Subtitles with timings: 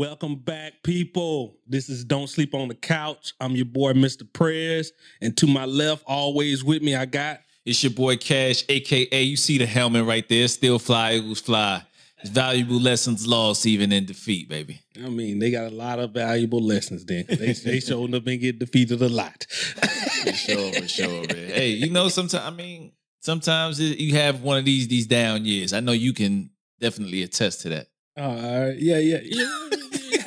[0.00, 1.56] Welcome back, people.
[1.66, 3.32] This is Don't Sleep on the Couch.
[3.40, 4.30] I'm your boy, Mr.
[4.30, 4.92] Prez.
[5.22, 9.38] And to my left, always with me, I got It's your boy Cash, aka you
[9.38, 10.46] see the helmet right there.
[10.48, 11.82] Still fly, Eagles fly.
[12.20, 14.82] It's valuable lessons lost even in defeat, baby.
[15.02, 17.24] I mean, they got a lot of valuable lessons then.
[17.26, 19.46] They, they showed up and get defeated a lot.
[19.50, 21.48] For sure, for sure, man.
[21.48, 25.46] Hey, you know, sometimes I mean, sometimes it- you have one of these these down
[25.46, 25.72] years.
[25.72, 26.50] I know you can
[26.80, 27.86] definitely attest to that.
[28.18, 28.76] All right.
[28.78, 29.62] Yeah, yeah, yeah.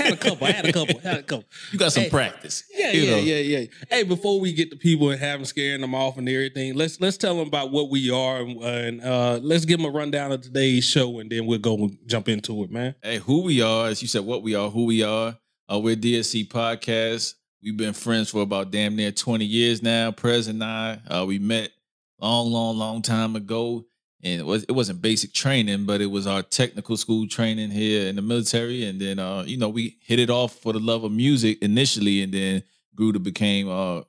[0.09, 0.47] Had a couple.
[0.47, 0.99] I had a couple.
[0.99, 1.45] Had a couple.
[1.71, 2.09] You got some Hey.
[2.09, 2.63] practice.
[2.73, 3.17] Yeah, yeah, know.
[3.17, 3.65] yeah, yeah.
[3.89, 6.99] Hey, before we get the people and have them scaring them off and everything, let's
[6.99, 10.31] let's tell them about what we are and, and uh, let's give them a rundown
[10.31, 12.95] of today's show, and then we'll go and jump into it, man.
[13.03, 15.37] Hey, who we are, as you said, what we are, who we are.
[15.71, 17.35] Uh, we're DSC Podcast.
[17.61, 20.11] We've been friends for about damn near 20 years now.
[20.11, 21.71] Prez and I, uh, we met
[22.19, 23.85] long, long, long time ago.
[24.21, 28.07] And it, was, it wasn't basic training, but it was our technical school training here
[28.07, 28.83] in the military.
[28.83, 32.21] And then, uh, you know, we hit it off for the love of music initially
[32.21, 32.63] and then
[32.95, 34.01] grew to became uh,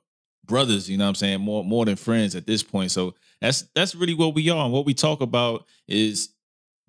[0.45, 1.41] brothers, you know what I'm saying?
[1.41, 2.91] More more than friends at this point.
[2.91, 4.65] So that's that's really what we are.
[4.65, 6.29] And what we talk about is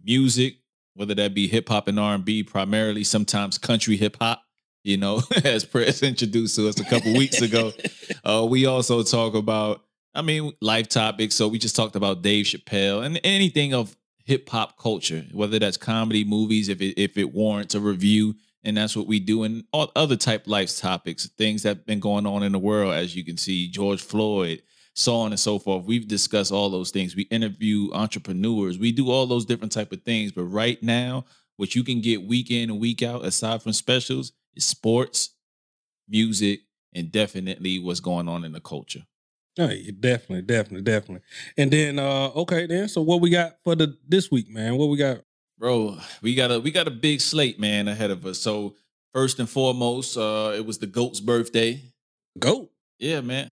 [0.03, 0.57] music,
[0.95, 4.43] whether that be hip hop and R and B, primarily sometimes country hip hop.
[4.83, 7.73] You know, as Prez introduced to us a couple weeks ago.
[8.25, 9.83] Uh, we also talk about,
[10.15, 11.35] I mean, life topics.
[11.35, 15.77] So we just talked about Dave Chappelle and anything of hip hop culture, whether that's
[15.77, 19.65] comedy, movies, if it if it warrants a review, and that's what we do, and
[19.73, 23.17] all other type life topics, things that have been going on in the world, as
[23.17, 24.63] you can see, George Floyd,
[24.95, 25.87] so on and so forth.
[25.87, 27.17] We've discussed all those things.
[27.17, 28.79] We interview entrepreneurs.
[28.79, 30.33] We do all those different type of things.
[30.33, 31.25] But right now,
[31.57, 35.31] what you can get week in and week out, aside from specials, is sports,
[36.09, 36.61] music,
[36.95, 39.05] and definitely what's going on in the culture.
[39.59, 39.71] Oh,
[40.01, 41.21] definitely, definitely, definitely.
[41.59, 42.89] And then, uh, okay, then.
[42.89, 44.77] So, what we got for the this week, man?
[44.77, 45.19] What we got?
[45.59, 48.41] Bro, we got a we got a big slate, man, ahead of us.
[48.41, 48.75] So
[49.15, 51.81] first and foremost, uh, it was the goat's birthday.
[52.39, 52.71] Goat.
[52.99, 53.49] Yeah, man.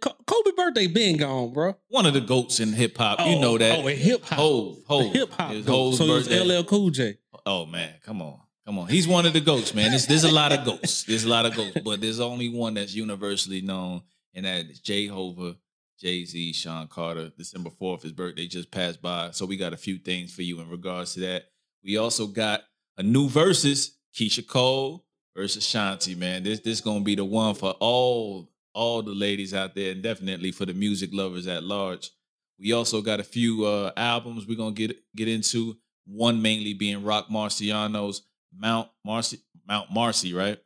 [0.00, 1.76] Co- Kobe birthday been gone, bro.
[1.88, 3.18] One of the goats in hip hop.
[3.26, 3.80] you know that.
[3.80, 4.38] Oh, hip hop.
[4.38, 5.12] Hove, Hove.
[5.12, 5.52] Hip hop.
[5.52, 5.96] It's goat.
[5.96, 6.62] Hove's So it was.
[6.62, 7.18] LL Cool J.
[7.44, 8.86] Oh man, come on, come on.
[8.88, 9.90] He's one of the goats, man.
[9.90, 11.02] There's, there's a lot of goats.
[11.02, 14.02] There's a lot of goats, but there's only one that's universally known,
[14.36, 15.56] and that is Jay Hova,
[15.98, 17.32] Jay Z, Sean Carter.
[17.36, 20.60] December fourth, his birthday just passed by, so we got a few things for you
[20.60, 21.46] in regards to that.
[21.82, 22.62] We also got
[22.98, 25.04] a new versus Keyshia Cole
[25.34, 26.16] versus Shanti.
[26.16, 30.02] Man, this this gonna be the one for all all the ladies out there, and
[30.02, 32.10] definitely for the music lovers at large.
[32.58, 35.76] We also got a few uh, albums we're gonna get get into.
[36.08, 38.22] One mainly being Roc Marciano's
[38.56, 40.58] Mount Marcy, Mount Marcy, right?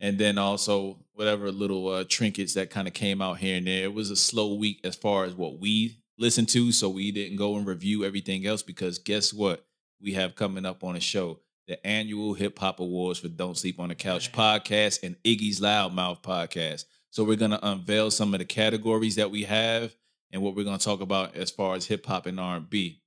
[0.00, 3.84] And then also whatever little uh, trinkets that kind of came out here and there.
[3.84, 7.36] It was a slow week as far as what we listened to, so we didn't
[7.36, 9.64] go and review everything else because guess what?
[10.00, 13.78] We have coming up on a show the annual Hip Hop Awards for Don't Sleep
[13.78, 16.86] on the Couch podcast and Iggy's Loudmouth podcast.
[17.10, 19.94] So we're gonna unveil some of the categories that we have
[20.32, 23.00] and what we're gonna talk about as far as hip hop and R and B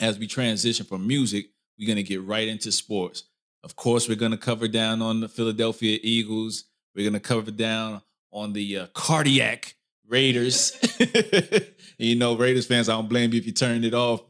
[0.00, 3.24] as we transition from music, we're going to get right into sports.
[3.62, 6.64] Of course, we're going to cover down on the Philadelphia Eagles.
[6.94, 9.74] We're going to cover down on the uh, cardiac
[10.08, 10.78] Raiders.
[11.98, 14.22] you know, Raiders fans, I don't blame you if you turned it off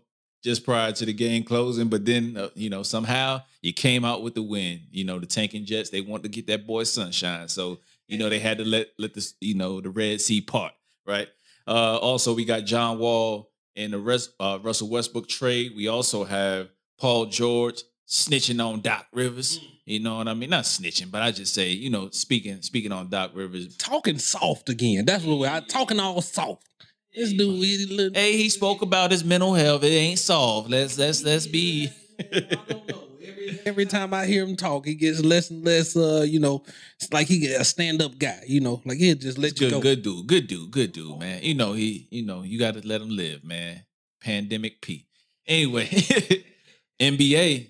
[0.42, 4.22] just prior to the game closing, but then, uh, you know, somehow you came out
[4.22, 4.80] with the win.
[4.90, 7.48] You know, the tanking Jets, they want to get that boy sunshine.
[7.48, 10.72] So, you know, they had to let, let this, you know, the Red Sea part,
[11.06, 11.28] right?
[11.68, 15.72] Uh, also, we got John Wall in the uh, Russell Westbrook trade.
[15.76, 19.60] We also have Paul George snitching on Doc Rivers.
[19.86, 20.50] You know what I mean?
[20.50, 23.76] Not snitching, but I just say, you know, speaking speaking on Doc Rivers.
[23.76, 25.04] Talking soft again.
[25.06, 26.66] That's what we are talking all soft.
[27.14, 29.82] This dude, he, little, Hey, he spoke about his mental health.
[29.82, 30.70] It ain't solved.
[30.70, 31.90] Let's let's let's be.
[33.64, 35.96] Every time I hear him talk, he gets less and less.
[35.96, 36.62] Uh, you know,
[37.00, 38.40] it's like he get a stand up guy.
[38.46, 39.80] You know, like he'll just let you good, go.
[39.80, 41.42] good dude, good dude, good dude, man.
[41.42, 43.84] You know he, you know you got to let him live, man.
[44.20, 45.06] Pandemic P.
[45.46, 45.86] Anyway,
[47.00, 47.69] NBA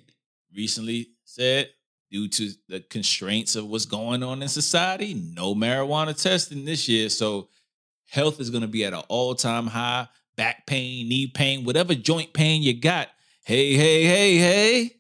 [0.55, 1.70] recently said
[2.11, 7.08] due to the constraints of what's going on in society, no marijuana testing this year.
[7.08, 7.49] So
[8.08, 10.08] health is going to be at an all time high.
[10.37, 13.08] Back pain, knee pain, whatever joint pain you got.
[13.44, 14.97] Hey, hey, hey, hey.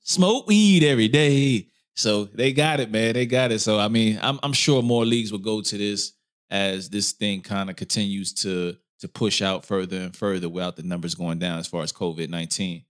[0.00, 1.68] Smoke weed every day.
[1.94, 3.14] So they got it, man.
[3.14, 3.58] They got it.
[3.58, 6.12] So I mean, I'm I'm sure more leagues will go to this
[6.50, 10.82] as this thing kind of continues to to push out further and further without the
[10.82, 12.84] numbers going down as far as COVID nineteen.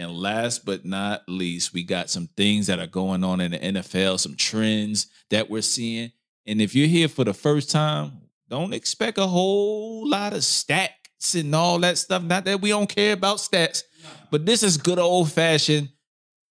[0.00, 3.58] And last but not least, we got some things that are going on in the
[3.58, 6.10] NFL, some trends that we're seeing.
[6.46, 8.12] And if you're here for the first time,
[8.48, 12.22] don't expect a whole lot of stats and all that stuff.
[12.22, 13.82] Not that we don't care about stats,
[14.30, 15.90] but this is good old fashioned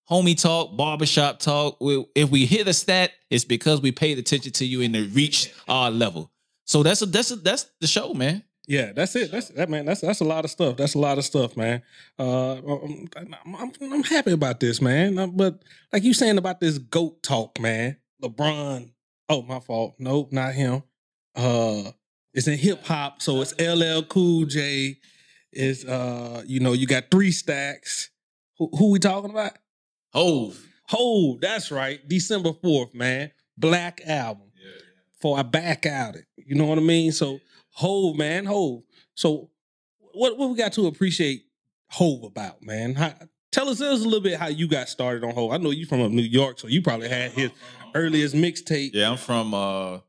[0.07, 1.77] homie talk, barbershop talk.
[2.13, 5.51] If we hit a stat, it's because we paid attention to you and it reached
[5.67, 6.31] our level.
[6.65, 8.43] So that's a that's a that's the show, man.
[8.69, 9.31] Yeah, that's it.
[9.31, 9.85] That's that man.
[9.85, 10.77] That's that's a lot of stuff.
[10.77, 11.81] That's a lot of stuff, man.
[12.19, 13.09] Uh, I'm,
[13.47, 15.17] I'm, I'm happy about this, man.
[15.17, 17.97] Uh, but like you saying about this goat talk, man.
[18.23, 18.91] LeBron.
[19.27, 19.95] Oh, my fault.
[19.97, 20.83] Nope, not him.
[21.35, 21.93] Uh,
[22.31, 24.99] it's in hip hop, so it's LL Cool J.
[25.51, 28.11] Is uh, you know, you got three stacks.
[28.59, 29.53] Who, who we talking about?
[30.13, 30.63] Hove.
[30.89, 31.41] Hove.
[31.41, 32.07] That's right.
[32.07, 33.31] December fourth, man.
[33.57, 34.51] Black album.
[34.55, 34.81] Yeah, yeah.
[35.19, 36.25] For I back out it.
[36.37, 37.11] You know what I mean?
[37.11, 37.39] So
[37.79, 38.83] Hove, man, Hove.
[39.15, 39.51] So
[40.13, 41.43] what what we got to appreciate
[41.91, 42.93] Hove about, man?
[42.93, 43.13] How,
[43.53, 45.53] tell us, tell us a little bit how you got started on Hove.
[45.53, 47.51] I know you from up New York, so you probably had his
[47.95, 48.91] earliest mixtape.
[48.93, 50.01] Yeah, I'm from uh, a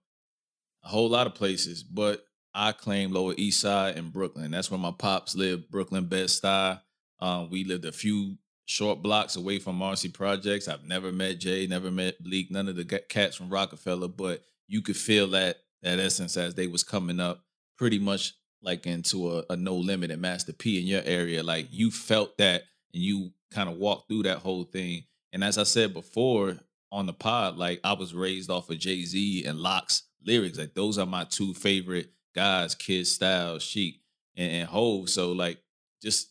[0.83, 4.51] whole lot of places, but I claim Lower East Side and Brooklyn.
[4.51, 6.81] That's where my pops lived, Brooklyn, Bed-Stuy.
[7.21, 10.67] Um, we lived a few short blocks away from Marcy Projects.
[10.67, 14.83] I've never met Jay, never met Bleek, none of the cats from Rockefeller, but you
[14.83, 17.45] could feel that that essence as they was coming up
[17.81, 21.43] pretty much like into a, a no limit and Master P in your area.
[21.43, 25.05] Like you felt that and you kind of walked through that whole thing.
[25.33, 26.57] And as I said before
[26.93, 30.59] on the pod, like I was raised off of Jay Z and LOX lyrics.
[30.59, 34.03] Like those are my two favorite guys, Kid Style, Sheek,
[34.37, 35.09] and, and Hove.
[35.09, 35.57] So like
[36.03, 36.29] just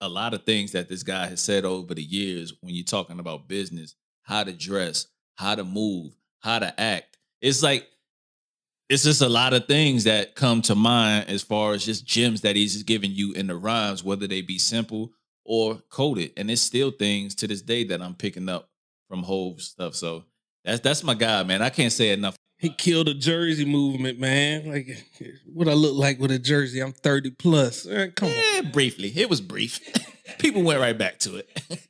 [0.00, 3.20] a lot of things that this guy has said over the years when you're talking
[3.20, 3.94] about business,
[4.24, 5.06] how to dress,
[5.36, 7.18] how to move, how to act.
[7.40, 7.86] It's like
[8.88, 12.42] it's just a lot of things that come to mind as far as just gems
[12.42, 15.12] that he's giving you in the rhymes, whether they be simple
[15.44, 16.32] or coded.
[16.36, 18.68] And it's still things to this day that I'm picking up
[19.08, 19.94] from Hove stuff.
[19.94, 20.24] So
[20.64, 21.62] that's that's my guy, man.
[21.62, 22.36] I can't say enough.
[22.58, 24.70] He killed the jersey movement, man.
[24.70, 25.04] Like
[25.52, 26.80] what I look like with a jersey.
[26.80, 27.86] I'm 30 plus.
[27.86, 28.66] Man, come yeah, on.
[28.66, 29.12] Eh, briefly.
[29.14, 29.80] It was brief.
[30.38, 31.62] People went right back to it.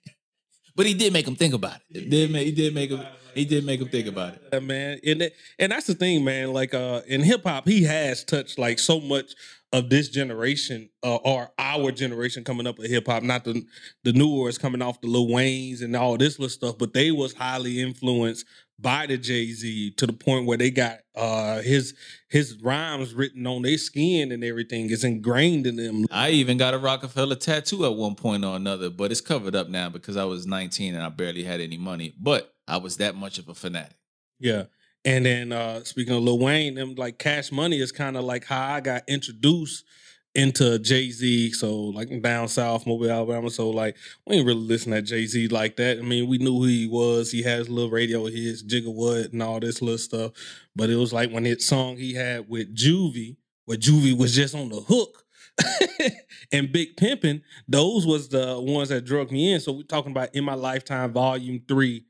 [0.77, 1.99] but he did make them think about it.
[1.99, 3.05] it did make, he did make them
[3.35, 4.43] he did make him think about it.
[4.53, 5.01] Yeah, man.
[5.05, 6.53] And and that's the thing, man.
[6.53, 9.35] Like uh in hip hop, he has touched like so much
[9.73, 13.65] of this generation uh, or our generation coming up with hip hop, not the
[14.05, 17.11] the newer is coming off the Lil Waynes and all this little stuff, but they
[17.11, 18.45] was highly influenced
[18.83, 21.95] by the Jay Z to the point where they got uh his
[22.29, 26.07] his rhymes written on their skin and everything is ingrained in them.
[26.11, 29.69] I even got a Rockefeller tattoo at one point or another, but it's covered up
[29.69, 32.15] now because I was 19 and I barely had any money.
[32.21, 33.97] But I was that much of a fanatic.
[34.41, 34.65] Yeah.
[35.05, 38.45] And then uh speaking of Lil Wayne, them like Cash Money is kind of like
[38.45, 39.85] how I got introduced
[40.35, 41.53] into Jay Z.
[41.53, 43.51] So like down south, Mobile, Alabama.
[43.51, 43.97] So like
[44.27, 45.99] we ain't really listen to Jay Z like that.
[45.99, 47.31] I mean, we knew who he was.
[47.31, 50.33] He has little radio hits, Jigga Wood, and all this little stuff.
[50.75, 53.37] But it was like when his song he had with Juvie,
[53.67, 55.25] where Juvie was just on the hook.
[56.53, 59.61] and Big Pimpin', those was the ones that drug me in.
[59.61, 62.05] So we're talking about In My Lifetime Volume 3.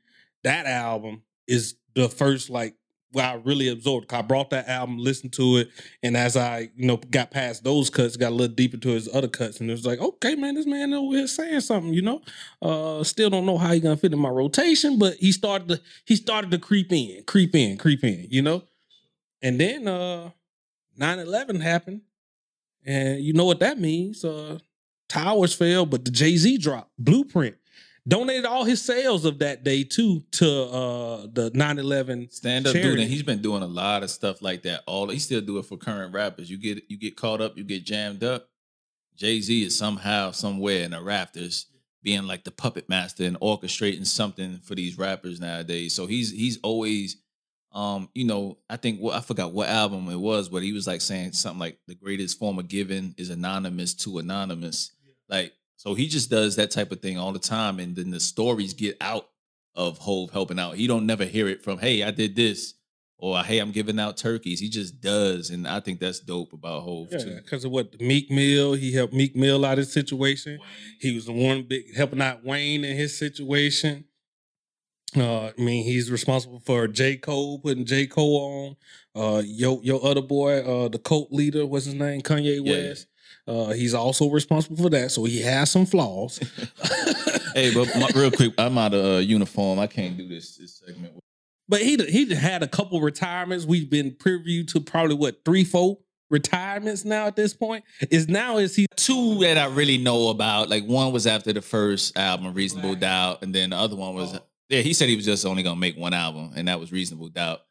[0.45, 2.75] That album is the first like
[3.13, 4.11] where I really absorbed.
[4.11, 5.69] I brought that album, listened to it,
[6.01, 9.07] and as I you know got past those cuts, got a little deeper to his
[9.13, 12.01] other cuts, and it was like, okay, man, this man over here saying something, you
[12.01, 12.21] know.
[12.61, 15.81] Uh, still don't know how he gonna fit in my rotation, but he started to
[16.05, 18.63] he started to creep in, creep in, creep in, you know.
[19.41, 20.31] And then uh
[20.99, 22.01] 9-11 happened,
[22.85, 24.25] and you know what that means.
[24.25, 24.57] Uh
[25.07, 27.55] towers fell, but the Jay-Z drop, blueprint
[28.07, 32.99] donated all his sales of that day too to uh the 9-11 stand up dude
[32.99, 34.81] and he's been doing a lot of stuff like that.
[34.85, 36.49] All he still do it for current rappers.
[36.49, 38.49] You get you get caught up you get jammed up.
[39.15, 41.67] Jay-z is somehow somewhere in the rafters
[42.01, 45.95] being like the puppet master and orchestrating something for these rappers nowadays.
[45.95, 47.17] So he's he's always
[47.71, 50.85] um you know i think well, i forgot what album it was but he was
[50.85, 54.91] like saying something like the greatest form of giving is anonymous to anonymous.
[55.29, 58.19] Like so he just does that type of thing all the time, and then the
[58.19, 59.29] stories get out
[59.75, 60.75] of Hove helping out.
[60.75, 62.75] He don't never hear it from, "Hey, I did this,"
[63.17, 66.83] or "Hey, I'm giving out turkeys." He just does, and I think that's dope about
[66.83, 67.35] Hove yeah, too.
[67.35, 70.59] Because of what Meek Mill, he helped Meek Mill out of his situation.
[70.99, 74.05] He was the one big helping out Wayne in his situation.
[75.15, 77.17] Uh, I mean, he's responsible for J.
[77.17, 78.07] Cole, putting J.
[78.07, 78.75] Cole
[79.15, 79.35] on.
[79.35, 82.21] Uh, your your other boy, uh, the cult leader, what's his name?
[82.21, 82.89] Kanye yeah.
[82.89, 83.07] West.
[83.45, 86.37] Uh, he's also responsible for that, so he has some flaws.
[87.53, 89.79] hey, but my, real quick, I'm out of uh, uniform.
[89.79, 91.13] I can't do this this segment.
[91.67, 93.65] But he he had a couple retirements.
[93.65, 95.97] We've been privy to probably what three, four
[96.29, 97.83] retirements now at this point.
[98.09, 100.69] Is now is he two that I really know about?
[100.69, 104.39] Like one was after the first album, Reasonable Doubt, and then the other one was
[104.69, 104.81] yeah.
[104.81, 107.61] He said he was just only gonna make one album, and that was Reasonable Doubt.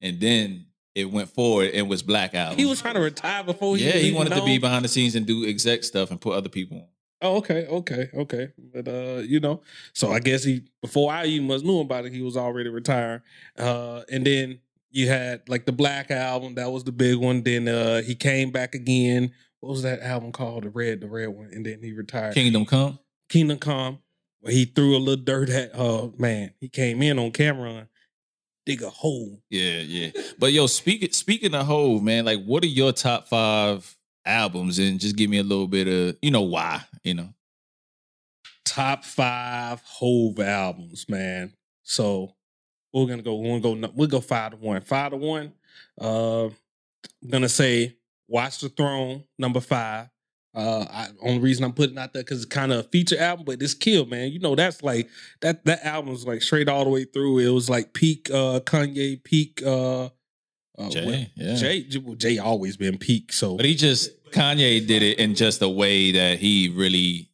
[0.00, 2.58] And then it went forward and was Black Album.
[2.58, 5.14] He was trying to retire before he yeah, he wanted to be behind the scenes
[5.14, 6.86] and do exec stuff and put other people on.
[7.24, 8.52] Oh, okay, okay, okay.
[8.74, 12.12] But uh, you know, so I guess he before I even was knew about it,
[12.12, 13.22] he was already retired.
[13.56, 14.58] Uh, and then
[14.90, 17.42] you had like the Black album, that was the big one.
[17.42, 19.32] Then uh he came back again.
[19.60, 20.64] What was that album called?
[20.64, 21.50] The red, the red one.
[21.52, 22.34] And then he retired.
[22.34, 22.98] Kingdom Come.
[23.28, 24.00] Kingdom Come,
[24.40, 27.86] where he threw a little dirt at uh man, he came in on Cam'ron,
[28.66, 29.42] dig a hole.
[29.50, 30.10] Yeah, yeah.
[30.38, 34.78] But yo, speaking speaking of Hove, man, like what are your top five albums?
[34.78, 37.28] And just give me a little bit of, you know, why, you know.
[38.64, 41.52] top five Hove albums, man.
[41.82, 42.34] So
[42.92, 43.36] we're gonna go.
[43.36, 43.92] We're gonna go.
[43.94, 44.80] We'll go five to one.
[44.82, 45.52] Five to one.
[46.00, 47.96] Uh, I'm gonna say
[48.28, 50.08] Watch the Throne, number five.
[50.54, 53.46] Uh, I, only reason I'm putting out there because it's kind of a feature album,
[53.46, 54.30] but it's kill, man.
[54.32, 55.08] You know that's like
[55.40, 55.64] that.
[55.64, 57.38] That album's like straight all the way through.
[57.38, 60.10] It was like peak uh Kanye, peak uh, uh
[60.90, 61.54] Jay, well, yeah.
[61.54, 63.32] Jay, Jay always been peak.
[63.32, 67.30] So But he just Kanye did it in just a way that he really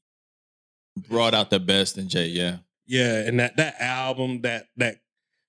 [1.09, 2.59] brought out the best in Jay, yeah.
[2.87, 5.01] Yeah, and that that album, that that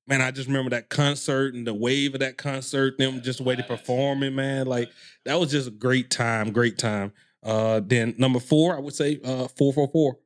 [0.08, 3.44] man, I just remember that concert and the wave of that concert, them just the
[3.44, 4.66] way they performing, man.
[4.66, 4.90] Like
[5.26, 7.14] that was just a great time, great time.
[7.44, 10.18] Uh then number four, I would say uh 444.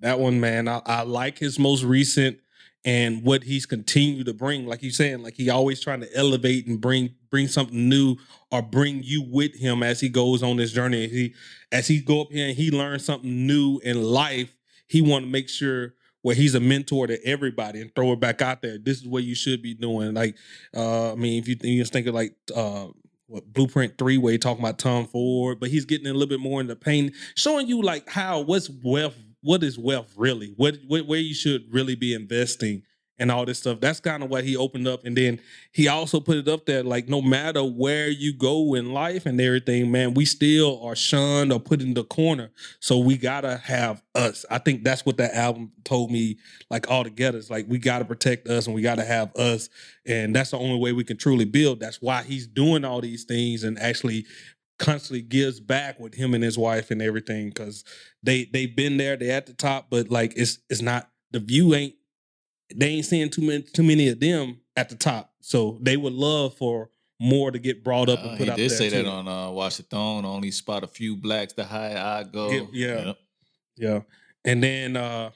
[0.00, 2.38] That one, man, I, I like his most recent
[2.84, 4.66] and what he's continued to bring.
[4.66, 8.16] Like you saying, like he always trying to elevate and bring bring something new
[8.50, 11.04] or bring you with him as he goes on this journey.
[11.04, 11.34] As he
[11.72, 14.56] as he go up here and he learns something new in life,
[14.86, 18.42] he want to make sure where he's a mentor to everybody and throw it back
[18.42, 18.78] out there.
[18.78, 20.14] This is what you should be doing.
[20.14, 20.36] Like,
[20.76, 22.86] uh, I mean, if you, you just think of like uh,
[23.28, 26.40] what Blueprint Three, where he talking about Tom Ford, but he's getting a little bit
[26.40, 31.06] more into pain, showing you like how what's wealth, what is wealth really, what, what
[31.06, 32.82] where you should really be investing
[33.18, 33.80] and all this stuff.
[33.80, 35.40] That's kind of what he opened up, and then
[35.72, 39.40] he also put it up there like no matter where you go in life and
[39.40, 42.50] everything, man, we still are shunned or put in the corner.
[42.80, 44.44] So we gotta have us.
[44.50, 46.38] I think that's what that album told me,
[46.70, 47.38] like all together.
[47.38, 49.68] It's like we gotta protect us and we gotta have us.
[50.06, 51.80] And that's the only way we can truly build.
[51.80, 54.26] That's why he's doing all these things and actually
[54.78, 57.52] constantly gives back with him and his wife and everything.
[57.52, 57.84] Cause
[58.22, 61.74] they they've been there, they're at the top, but like it's it's not the view
[61.74, 61.94] ain't
[62.74, 65.32] they ain't seeing too many too many of them at the top.
[65.40, 68.56] So they would love for more to get brought up Uh, and put he out
[68.56, 68.96] did there say too.
[69.02, 70.24] that on uh, Watch the Throne.
[70.24, 72.50] Only spot a few blacks the higher I go.
[72.50, 73.04] Yeah, yeah.
[73.06, 73.16] Yep.
[73.76, 74.00] Yeah.
[74.44, 75.30] And then uh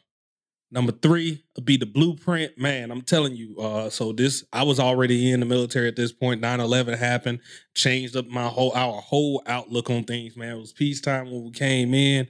[0.70, 2.56] number three would be the blueprint.
[2.56, 6.12] Man, I'm telling you, uh, so this I was already in the military at this
[6.12, 6.40] point.
[6.40, 7.40] 9-11 happened,
[7.74, 10.56] changed up my whole our whole outlook on things, man.
[10.56, 12.28] It was peacetime when we came in.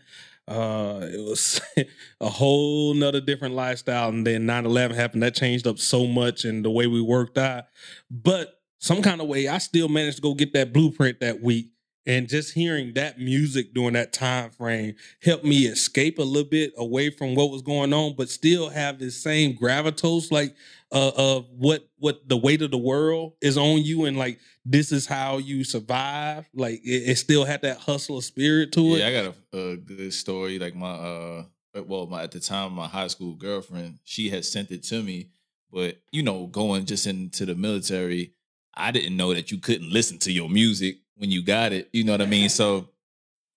[0.48, 1.60] Uh it was
[2.20, 4.08] a whole nother different lifestyle.
[4.08, 5.22] And then 9-11 happened.
[5.22, 7.64] That changed up so much and the way we worked out.
[8.10, 11.68] But some kind of way, I still managed to go get that blueprint that week.
[12.04, 16.72] And just hearing that music during that time frame helped me escape a little bit
[16.76, 20.56] away from what was going on, but still have this same gravitas, like
[20.90, 24.92] uh, of what what the weight of the world is on you, and like this
[24.92, 26.48] is how you survive.
[26.54, 28.98] Like it, it still had that hustler spirit to it.
[28.98, 30.58] Yeah, I got a, a good story.
[30.58, 31.44] Like my uh
[31.86, 35.28] well, my at the time my high school girlfriend, she had sent it to me.
[35.72, 38.34] But you know, going just into the military,
[38.74, 41.88] I didn't know that you couldn't listen to your music when you got it.
[41.92, 42.48] You know what I mean?
[42.48, 42.88] So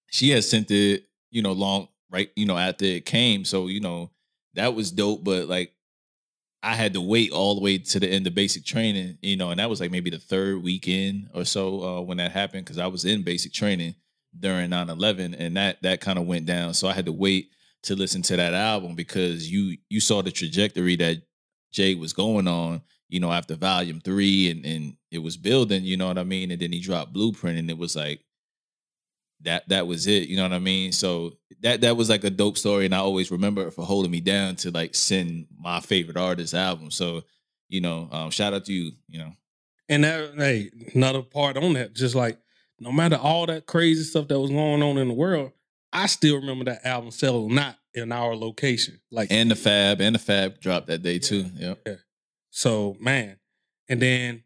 [0.09, 3.43] she had sent it, you know, long right, you know, after it came.
[3.43, 4.11] So, you know,
[4.53, 5.23] that was dope.
[5.23, 5.73] But like
[6.65, 9.51] I had to wait all the way to the end of basic training, you know,
[9.51, 12.79] and that was like maybe the third weekend or so uh, when that happened because
[12.79, 13.93] I was in basic training
[14.37, 16.73] during 9-11 and that that kind of went down.
[16.73, 17.49] So I had to wait
[17.83, 21.21] to listen to that album because you you saw the trajectory that
[21.71, 25.97] Jay was going on, you know, after volume three and and it was building, you
[25.97, 26.49] know what I mean?
[26.49, 28.21] And then he dropped Blueprint and it was like
[29.45, 30.91] that that was it, you know what I mean?
[30.91, 34.11] So that that was like a dope story and I always remember it for holding
[34.11, 36.91] me down to like send my favorite artist album.
[36.91, 37.23] So,
[37.69, 39.31] you know, um, shout out to you, you know.
[39.87, 42.37] And that, hey, another part on that, just like
[42.79, 45.51] no matter all that crazy stuff that was going on in the world,
[45.93, 48.99] I still remember that album selling not in our location.
[49.11, 51.45] Like And the Fab and the Fab dropped that day too.
[51.55, 51.87] Yep.
[52.49, 53.37] So man,
[53.87, 54.43] and then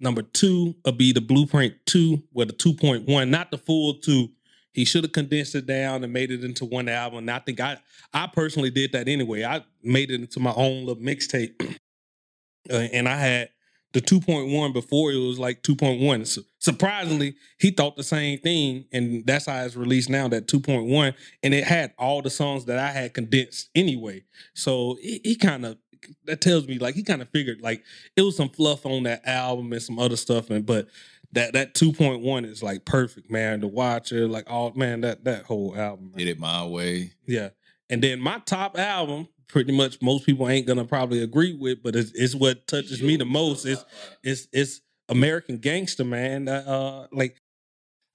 [0.00, 4.30] number two will be the Blueprint Two with point one, not the full two.
[4.72, 7.20] He should have condensed it down and made it into one album.
[7.20, 7.78] And I think I
[8.12, 9.44] I personally did that anyway.
[9.44, 11.60] I made it into my own little mixtape,
[12.70, 13.50] uh, and I had
[13.92, 16.26] the 2.1 before it was like 2.1.
[16.26, 20.28] So surprisingly, he thought the same thing, and that's how it's released now.
[20.28, 24.24] That 2.1, and it had all the songs that I had condensed anyway.
[24.54, 25.78] So he, he kind of
[26.24, 27.84] that tells me like he kind of figured like
[28.16, 30.88] it was some fluff on that album and some other stuff, and but
[31.32, 33.60] that that two point one is like perfect, man.
[33.60, 36.10] The Watcher, like all man, that that whole album.
[36.10, 36.18] Man.
[36.18, 37.12] Did it my way.
[37.26, 37.50] Yeah,
[37.90, 41.96] and then my top album, pretty much most people ain't gonna probably agree with, but
[41.96, 43.66] it's, it's what touches me the most.
[43.66, 43.84] It's
[44.22, 46.48] it's it's American Gangster, man.
[46.48, 47.40] Uh, like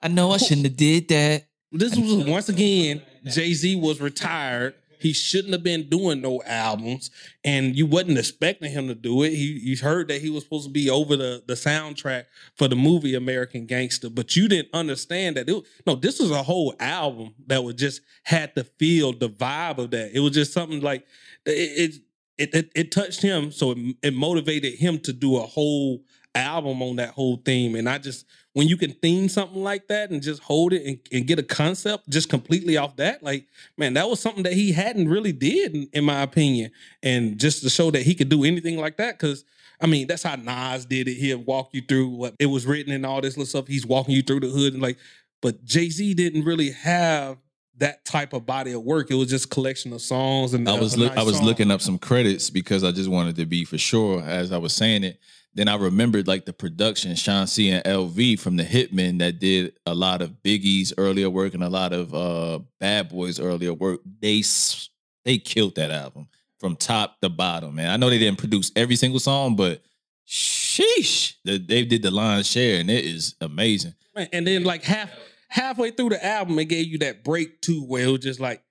[0.02, 1.46] I know I shouldn't have did that.
[1.72, 4.75] This was once again, Jay Z was retired.
[5.03, 7.12] He shouldn't have been doing no albums,
[7.43, 9.31] and you wasn't expecting him to do it.
[9.31, 12.75] He you heard that he was supposed to be over the the soundtrack for the
[12.75, 15.50] movie American Gangster, but you didn't understand that.
[15.50, 19.77] It, no, this was a whole album that was just had to feel the vibe
[19.77, 20.12] of that.
[20.15, 21.05] It was just something like
[21.45, 22.01] it
[22.38, 26.01] it it, it touched him, so it, it motivated him to do a whole
[26.36, 27.75] album on that whole theme.
[27.75, 31.00] And I just when you can theme something like that and just hold it and,
[31.12, 34.72] and, get a concept just completely off that, like man, that was something that he
[34.72, 36.72] hadn't really did, in, in my opinion.
[37.01, 39.43] And just to show that he could do anything like that, because
[39.81, 41.15] I mean, that's how Nas did it.
[41.15, 43.67] He'll walk you through what it was written and all this little stuff.
[43.67, 44.98] He's walking you through the hood and like,
[45.41, 47.38] but Jay Z didn't really have
[47.77, 49.10] that type of body of work.
[49.10, 50.53] It was just collection of songs.
[50.53, 51.45] And I was nice I was song.
[51.45, 54.74] looking up some credits because I just wanted to be for sure as I was
[54.74, 55.19] saying it
[55.55, 59.74] then I remembered like the production, Sean C and LV from the Hitmen that did
[59.86, 64.01] a lot of Biggie's earlier work and a lot of uh Bad Boys earlier work.
[64.19, 64.43] They
[65.25, 66.27] they killed that album
[66.60, 67.89] from top to bottom, man.
[67.89, 69.81] I know they didn't produce every single song, but
[70.27, 73.93] sheesh, the, they did the lion's share, and it is amazing.
[74.31, 75.12] And then like half
[75.50, 78.63] halfway through the album, it gave you that break too, where it was just like,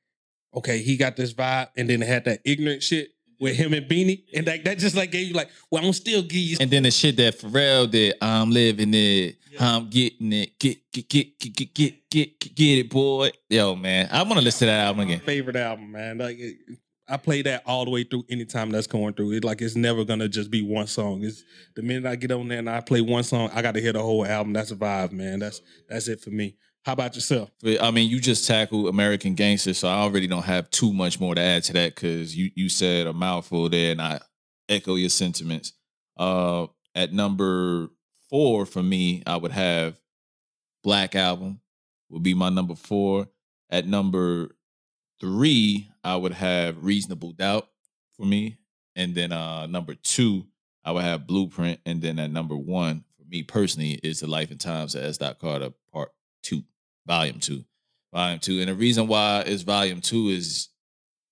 [0.55, 3.11] okay, he got this vibe, and then it had that ignorant shit
[3.43, 6.23] with him and Beanie, and that, that just like gave you like, well, I'm still
[6.23, 6.57] give you.
[6.61, 9.75] And then the shit that Pharrell did, I'm living it, yeah.
[9.75, 13.33] I'm getting it, get get get get get get get, get it, boy.
[13.51, 15.19] Yo, man, I want to listen to that album again.
[15.19, 16.19] Favorite album, man.
[16.19, 16.39] Like
[17.09, 19.33] I play that all the way through anytime that's going through.
[19.33, 21.25] It like it's never gonna just be one song.
[21.25, 21.43] It's
[21.75, 23.93] the minute I get on there and I play one song, I got to hear
[23.93, 24.53] the whole album.
[24.53, 25.41] That's a vibe, man.
[25.41, 26.55] That's that's it for me.
[26.85, 27.51] How about yourself?
[27.81, 31.35] I mean, you just tackled American Gangster, so I already don't have too much more
[31.35, 34.21] to add to that because you you said a mouthful there, and I
[34.69, 35.75] echo your sentiments.
[36.17, 37.89] Uh, at number
[38.29, 39.97] four for me, I would have
[40.83, 41.61] Black Album
[42.11, 43.29] would be my number four.
[43.71, 44.51] At number
[45.21, 47.69] three, I would have Reasonable Doubt
[48.17, 48.57] for me,
[48.97, 50.47] and then uh, number two,
[50.85, 54.51] I would have Blueprint, and then at number one for me personally is The Life
[54.51, 55.19] and Times of S.
[55.19, 56.11] Carter Part
[56.43, 56.65] Two
[57.07, 57.65] volume two.
[58.13, 58.61] Volume two.
[58.61, 60.69] And the reason why it's volume two is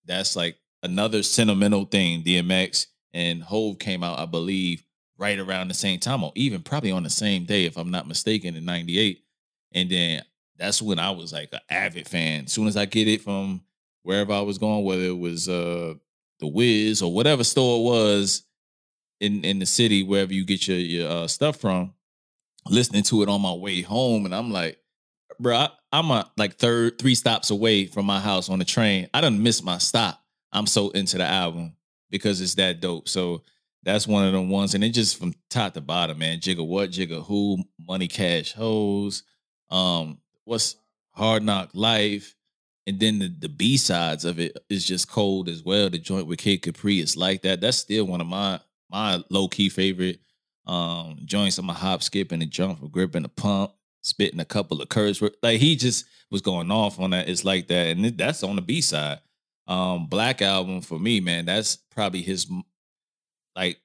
[0.06, 2.22] that's like another sentimental thing.
[2.22, 4.83] DMX and Hove came out, I believe,
[5.18, 8.09] right around the same time, or even probably on the same day, if I'm not
[8.09, 9.22] mistaken, in 98.
[9.72, 10.22] And then
[10.56, 12.44] that's when I was like an avid fan.
[12.44, 13.62] As soon as I get it from
[14.02, 15.94] wherever I was going, whether it was uh
[16.40, 18.42] the Wiz or whatever store it was
[19.20, 21.94] in in the city, wherever you get your your uh, stuff from,
[22.66, 24.78] listening to it on my way home, and I'm like,
[25.40, 29.09] bro, I, am a like third, three stops away from my house on the train.
[29.14, 30.22] I don't miss my stop.
[30.53, 31.74] I'm so into the album
[32.11, 33.09] because it's that dope.
[33.09, 33.42] So
[33.83, 36.38] that's one of the ones, and it just from top to bottom, man.
[36.38, 39.22] Jigga what, Jigga who, Money Cash Hoes,
[39.70, 40.76] um, what's
[41.12, 42.35] Hard Knock Life,
[42.87, 45.88] and then the the B sides of it is just cold as well.
[45.88, 47.61] The joint with Kid Capri is like that.
[47.61, 50.20] That's still one of my my low key favorite
[50.66, 51.57] um joints.
[51.57, 53.72] I'm a hop, skip, and a jump, a grip and a pump
[54.11, 57.29] spitting a couple of curse like he just was going off on that.
[57.29, 59.20] It's like that, and that's on the B side.
[59.66, 62.51] Um, Black album for me, man, that's probably his
[63.57, 63.79] like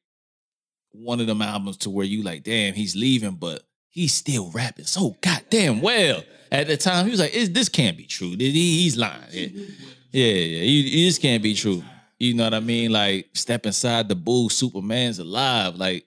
[0.91, 4.85] one of them albums to where you like, damn, he's leaving, but he's still rapping
[4.85, 6.23] so goddamn well.
[6.51, 8.35] At the time, he was like, "This can't be true.
[8.38, 9.21] He's lying.
[9.31, 9.47] Yeah,
[10.11, 11.05] yeah, yeah.
[11.05, 11.83] this can't be true."
[12.19, 12.91] You know what I mean?
[12.91, 14.49] Like, step inside the bull.
[14.49, 15.75] Superman's alive.
[15.75, 16.05] Like,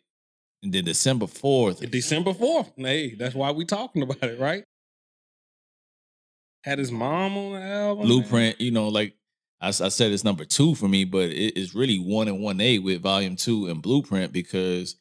[0.62, 1.90] and then December 4th.
[1.90, 2.73] December 4th.
[2.77, 4.64] Hey, that's why we talking about it, right?
[6.64, 8.07] Had his mom on the album.
[8.07, 8.66] Blueprint, man.
[8.66, 9.14] you know, like
[9.61, 12.61] I, I, said, it's number two for me, but it is really one and one
[12.61, 14.97] A with volume two and Blueprint because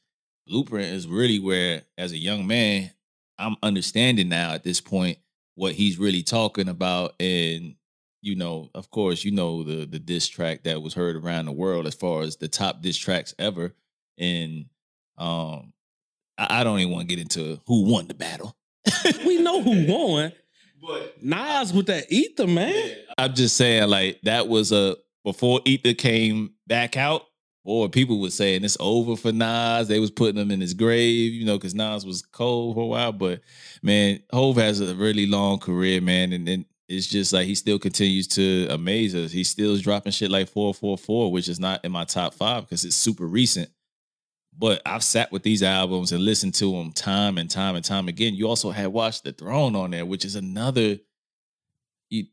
[0.48, 2.92] Blueprint is really where, as a young man,
[3.40, 5.18] I'm understanding now at this point
[5.56, 7.16] what he's really talking about.
[7.20, 7.76] And,
[8.22, 11.52] you know, of course, you know the the diss track that was heard around the
[11.52, 13.74] world as far as the top diss tracks ever.
[14.18, 14.66] And
[15.18, 15.74] um,
[16.38, 18.56] I, I don't even want to get into who won the battle.
[19.26, 20.32] we know who won.
[20.82, 22.96] But Nas with that ether, man.
[23.18, 27.24] I'm just saying, like, that was a before Ether came back out,
[27.66, 29.88] or people were saying it's over for Nas.
[29.88, 32.88] They was putting him in his grave, you know, because Nas was cold for a
[32.88, 33.12] while.
[33.12, 33.42] But
[33.82, 36.32] man, Hove has a really long career, man.
[36.32, 39.32] And then it's just like he still continues to amaze us.
[39.32, 42.86] He still is dropping shit like 444, which is not in my top five because
[42.86, 43.70] it's super recent.
[44.60, 48.08] But I've sat with these albums and listened to them time and time and time
[48.08, 48.34] again.
[48.34, 50.98] You also had Watch the Throne on there, which is another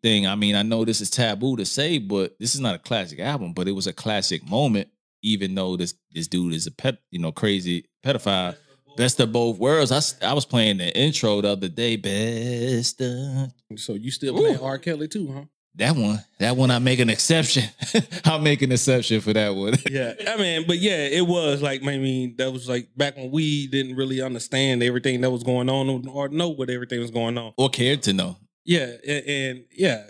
[0.03, 0.27] thing.
[0.27, 3.21] I mean, I know this is taboo to say, but this is not a classic
[3.21, 4.89] album, but it was a classic moment,
[5.23, 8.57] even though this this dude is a pet, you know, crazy pedophile.
[8.97, 9.91] Best of both worlds.
[9.91, 11.97] I, I was playing the intro the other day.
[11.97, 13.53] Best of.
[13.77, 14.79] So you still playing R.
[14.79, 15.45] Kelly too, huh?
[15.77, 17.65] That one, that one, I make an exception.
[18.25, 19.75] I'll make an exception for that one.
[19.91, 23.33] yeah, I mean, but yeah, it was like I mean, that was like back when
[23.33, 27.37] we didn't really understand everything that was going on or know what everything was going
[27.37, 28.37] on or cared to know.
[28.65, 30.05] Yeah, and, and, yeah,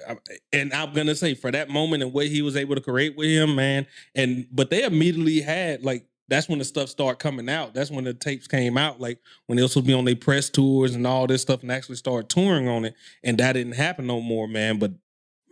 [0.53, 3.29] and I'm gonna say for that moment and what he was able to create with
[3.29, 7.75] him, man, and but they immediately had like that's when the stuff started coming out.
[7.75, 9.01] That's when the tapes came out.
[9.01, 11.73] Like when they supposed to be on their press tours and all this stuff, and
[11.73, 12.95] actually start touring on it.
[13.23, 14.79] And that didn't happen no more, man.
[14.79, 14.93] But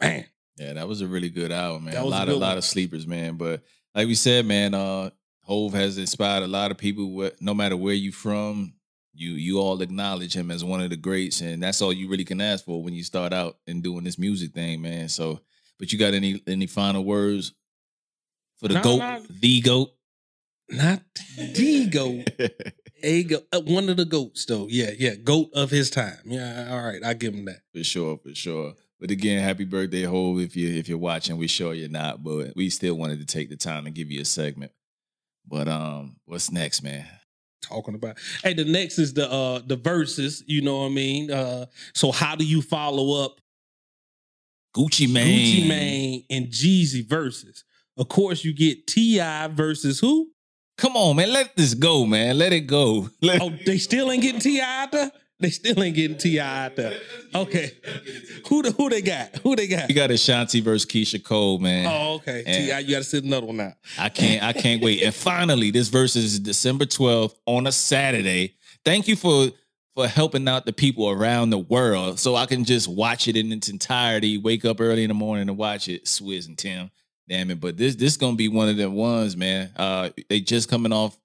[0.03, 1.97] man, yeah, that was a really good hour, man.
[1.97, 3.37] a lot a lot of sleepers, man.
[3.37, 3.63] But
[3.95, 5.11] like we said, man, uh,
[5.43, 7.31] Hove has inspired a lot of people.
[7.41, 8.75] No matter where you from,
[9.15, 12.25] you you all acknowledge him as one of the greats, and that's all you really
[12.25, 15.09] can ask for when you start out and doing this music thing, man.
[15.09, 15.41] So,
[15.79, 17.53] but you got any any final words
[18.59, 19.91] for the no, goat, not, the goat?
[20.69, 21.03] not
[21.37, 22.31] the goat,
[23.03, 24.67] a goat, uh, one of the goats though.
[24.69, 26.19] Yeah, yeah, goat of his time.
[26.25, 28.75] Yeah, all right, I give him that for sure, for sure.
[29.03, 30.39] But again, happy birthday, Hove!
[30.39, 33.49] If you if you're watching, we sure you're not, but we still wanted to take
[33.49, 34.71] the time to give you a segment.
[35.45, 37.05] But um, what's next, man?
[37.63, 40.45] Talking about hey, the next is the uh the verses.
[40.47, 41.33] You know what I mean?
[41.33, 43.41] Uh, so how do you follow up
[44.73, 47.65] Gucci Mane, Gucci Mane, and Jeezy verses?
[47.97, 49.49] Of course, you get T.I.
[49.49, 50.31] versus who?
[50.79, 51.33] Come on, man.
[51.33, 52.39] Let this go, man.
[52.39, 53.11] Let it go.
[53.21, 54.83] Let oh, they still ain't getting T.I.
[54.85, 55.11] out there?
[55.43, 56.67] They still ain't getting T.I.
[56.67, 57.01] out there.
[57.35, 57.73] Okay.
[58.49, 59.37] Who the, who they got?
[59.39, 59.89] Who they got?
[59.89, 61.87] You got Ashanti versus Keyshia Cole, man.
[61.91, 62.45] Oh, okay.
[62.45, 62.79] T.I.
[62.79, 63.73] You gotta sit another one out.
[63.99, 65.03] I can't I can't wait.
[65.03, 68.55] And finally, this verse is December 12th on a Saturday.
[68.85, 69.49] Thank you for
[69.97, 73.51] for helping out the people around the world so I can just watch it in
[73.51, 76.91] its entirety, wake up early in the morning and watch it, Swizz and Tim.
[77.29, 77.61] Damn it.
[77.61, 79.71] But this this gonna be one of the ones, man.
[79.75, 81.19] Uh they just coming off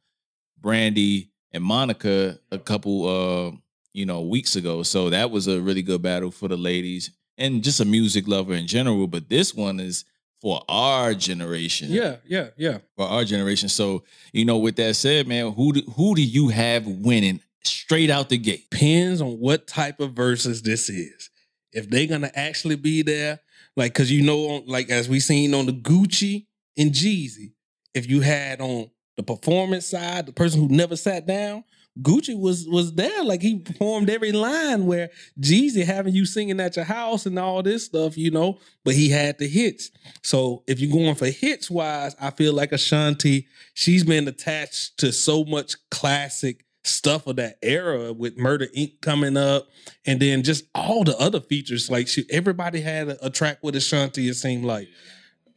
[0.59, 3.51] Brandy and Monica a couple uh,
[3.97, 4.83] you know, weeks ago.
[4.83, 8.53] So that was a really good battle for the ladies and just a music lover
[8.53, 9.07] in general.
[9.07, 10.05] But this one is
[10.39, 11.89] for our generation.
[11.89, 12.77] Yeah, yeah, yeah.
[12.95, 13.69] For our generation.
[13.69, 18.11] So, you know, with that said, man, who do, who do you have winning straight
[18.11, 18.69] out the gate?
[18.69, 21.31] Depends on what type of verses this is.
[21.71, 23.39] If they're gonna actually be there
[23.75, 26.45] like, cause you know, like as we seen on the Gucci
[26.77, 27.53] and Jeezy,
[27.95, 31.63] if you had on the performance side, the person who never sat down,
[32.01, 33.23] Gucci was was there.
[33.23, 37.63] Like he performed every line where Jeezy having you singing at your house and all
[37.63, 39.91] this stuff, you know, but he had the hits.
[40.23, 45.11] So if you're going for hits wise, I feel like Ashanti, she's been attached to
[45.11, 49.01] so much classic stuff of that era with Murder Inc.
[49.01, 49.67] coming up,
[50.05, 51.89] and then just all the other features.
[51.89, 54.29] Like she, everybody had a, a, track with Ashanti.
[54.29, 54.87] It seemed like,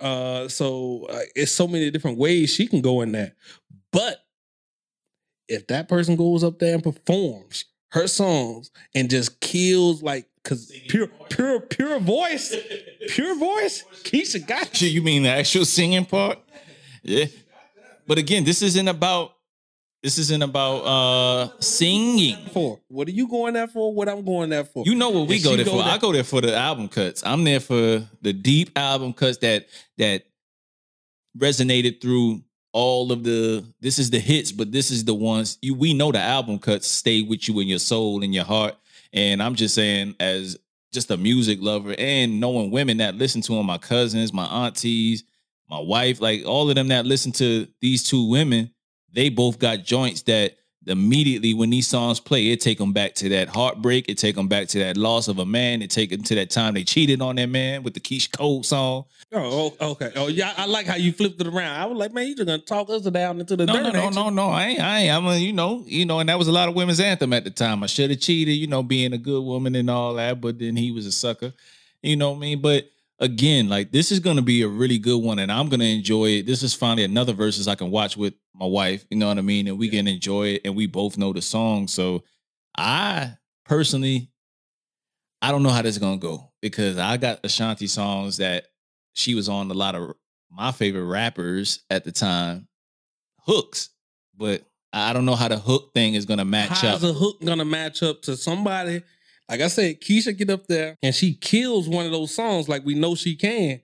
[0.01, 3.35] uh, so uh, it's so many different ways she can go in that.
[3.93, 4.19] But
[5.51, 10.73] if that person goes up there and performs her songs and just kills like Cause
[10.89, 12.57] pure, pure, pure voice,
[13.09, 13.85] pure voice.
[14.05, 14.89] Keyshia got you.
[14.89, 16.39] You mean the actual singing part?
[17.03, 17.27] Yeah.
[18.07, 19.35] But again, this isn't about
[20.03, 22.39] this isn't about uh singing.
[22.55, 23.93] For what are you going there for?
[23.93, 24.83] What I'm going there for?
[24.87, 25.83] You know what we go there go for.
[25.83, 25.93] There?
[25.93, 27.23] I go there for the album cuts.
[27.23, 29.67] I'm there for the deep album cuts that
[29.99, 30.25] that
[31.37, 35.75] resonated through all of the this is the hits, but this is the ones you
[35.75, 38.77] we know the album cuts stay with you in your soul and your heart.
[39.13, 40.57] And I'm just saying, as
[40.93, 45.25] just a music lover and knowing women that listen to them, my cousins, my aunties,
[45.69, 48.71] my wife, like all of them that listen to these two women
[49.13, 50.57] they both got joints that
[50.87, 54.09] immediately when these songs play, it take them back to that heartbreak.
[54.09, 55.83] It take them back to that loss of a man.
[55.83, 58.63] It take them to that time they cheated on that man with the Keyshia Cole
[58.63, 59.05] song.
[59.33, 60.11] Oh, oh, okay.
[60.17, 60.53] Oh, yeah.
[60.57, 61.81] I like how you flipped it around.
[61.81, 63.93] I was like, man, you just gonna talk us down into the no, dirt.
[63.93, 64.49] No, no, no, no.
[64.49, 64.81] I ain't.
[64.81, 65.17] I ain't.
[65.17, 67.45] I'm a, you know, you know, and that was a lot of women's anthem at
[67.45, 67.83] the time.
[67.83, 70.77] I should have cheated, you know, being a good woman and all that, but then
[70.77, 71.53] he was a sucker.
[72.03, 72.61] You know what I mean?
[72.61, 76.27] But again, like this is gonna be a really good one, and I'm gonna enjoy
[76.39, 76.47] it.
[76.47, 79.05] This is finally another verses I can watch with my wife.
[79.11, 79.69] You know what I mean?
[79.69, 81.87] And we can enjoy it, and we both know the song.
[81.87, 82.25] So
[82.77, 84.31] I personally,
[85.43, 88.67] I don't know how this is gonna go because I got Ashanti songs that
[89.13, 90.15] she was on a lot of
[90.51, 92.67] my favorite rappers at the time,
[93.45, 93.91] hooks,
[94.37, 96.91] but I don't know how the hook thing is gonna match How's up.
[96.91, 99.03] How's the hook gonna match up to somebody?
[99.51, 102.85] Like I said, Keyshia get up there and she kills one of those songs like
[102.85, 103.81] we know she can.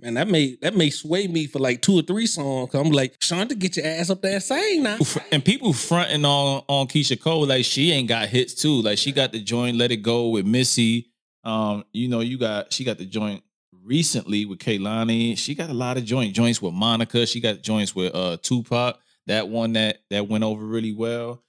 [0.00, 2.74] Man, that may that may sway me for like two or three songs.
[2.74, 4.98] I'm like, Shanta, get your ass up there sing now.
[5.32, 8.82] And people fronting on on Keyshia Cole like she ain't got hits too.
[8.82, 11.10] Like she got the joint "Let It Go" with Missy.
[11.42, 13.42] Um, you know, you got she got the joint
[13.82, 15.36] recently with Kehlani.
[15.38, 17.26] She got a lot of joint joints with Monica.
[17.26, 19.00] She got joints with uh Tupac.
[19.26, 21.42] That one that that went over really well.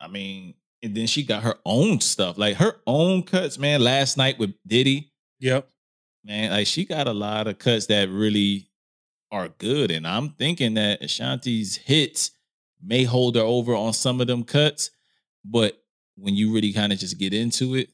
[0.00, 3.80] I mean, and then she got her own stuff, like her own cuts, man.
[3.80, 5.12] Last night with Diddy.
[5.40, 5.68] Yep
[6.24, 8.68] man, like she got a lot of cuts that really
[9.30, 9.90] are good.
[9.90, 12.32] And I'm thinking that Ashanti's hits
[12.82, 14.90] may hold her over on some of them cuts,
[15.44, 15.82] but
[16.16, 17.90] when you really kind of just get into it,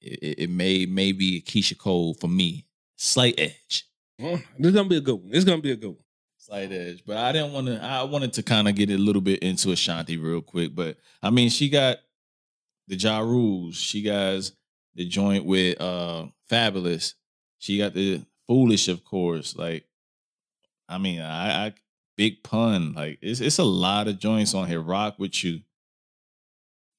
[0.00, 2.66] it, it may maybe Keyshia Cole for me.
[2.96, 3.88] Slight edge.
[4.18, 5.30] Well, this is gonna be a good one.
[5.32, 6.04] It's gonna be a good one.
[6.38, 7.02] Slight edge.
[7.06, 9.72] But I didn't want to I wanted to kind of get a little bit into
[9.72, 10.74] Ashanti real quick.
[10.74, 11.98] But I mean, she got
[12.86, 14.50] the Ja Rules, she got
[14.94, 17.14] the joint with uh Fabolous.
[17.58, 19.56] She got the foolish, of course.
[19.56, 19.86] Like,
[20.88, 21.74] I mean, I, I
[22.16, 22.92] big pun.
[22.92, 24.80] Like, it's it's a lot of joints on here.
[24.80, 25.60] Rock with you.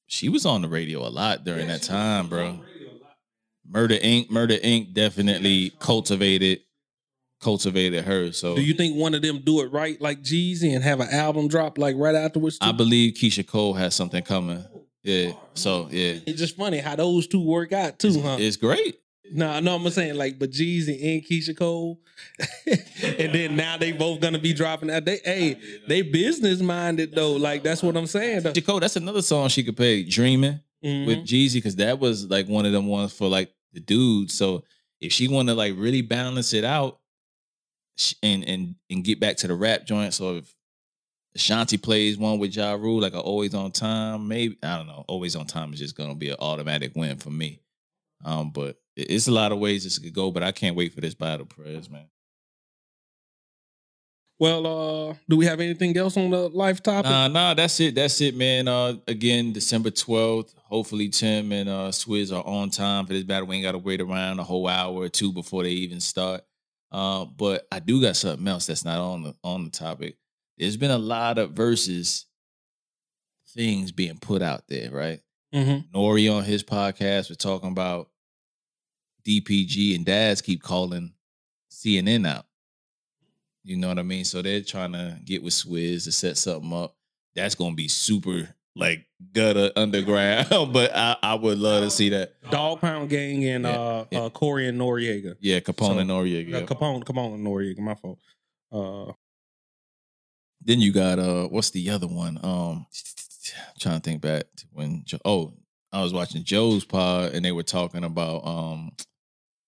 [0.08, 2.60] She was on the radio a lot during yeah, that time, bro.
[3.68, 4.30] Murder Inc.
[4.30, 4.94] Murder Inc.
[4.94, 6.60] definitely cultivated
[7.42, 8.32] cultivated her.
[8.32, 11.10] So do you think one of them do it right like Jeezy and have an
[11.10, 12.60] album drop like right afterwards?
[12.60, 12.68] Too?
[12.68, 14.64] I believe Keyshia Cole has something coming.
[15.06, 15.34] Yeah.
[15.54, 16.16] So yeah.
[16.26, 18.38] It's just funny how those two work out too, it's, huh?
[18.40, 19.00] It's great.
[19.32, 22.00] No, I know I'm saying like, but Jeezy and Keyshia Cole,
[22.68, 25.06] and then now they both gonna be dropping out.
[25.06, 27.34] They, hey, they business minded though.
[27.34, 28.42] Like that's what I'm saying.
[28.42, 28.54] Though.
[28.54, 31.08] Cole, that's another song she could play, "Dreaming" mm-hmm.
[31.08, 34.36] with Jeezy, because that was like one of them ones for like the dudes.
[34.36, 34.64] So
[35.02, 37.00] if she want to like really balance it out,
[38.22, 40.56] and and and get back to the rap joint, so if
[41.36, 45.04] Ashanti plays one with Ja Rule, like a always on time, maybe I don't know.
[45.08, 47.60] Always on time is just gonna be an automatic win for me.
[48.24, 51.02] Um, but it's a lot of ways this could go, but I can't wait for
[51.02, 52.08] this battle, Prez, man.
[54.38, 54.68] Well,
[55.12, 57.10] uh, do we have anything else on the life topic?
[57.10, 57.96] Nah, nah, that's it.
[57.96, 58.68] That's it, man.
[58.68, 60.54] Uh, again, December 12th.
[60.64, 63.48] Hopefully Tim and uh Swizz are on time for this battle.
[63.48, 66.42] We ain't gotta wait around a whole hour or two before they even start.
[66.92, 70.18] Uh, but I do got something else that's not on the on the topic.
[70.58, 72.26] There's been a lot of verses
[73.56, 75.22] things being put out there, right?
[75.54, 75.98] Mm-hmm.
[75.98, 78.10] Nori on his podcast was talking about
[79.26, 81.14] DPG and Daz keep calling
[81.72, 82.46] CNN out.
[83.64, 84.26] You know what I mean?
[84.26, 86.96] So they're trying to get with Swizz to set something up.
[87.36, 92.34] That's gonna be super like gutter underground, but I, I would love to see that.
[92.52, 94.20] Dog Pound Gang and yeah, uh, yeah.
[94.20, 95.36] uh Corey and Noreaga.
[95.40, 96.64] Yeah, Capone so, and Noreaga.
[96.64, 97.80] Uh, Capone, Capone and Noreaga.
[97.80, 98.20] My fault.
[98.72, 99.14] Uh,
[100.66, 102.40] then you got uh, what's the other one?
[102.44, 102.88] Um,
[103.80, 105.06] trying to think back to when.
[105.24, 105.54] Oh,
[105.92, 108.92] I was watching Joe's pod and they were talking about um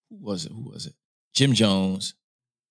[0.09, 0.51] who was it?
[0.51, 0.93] Who was it?
[1.33, 2.15] Jim Jones.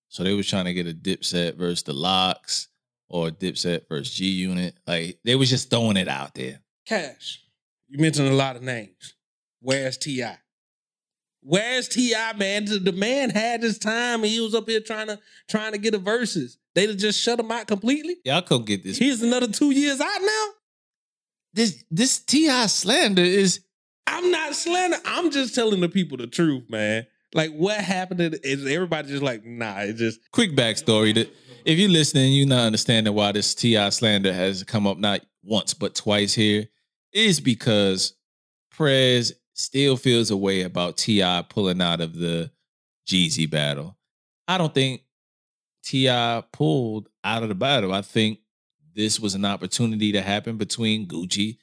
[0.08, 2.68] So they was trying to get a Dipset versus the LOX
[3.08, 4.74] or Dipset versus G Unit.
[4.86, 6.60] Like they was just throwing it out there.
[6.86, 7.42] Cash.
[7.88, 9.14] You mentioned a lot of names.
[9.60, 10.38] Where's T.I.?
[11.42, 12.64] Where's T.I., man?
[12.64, 15.94] The man had his time and he was up here trying to trying to get
[15.94, 16.58] a verses.
[16.76, 18.18] They'd just shut him out completely.
[18.22, 18.98] Y'all couldn't get this.
[18.98, 20.46] He's another two years out now.
[21.54, 22.66] This this T.I.
[22.66, 23.60] slander is
[24.06, 24.98] I'm not slander.
[25.06, 27.06] I'm just telling the people the truth, man.
[27.32, 31.34] Like what happened is everybody just like, nah, It's just quick backstory that
[31.64, 33.88] if you're listening, you're not understanding why this T.I.
[33.88, 36.66] slander has come up not once but twice here,
[37.14, 38.12] is because
[38.70, 41.46] Prez still feels a way about T.I.
[41.48, 42.50] pulling out of the
[43.08, 43.96] Jeezy battle.
[44.46, 45.00] I don't think
[45.86, 46.42] T.I.
[46.52, 47.92] pulled out of the battle.
[47.92, 48.40] I think
[48.94, 51.56] this was an opportunity to happen between Gucci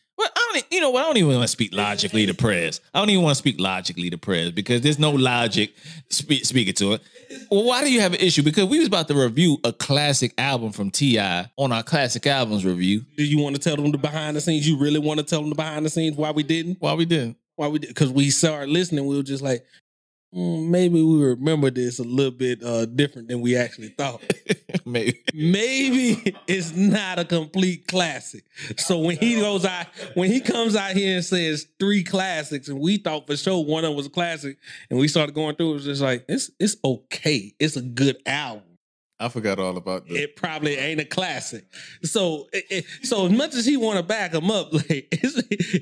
[0.54, 1.04] don't, you know what?
[1.04, 2.82] I don't even want to speak logically to Prez.
[2.94, 5.74] I don't even want to speak logically to Prez because there's no logic
[6.10, 7.02] spe- speaking to it.
[7.50, 8.44] Well, why do you have an issue?
[8.44, 11.50] Because we was about to review a classic album from T.I.
[11.58, 13.02] on our classic albums review.
[13.18, 14.68] Do you want to tell them the behind the scenes?
[14.68, 16.78] You really want to tell them the behind the scenes why we didn't?
[16.80, 17.38] Why we didn't?
[17.56, 17.90] Why we did?
[17.90, 19.06] Because we started listening.
[19.06, 19.66] We were just like,
[20.34, 24.22] maybe we remember this a little bit uh, different than we actually thought.
[24.86, 25.22] maybe.
[25.34, 28.43] Maybe it's not a complete classic.
[28.78, 32.80] So when he goes out, when he comes out here and says three classics, and
[32.80, 34.58] we thought for sure one of them was a classic,
[34.89, 37.54] and we started going through, it was just like it's it's okay.
[37.60, 38.73] It's a good album.
[39.24, 40.16] I forgot all about that.
[40.16, 41.66] It probably ain't a classic.
[42.04, 45.14] So, it, so as much as he want to back him up, like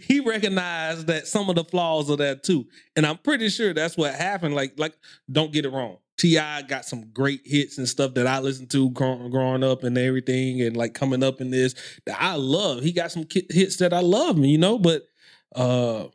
[0.07, 3.97] he recognized that some of the flaws are there too, and I'm pretty sure that's
[3.97, 4.55] what happened.
[4.55, 4.93] Like, like
[5.31, 5.97] don't get it wrong.
[6.17, 6.61] T.I.
[6.63, 10.77] got some great hits and stuff that I listened to growing up and everything, and
[10.77, 11.73] like coming up in this
[12.05, 12.83] that I love.
[12.83, 14.77] He got some hits that I love, you know.
[14.77, 15.07] But
[15.55, 16.05] uh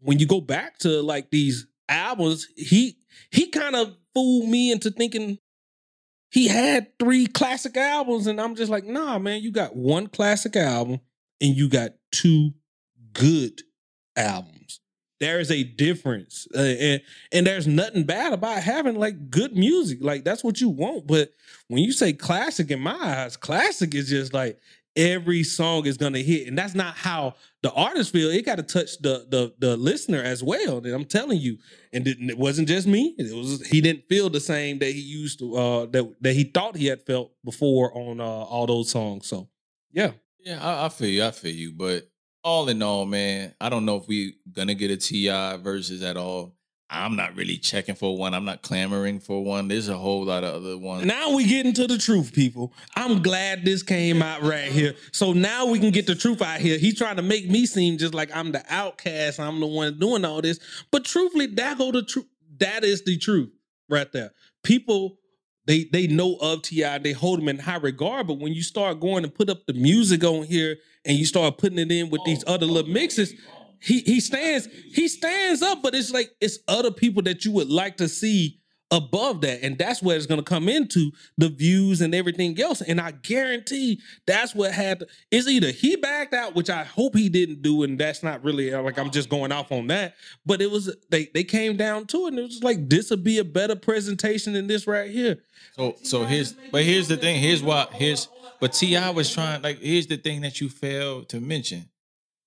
[0.00, 2.98] when you go back to like these albums, he
[3.30, 5.38] he kind of fooled me into thinking
[6.32, 10.56] he had three classic albums, and I'm just like, nah, man, you got one classic
[10.56, 11.00] album
[11.42, 12.52] and you got two
[13.12, 13.60] good
[14.16, 14.80] albums.
[15.20, 19.98] There is a difference, uh, and and there's nothing bad about having like good music.
[20.00, 21.06] Like that's what you want.
[21.06, 21.32] But
[21.68, 24.58] when you say classic, in my eyes, classic is just like
[24.96, 28.30] every song is gonna hit, and that's not how the artist feel.
[28.30, 30.78] It got to touch the the the listener as well.
[30.78, 31.58] And I'm telling you,
[31.92, 33.14] and it wasn't just me.
[33.18, 36.44] It was he didn't feel the same that he used to uh that that he
[36.44, 39.26] thought he had felt before on uh all those songs.
[39.26, 39.48] So
[39.92, 41.24] yeah, yeah, I, I feel you.
[41.24, 41.72] I feel you.
[41.72, 42.08] But
[42.44, 46.16] all in all, man, I don't know if we gonna get a Ti Verzuz at
[46.16, 46.56] all.
[46.92, 48.34] I'm not really checking for one.
[48.34, 49.68] I'm not clamoring for one.
[49.68, 51.06] There's a whole lot of other ones.
[51.06, 52.74] Now we get into the truth, people.
[52.94, 54.94] I'm glad this came out right here.
[55.10, 56.76] So now we can get the truth out here.
[56.76, 59.40] He's trying to make me seem just like I'm the outcast.
[59.40, 60.60] I'm the one doing all this.
[60.90, 62.26] But truthfully, that go the truth.
[62.58, 63.50] That is the truth
[63.88, 64.32] right there.
[64.62, 65.16] People
[65.64, 66.98] they they know of Ti.
[66.98, 68.26] They hold him in high regard.
[68.26, 71.58] But when you start going and put up the music on here and you start
[71.58, 75.60] putting it in with these oh, other little mixes oh, he he stands he stands
[75.60, 78.60] up, but it's like it's other people that you would like to see
[78.92, 82.80] above that, and that's where it's going to come into the views and everything else.
[82.82, 87.28] And I guarantee that's what had is either he backed out, which I hope he
[87.28, 90.14] didn't do, and that's not really uh, like I'm just going off on that.
[90.46, 93.24] But it was they they came down to it, and it was like this would
[93.24, 95.38] be a better presentation than this right here.
[95.76, 97.40] So so here's but here's the thing.
[97.40, 98.28] Here's what here's
[98.60, 101.88] but Ti was trying like here's the thing that you failed to mention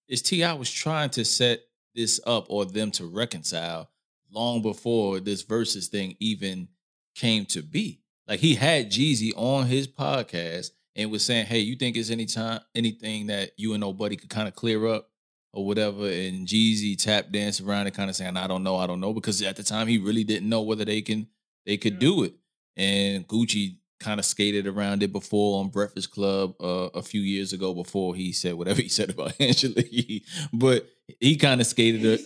[0.08, 1.62] is Ti was trying to set
[1.94, 3.90] this up or them to reconcile
[4.32, 6.68] long before this Verzuz thing even
[7.16, 8.02] came to be.
[8.28, 12.26] Like he had Jeezy on his podcast and was saying, "Hey, you think it's any
[12.26, 15.10] time anything that you and nobody could kind of clear up
[15.54, 18.88] or whatever?" And Jeezy tap dance around and kind of saying, "I don't know, I
[18.88, 21.28] don't know," because at the time he really didn't know whether they can
[21.66, 22.34] they could do it.
[22.76, 27.54] And Gucci kind of skated around it before on Breakfast Club uh, a few years
[27.54, 30.26] ago before he said whatever he said about Angela Yee.
[30.54, 30.88] But
[31.20, 32.22] he kind of skated it.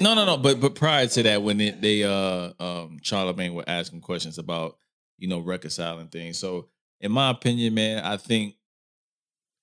[0.00, 0.36] No, no, no.
[0.36, 4.78] But but prior to that, when it, they uh um Charlemagne were asking questions about
[5.18, 6.38] you know reconciling things.
[6.38, 6.68] So
[7.00, 8.54] in my opinion, man, I think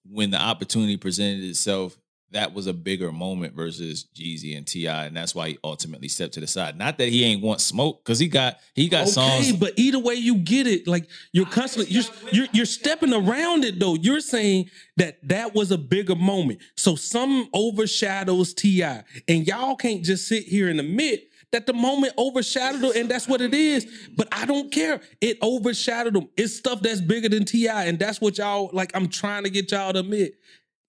[0.05, 1.97] when the opportunity presented itself,
[2.31, 6.33] that was a bigger moment versus Jeezy and Ti, and that's why he ultimately stepped
[6.33, 6.77] to the side.
[6.77, 9.53] Not that he ain't want smoke, because he got he got okay, songs.
[9.53, 13.79] But either way you get it, like you're constantly you're, you're you're stepping around it
[13.79, 13.95] though.
[13.95, 20.03] You're saying that that was a bigger moment, so some overshadows Ti, and y'all can't
[20.03, 24.09] just sit here and admit that the moment overshadowed him, and that's what it is.
[24.15, 24.99] But I don't care.
[25.21, 26.29] It overshadowed him.
[26.35, 28.91] It's stuff that's bigger than Ti, and that's what y'all like.
[28.93, 30.33] I'm trying to get y'all to admit.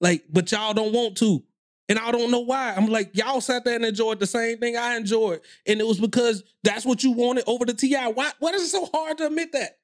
[0.01, 1.43] Like, but y'all don't want to.
[1.89, 2.75] And I don't know why.
[2.77, 5.41] I'm like, y'all sat there and enjoyed the same thing I enjoyed.
[5.67, 8.13] And it was because that's what you wanted over the TI.
[8.13, 9.79] Why what is it so hard to admit that?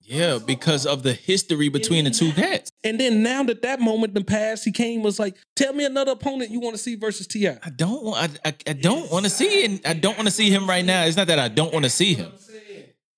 [0.00, 2.70] Yeah, because of the history between the two cats.
[2.82, 5.84] And then now that that moment in the past, he came was like, "Tell me
[5.84, 8.38] another opponent you want to see versus Ti." I don't want.
[8.42, 10.84] I, I, I don't want to see and I don't want to see him right
[10.84, 11.04] now.
[11.04, 12.32] It's not that I don't want to see him.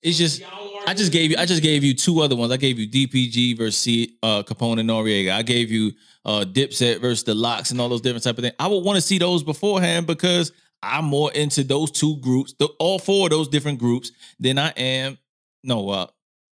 [0.03, 0.43] It's just
[0.87, 1.37] I just gave you.
[1.39, 2.51] I just gave you two other ones.
[2.51, 5.33] I gave you DPG versus uh, Capone and Noreaga.
[5.33, 5.93] I gave you
[6.25, 8.55] uh, Dipset versus the LOX and all those different type of things.
[8.59, 10.53] I would want to see those beforehand because
[10.83, 14.69] I'm more into those two groups, the, all four of those different groups than I
[14.71, 15.19] am.
[15.63, 16.07] No, uh,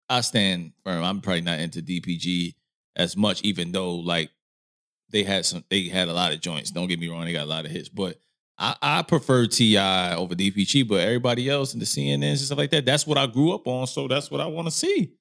[0.09, 1.03] I stand firm.
[1.03, 2.55] I'm probably not into DPG
[2.95, 4.29] as much, even though like
[5.09, 6.71] they had some, they had a lot of joints.
[6.71, 8.19] Don't get me wrong, they got a lot of hits, but
[8.57, 10.87] I, I prefer Ti over DPG.
[10.87, 13.67] But everybody else in the CNNs and stuff like that, that's what I grew up
[13.67, 13.87] on.
[13.87, 15.13] So that's what I want to see.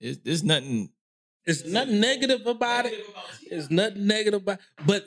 [0.00, 0.90] It's, there's nothing
[1.46, 3.10] it's nothing negative about negative it.
[3.10, 5.06] About it's nothing negative about but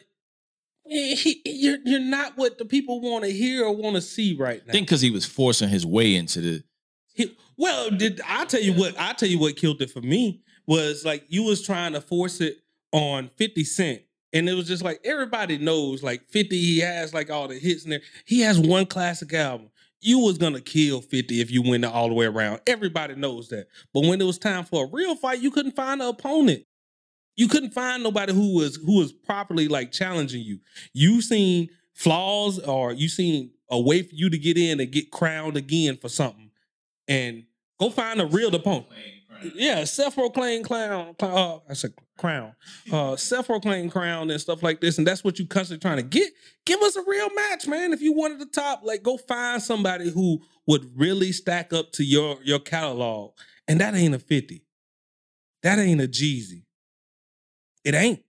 [0.89, 4.65] he, you're you're not what the people want to hear or want to see right
[4.65, 4.71] now.
[4.71, 6.63] I think because he was forcing his way into the.
[7.13, 8.99] He, well, did I tell you what?
[8.99, 12.41] I tell you what killed it for me was like you was trying to force
[12.41, 12.57] it
[12.91, 14.01] on Fifty Cent,
[14.33, 16.57] and it was just like everybody knows like Fifty.
[16.57, 18.01] He has like all the hits in there.
[18.25, 19.69] He has one classic album
[20.01, 22.61] you was gonna kill 50 if you went all the way around.
[22.67, 23.67] Everybody knows that.
[23.93, 26.63] But when it was time for a real fight, you couldn't find an opponent.
[27.35, 30.59] You couldn't find nobody who was who was properly like challenging you.
[30.93, 35.11] You seen flaws or you seen a way for you to get in and get
[35.11, 36.51] crowned again for something.
[37.07, 37.43] And
[37.79, 38.87] go find a real opponent.
[39.55, 41.15] Yeah, self-proclaimed clown.
[41.19, 42.53] Uh, I said crown.
[42.91, 46.31] Uh, self-proclaimed crown and stuff like this, and that's what you constantly trying to get.
[46.65, 47.93] Give us a real match, man.
[47.93, 52.03] If you wanted the top, like go find somebody who would really stack up to
[52.03, 53.31] your your catalog,
[53.67, 54.65] and that ain't a fifty.
[55.63, 56.63] That ain't a Jeezy.
[57.83, 58.23] It ain't.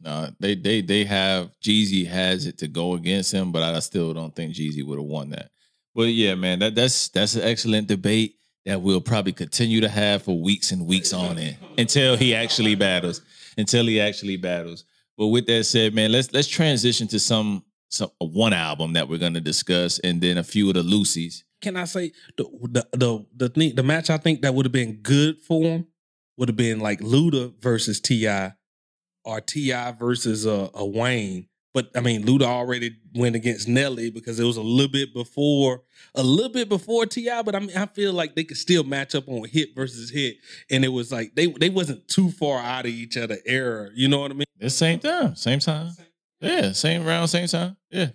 [0.00, 4.12] No, they they they have Jeezy has it to go against him, but I still
[4.12, 5.50] don't think Jeezy would have won that.
[5.94, 8.35] But yeah, man, that that's that's an excellent debate
[8.66, 12.74] that we'll probably continue to have for weeks and weeks on end until he actually
[12.74, 13.22] battles.
[13.56, 14.84] Until he actually battles.
[15.16, 19.08] But with that said, man, let's let's transition to some some uh, one album that
[19.08, 21.44] we're gonna discuss, and then a few of the Lucy's.
[21.62, 22.44] Can I say the
[22.92, 25.86] the the the, the match I think that would have been good for him
[26.36, 28.50] would have been like Luda versus Ti,
[29.24, 31.48] or Ti versus a, a Wayne.
[31.76, 35.82] But I mean, Luda already went against Nelly because it was a little bit before,
[36.14, 37.42] a little bit before Ti.
[37.44, 40.38] But I mean, I feel like they could still match up on hit versus hit,
[40.70, 43.90] and it was like they they wasn't too far out of each other era.
[43.94, 44.46] You know what I mean?
[44.58, 45.90] The same time, same time.
[46.40, 47.76] Yeah, same round, same time.
[47.90, 48.08] Yeah.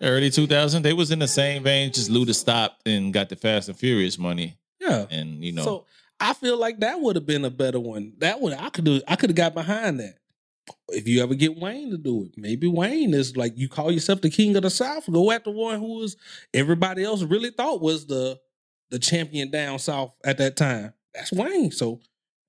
[0.00, 3.68] Early 2000, they was in the same vein, just Luda stopped and got the Fast
[3.68, 4.56] and Furious money.
[4.80, 5.04] Yeah.
[5.10, 5.86] And you know, So
[6.18, 8.14] I feel like that would have been a better one.
[8.16, 9.02] That would I could do.
[9.06, 10.14] I could have got behind that.
[10.88, 14.20] If you ever get Wayne to do it, maybe Wayne is like you call yourself
[14.20, 15.10] the king of the South.
[15.10, 16.16] Go after one who was
[16.54, 18.38] everybody else really thought was the
[18.90, 20.92] the champion down south at that time.
[21.14, 21.70] That's Wayne.
[21.72, 22.00] So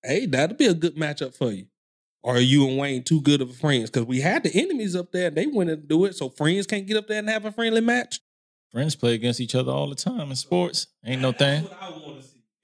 [0.03, 1.67] hey, that'd be a good matchup for you.
[2.23, 3.89] Or are you and Wayne too good of friends?
[3.89, 6.15] Because we had the enemies up there, and they went to do it.
[6.15, 8.19] So friends can't get up there and have a friendly match.
[8.71, 10.87] friends play against each other all the time in sports.
[11.05, 11.67] Ain't no thing.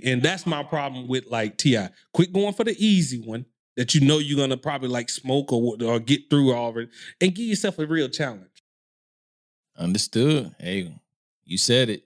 [0.03, 1.87] And that's my problem with like Ti.
[2.13, 3.45] Quit going for the easy one
[3.75, 6.89] that you know you're gonna probably like smoke or or get through already,
[7.21, 8.63] and give yourself a real challenge.
[9.77, 10.53] Understood.
[10.59, 10.93] Hey,
[11.45, 12.03] you said it.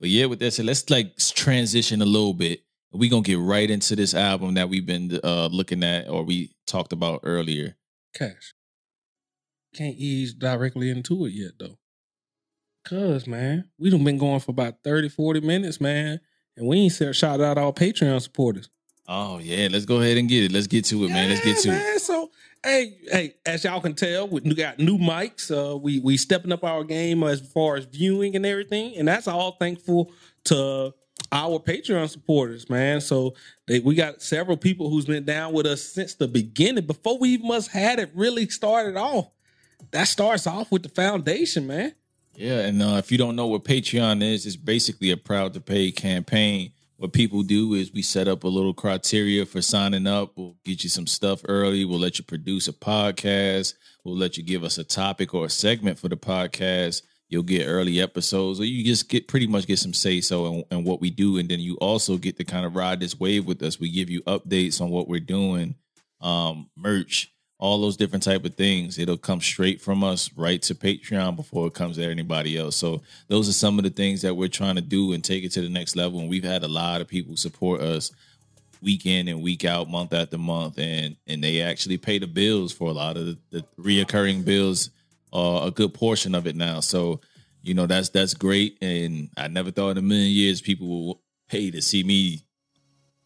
[0.00, 2.62] But yeah, with that said, let's like transition a little bit.
[2.92, 6.54] We're gonna get right into this album that we've been uh looking at or we
[6.66, 7.76] talked about earlier.
[8.14, 8.54] Cash
[9.74, 11.78] can't ease directly into it yet though,
[12.84, 16.20] cause man, we done been going for about 30, 40 minutes, man,
[16.56, 18.70] and we ain't said shout out all Patreon supporters.
[19.06, 20.52] Oh yeah, let's go ahead and get it.
[20.52, 21.28] Let's get to it, man.
[21.28, 22.00] Let's get to Yeah, it.
[22.00, 22.30] So,
[22.62, 25.50] hey, hey, as y'all can tell, we got new mics.
[25.50, 29.28] Uh, we we stepping up our game as far as viewing and everything, and that's
[29.28, 30.10] all thankful
[30.44, 30.94] to
[31.32, 33.00] our Patreon supporters, man.
[33.00, 33.34] So
[33.66, 37.30] they, we got several people who's been down with us since the beginning, before we
[37.30, 39.30] even must had it really started off.
[39.90, 41.94] That starts off with the foundation, man.
[42.36, 45.60] Yeah, and uh, if you don't know what Patreon is, it's basically a proud to
[45.60, 46.72] pay campaign.
[47.04, 50.32] What people do is we set up a little criteria for signing up.
[50.36, 51.84] We'll get you some stuff early.
[51.84, 53.74] We'll let you produce a podcast.
[54.06, 57.02] We'll let you give us a topic or a segment for the podcast.
[57.28, 60.86] You'll get early episodes, or you just get pretty much get some say so and,
[60.86, 63.62] what we do, and then you also get to kind of ride this wave with
[63.62, 63.78] us.
[63.78, 65.74] We give you updates on what we're doing,
[66.22, 67.33] um, merch,
[67.64, 68.98] all those different type of things.
[68.98, 72.76] It'll come straight from us right to Patreon before it comes to anybody else.
[72.76, 75.52] So those are some of the things that we're trying to do and take it
[75.52, 76.20] to the next level.
[76.20, 78.12] And we've had a lot of people support us
[78.82, 82.70] week in and week out, month after month, and and they actually pay the bills
[82.70, 84.90] for a lot of the, the reoccurring bills,
[85.32, 86.80] uh, a good portion of it now.
[86.80, 87.22] So
[87.62, 91.22] you know that's that's great, and I never thought in a million years people will
[91.48, 92.42] pay to see me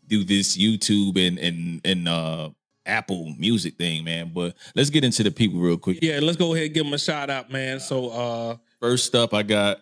[0.07, 2.51] do this YouTube and and and uh
[2.89, 4.32] Apple Music thing, man.
[4.34, 5.99] But let's get into the people real quick.
[6.03, 7.78] Yeah, let's go ahead and give them a shout out, man.
[7.80, 9.80] So, uh, First up, I got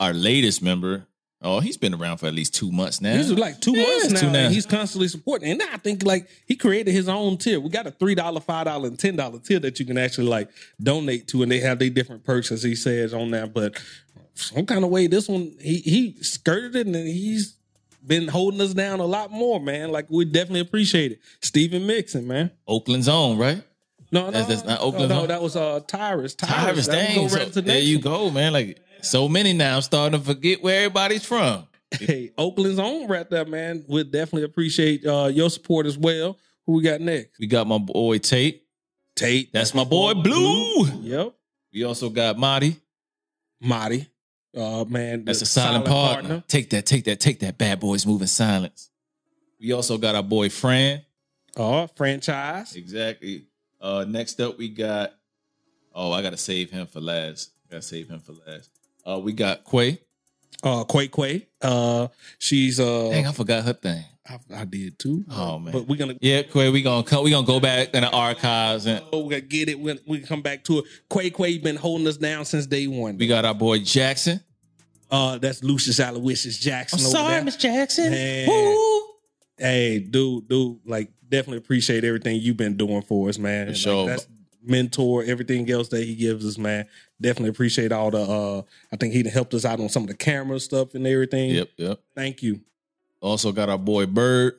[0.00, 1.06] our latest member.
[1.44, 3.16] Oh, he's been around for at least two months now.
[3.16, 4.20] He's like two Yeah, months now.
[4.20, 4.48] two now.
[4.48, 5.50] he's constantly supporting.
[5.50, 7.58] And I think like he created his own tier.
[7.58, 10.28] We got a three dollar, five dollar, and ten dollar tier that you can actually
[10.28, 13.52] like donate to, and they have their different perks as he says on that.
[13.52, 13.82] But
[14.34, 17.56] some kind of way, this one he he skirted it, and he's
[18.06, 19.90] been holding us down a lot more, man.
[19.90, 21.20] Like we definitely appreciate it.
[21.40, 22.50] Stephen Mixon, man.
[22.66, 23.62] Oakland's own, right?
[24.10, 25.26] No, no, That's- that's not no, Oakland, No, huh?
[25.26, 26.34] that was uh Tyrus.
[26.34, 27.28] Tyrus, That dang.
[27.28, 28.52] So, right there you go, man.
[28.52, 31.66] Like so many now, I'm starting to forget where everybody's from.
[31.92, 33.84] Hey, Oakland's own right there, man.
[33.88, 36.38] We'd definitely appreciate uh, your support as well.
[36.66, 37.38] Who we got next?
[37.38, 38.62] We got my boy Tate.
[39.16, 39.52] Tate.
[39.52, 40.86] That's my boy Blue.
[41.02, 41.34] Yep.
[41.72, 42.76] We also got Marty.
[43.60, 44.06] Marty.
[44.56, 45.24] Uh man.
[45.24, 46.44] That's a silent, partner.
[46.46, 47.56] Take that, take that, take that.
[47.58, 48.90] Bad boys moving silence.
[49.60, 51.02] We also got our boy Fran.
[51.56, 52.74] Uh franchise.
[52.76, 53.46] Exactly.
[53.80, 55.14] Uh next up we got
[55.94, 57.50] oh, I gotta save him for last.
[57.70, 58.70] Gotta save him for last.
[59.06, 59.98] Uh we got Quay.
[60.62, 61.48] Uh Quay Quay.
[61.60, 64.04] Uh she's uh Dang, I forgot her thing.
[64.28, 65.24] I, I did too.
[65.30, 65.72] Oh, man.
[65.72, 68.86] But we're gonna Yeah, Quay, we gonna come we gonna go back in the archives
[68.86, 69.78] and oh, we gotta get it.
[69.80, 70.84] We we come back to it.
[71.12, 73.18] Quay Quay been holding us down since day one.
[73.18, 74.40] we got our boy Jackson.
[75.10, 77.00] uh that's Lucius Aloysius Jackson.
[77.04, 77.50] over there.
[77.58, 78.10] Jackson.
[78.12, 78.48] Man.
[78.48, 79.02] Woo.
[79.58, 83.66] Hey, dude, dude, like definitely appreciate everything you've been doing for us, man.
[83.66, 84.06] For Like, sure.
[84.06, 84.26] that's
[84.64, 86.86] mentor, everything else that he gives us, man.
[87.20, 88.62] Definitely appreciate all the uh
[88.92, 91.50] I think he helped us out on some of the camera stuff and everything.
[91.50, 92.00] Yep, yep.
[92.14, 92.60] Thank you.
[93.22, 94.58] Also got our boy Bird.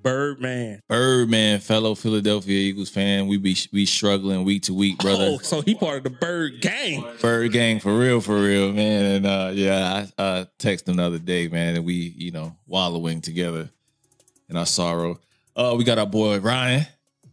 [0.00, 0.80] Birdman.
[0.88, 3.26] Birdman, fellow Philadelphia Eagles fan.
[3.26, 5.32] We be we struggling week to week, brother.
[5.32, 7.04] Oh, so he part of the Bird gang.
[7.20, 9.04] Bird gang for real, for real, man.
[9.04, 12.56] And uh, yeah, I uh, texted him the other day, man, and we, you know,
[12.66, 13.70] wallowing together
[14.48, 15.20] in our sorrow.
[15.54, 16.86] Uh, we got our boy Ryan.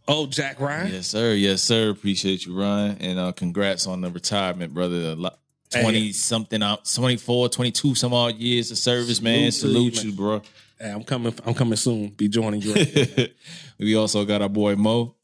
[0.08, 0.92] Oh, Jack Ryan.
[0.92, 1.32] Yes, sir.
[1.34, 1.90] Yes, sir.
[1.90, 2.96] Appreciate you, Ryan.
[3.00, 4.96] And uh, congrats on the retirement, brother.
[4.96, 5.38] A lot,
[5.70, 6.12] 20 Hey.
[6.12, 9.50] something out, 24, 22 some odd years of service, man.
[9.52, 10.42] Salute to Salute you, bro.
[10.78, 11.34] Hey, I'm coming.
[11.44, 12.08] I'm coming soon.
[12.10, 12.74] Be joining you.
[13.78, 15.14] we also got our boy Mo.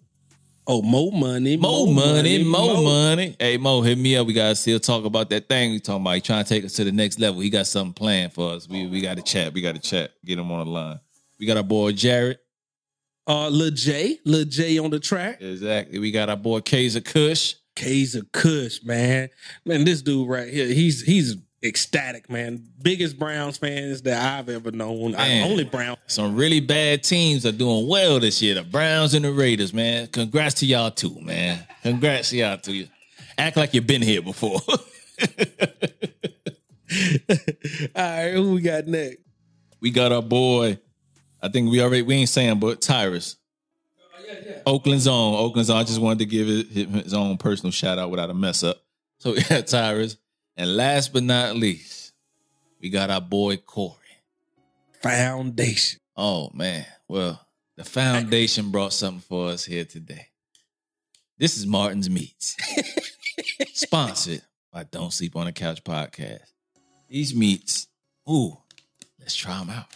[0.66, 3.36] oh, Mo money, Mo money, Mo money.
[3.38, 4.26] Hey Mo, hit me up.
[4.26, 6.14] We gotta still talk about that thing we talking about.
[6.14, 7.40] He trying to take us to the next level.
[7.40, 8.68] He got something planned for us.
[8.68, 9.52] We we got to chat.
[9.52, 10.12] We got to chat.
[10.24, 11.00] Get him on the line.
[11.38, 12.38] We got our boy Jared.
[13.26, 15.40] Uh, Lil J, Lil J on the track.
[15.40, 15.98] Exactly.
[16.00, 17.54] We got our boy Kaiser Kush.
[17.76, 19.28] Kaiser Kush, man.
[19.64, 22.64] Man, this dude right here, he's he's ecstatic, man.
[22.82, 25.14] Biggest Browns fans that I've ever known.
[25.14, 25.50] I, Man.
[25.50, 25.96] only Brown.
[26.06, 28.54] Some really bad teams are doing well this year.
[28.54, 30.08] The Browns and the Raiders, man.
[30.08, 31.64] Congrats to y'all too, man.
[31.82, 32.86] Congrats to y'all too.
[33.38, 34.60] Act like you've been here before.
[34.68, 34.76] All
[37.96, 39.18] right, who we got next?
[39.80, 40.78] we got our boy.
[41.42, 43.36] I think we already we ain't saying, but Tyrus.
[44.66, 45.34] Oakland's own.
[45.34, 45.78] Oakland's own.
[45.78, 48.82] I just wanted to give it his own personal shout out without a mess up.
[49.18, 50.16] So we got Tyrus.
[50.56, 52.12] And last but not least,
[52.80, 53.96] we got our boy Corey.
[55.00, 56.00] Foundation.
[56.16, 56.86] Oh man.
[57.08, 57.40] Well,
[57.76, 60.28] the foundation brought something for us here today.
[61.38, 62.56] This is Martin's Meats.
[63.72, 66.52] Sponsored by Don't Sleep on the Couch podcast.
[67.08, 67.88] These meats,
[68.30, 68.56] ooh,
[69.18, 69.86] let's try them out.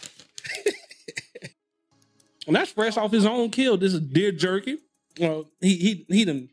[2.47, 3.77] And that's fresh off his own kill.
[3.77, 4.77] This is deer jerky.
[5.19, 6.49] Well, he he he done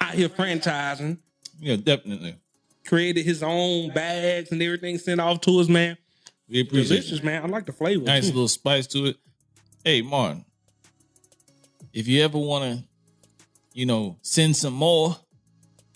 [0.00, 1.18] out here franchising,
[1.60, 2.36] Yeah, definitely.
[2.86, 5.96] created his own bags and everything, sent off to us, man.
[6.48, 7.24] We appreciate Delicious, it.
[7.24, 7.42] man.
[7.42, 8.04] I like the flavor.
[8.04, 8.32] Nice too.
[8.34, 9.16] little spice to it.
[9.84, 10.44] Hey, Martin,
[11.92, 12.84] if you ever want to,
[13.72, 15.16] you know, send some more,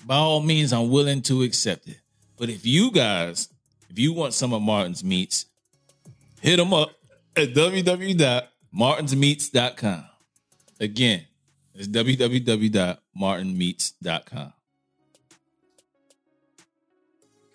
[0.07, 1.99] by all means, I'm willing to accept it.
[2.37, 3.49] But if you guys,
[3.91, 5.47] if you want some of Martin's meats,
[6.41, 6.93] hit him up
[7.37, 7.55] at
[8.75, 10.05] www.martinsmeats.com.
[10.81, 11.27] Again,
[11.75, 14.53] it's www.martinmeats.com.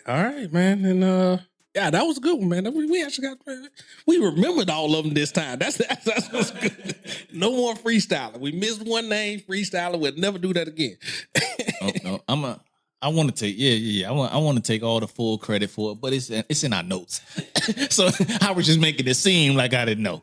[0.06, 0.84] All right, man.
[0.84, 1.38] And uh
[1.74, 2.72] yeah, that was a good one, man.
[2.72, 3.38] We, we actually got
[4.06, 5.58] we remembered all of them this time.
[5.58, 6.94] That's that's, that's what's good.
[7.32, 8.38] No more freestyling.
[8.38, 9.98] We missed one name, freestyling.
[9.98, 10.96] We'll never do that again.
[11.82, 12.60] Oh, no, I'm a.
[13.02, 14.08] I want to take, yeah, yeah, yeah.
[14.08, 16.64] I want, I want to take all the full credit for it, but it's, it's
[16.64, 17.20] in our notes.
[17.94, 18.08] so
[18.40, 20.22] I was just making it seem like I didn't know,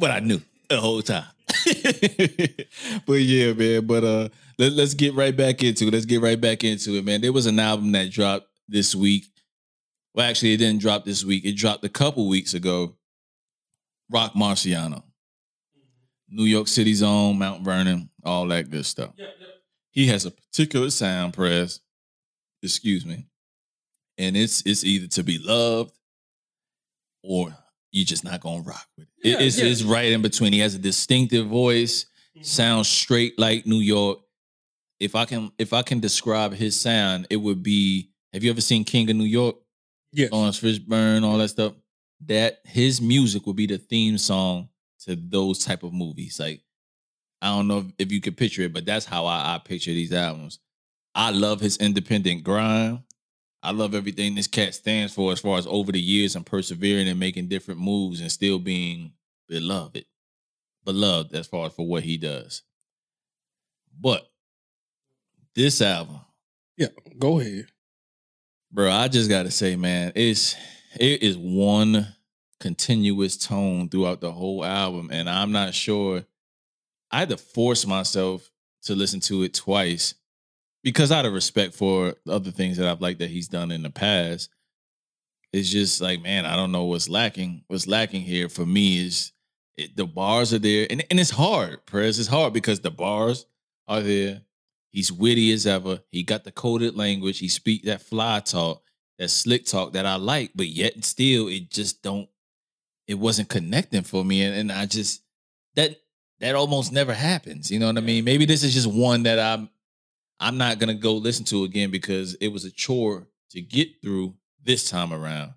[0.00, 1.24] but I knew the whole time.
[3.06, 3.86] but yeah, man.
[3.86, 4.28] But uh,
[4.58, 5.92] let, let's get right back into it.
[5.92, 7.20] Let's get right back into it, man.
[7.20, 9.26] There was an album that dropped this week.
[10.14, 11.44] Well, actually, it didn't drop this week.
[11.44, 12.96] It dropped a couple weeks ago.
[14.12, 15.04] Roc Marciano,
[16.28, 19.12] New York City's own, Mount Vernon, all that good stuff
[19.90, 21.80] he has a particular sound press
[22.62, 23.26] excuse me
[24.18, 25.96] and it's it's either to be loved
[27.22, 27.54] or
[27.92, 29.66] you're just not gonna rock with it, Yeah, it's, yeah.
[29.66, 32.04] it's right in between he has a distinctive voice
[32.36, 32.42] mm-hmm.
[32.42, 34.18] sounds straight like new york
[34.98, 38.60] if i can if i can describe his sound it would be have you ever
[38.60, 39.56] seen king of new york
[40.12, 40.32] Yes.
[40.32, 41.74] Laurence Fishburne, all that stuff.
[42.26, 44.68] That his music would be the theme song
[45.04, 46.38] to those type of movies.
[46.38, 46.60] Like,
[47.40, 49.92] I don't know if, if you could picture it, but that's how I, I picture
[49.92, 50.58] these albums.
[51.14, 53.00] I love his independent grind.
[53.62, 57.08] I love everything this cat stands for as far as over the years and persevering
[57.08, 59.12] and making different moves and still being
[59.48, 60.06] beloved.
[60.84, 62.62] Beloved as far as for what he does.
[63.98, 64.26] But
[65.54, 66.20] this album,
[66.76, 66.88] Yeah.
[67.18, 67.66] Go ahead.
[68.72, 70.54] Bro, I just gotta say, man, it's
[70.98, 72.06] it is one
[72.60, 76.24] continuous tone throughout the whole album, and I'm not sure.
[77.10, 78.48] I had to force myself
[78.82, 80.14] to listen to it twice
[80.82, 83.90] because out of respect for other things that I've liked that he's done in the
[83.90, 84.50] past.
[85.52, 87.64] It's just like, man, I don't know what's lacking.
[87.66, 89.32] What's lacking here for me is
[89.76, 92.18] it, the bars are there, and, and it's hard, Prez.
[92.18, 93.46] It's hard because the bars
[93.88, 94.42] are there.
[94.90, 96.00] He's witty as ever.
[96.10, 97.38] He got the coded language.
[97.38, 98.82] He speak that fly talk,
[99.18, 102.28] that slick talk that I like, but yet still it just don't.
[103.06, 105.22] It wasn't connecting for me, and, and I just
[105.74, 105.96] that
[106.40, 107.70] that almost never happens.
[107.70, 108.24] You know what I mean?
[108.24, 109.68] Maybe this is just one that I'm
[110.40, 114.00] I'm not gonna go listen to it again because it was a chore to get
[114.02, 115.52] through this time around.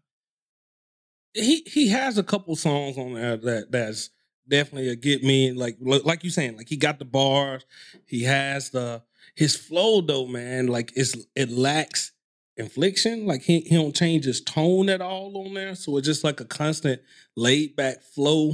[1.33, 4.09] he he has a couple songs on there that that's
[4.47, 7.65] definitely a get me like like you saying like he got the bars
[8.05, 9.01] he has the
[9.35, 12.11] his flow though man like it's it lacks
[12.57, 16.23] infliction like he, he don't change his tone at all on there so it's just
[16.23, 17.01] like a constant
[17.35, 18.53] laid back flow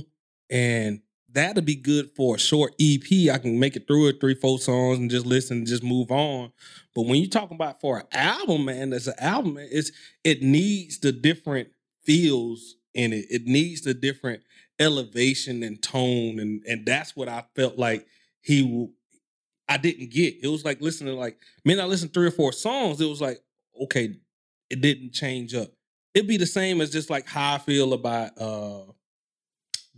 [0.49, 1.01] and
[1.33, 3.29] that'll be good for a short EP.
[3.31, 6.11] I can make it through it, three, four songs, and just listen and just move
[6.11, 6.51] on.
[6.95, 9.91] But when you're talking about for an album, man, as an album, it's
[10.23, 11.69] it needs the different
[12.03, 13.25] feels in it.
[13.29, 14.43] It needs the different
[14.79, 18.07] elevation and tone, and and that's what I felt like
[18.41, 18.89] he.
[19.67, 20.37] I didn't get.
[20.41, 22.99] It was like listening like man, I listened three or four songs.
[22.99, 23.39] It was like
[23.83, 24.15] okay,
[24.69, 25.69] it didn't change up.
[26.13, 28.91] It'd be the same as just like how I feel about uh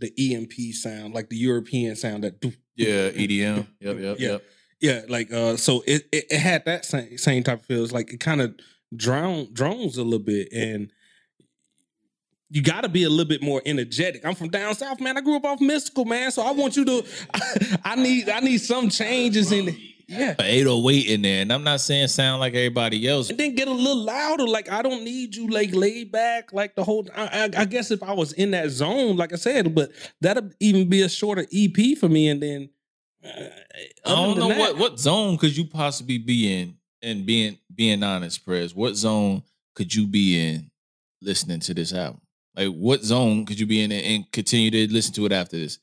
[0.02, 2.44] the EMP sound, like the European sound that
[2.76, 3.30] yeah, EDM.
[3.56, 4.14] Yep, yep, yeah.
[4.18, 4.44] yep.
[4.80, 7.92] Yeah, like uh so it it, it had that same same type of feels.
[7.92, 8.54] Like it kind of
[8.94, 10.90] drown drones a little bit and
[12.52, 14.26] you got to be a little bit more energetic.
[14.26, 15.16] I'm from down south, man.
[15.16, 16.30] I grew up off Mystikal, man.
[16.30, 17.04] So I want you to.
[17.84, 18.28] I need.
[18.28, 19.74] I need some changes in.
[20.12, 20.34] Yeah.
[20.38, 21.42] 808 in there.
[21.42, 23.30] And I'm not saying sound like everybody else.
[23.30, 24.46] And then get a little louder.
[24.46, 27.90] Like, I don't need you like laid back like the whole I, I, I guess
[27.90, 29.90] if I was in that zone, like I said, but
[30.20, 32.28] that'd even be a shorter EP for me.
[32.28, 32.70] And then
[33.24, 33.28] uh,
[34.04, 38.02] I don't know than what what zone could you possibly be in and being being
[38.02, 38.74] honest, Prez.
[38.74, 39.42] What zone
[39.74, 40.70] could you be in
[41.22, 42.20] listening to this album?
[42.54, 45.78] Like what zone could you be in and continue to listen to it after this?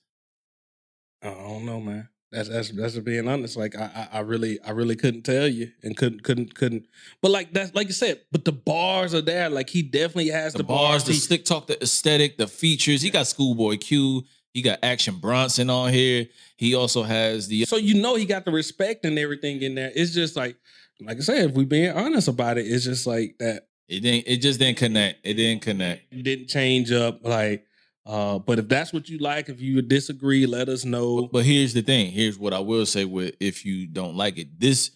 [1.24, 2.08] I don't know, man.
[2.32, 3.58] That's that's that's being honest.
[3.58, 6.86] Like I, I I really I really couldn't tell you and couldn't couldn't couldn't.
[7.22, 8.22] But like that's like you said.
[8.32, 9.50] But the bars are there.
[9.50, 13.02] Like he definitely has The, the, bars, the He- slick talk, the aesthetic, the features.
[13.02, 14.26] He got Schoolboy Q.
[14.54, 16.28] He got Action Bronson on here.
[16.56, 19.92] He also has the So you know he got the respect and everything in there.
[19.96, 20.56] It's just like,
[21.00, 24.28] like I said, if we being honest about it, it's just like that it didn't
[24.28, 25.20] it just didn't connect.
[25.26, 26.14] It didn't connect.
[26.14, 27.24] it didn't change up.
[27.26, 27.66] Like,
[28.10, 31.28] uh, but if that's what you like, if you disagree, let us know.
[31.28, 32.12] But here's the thing.
[32.12, 34.60] Here's what I will say with if you don't like it.
[34.60, 34.90] This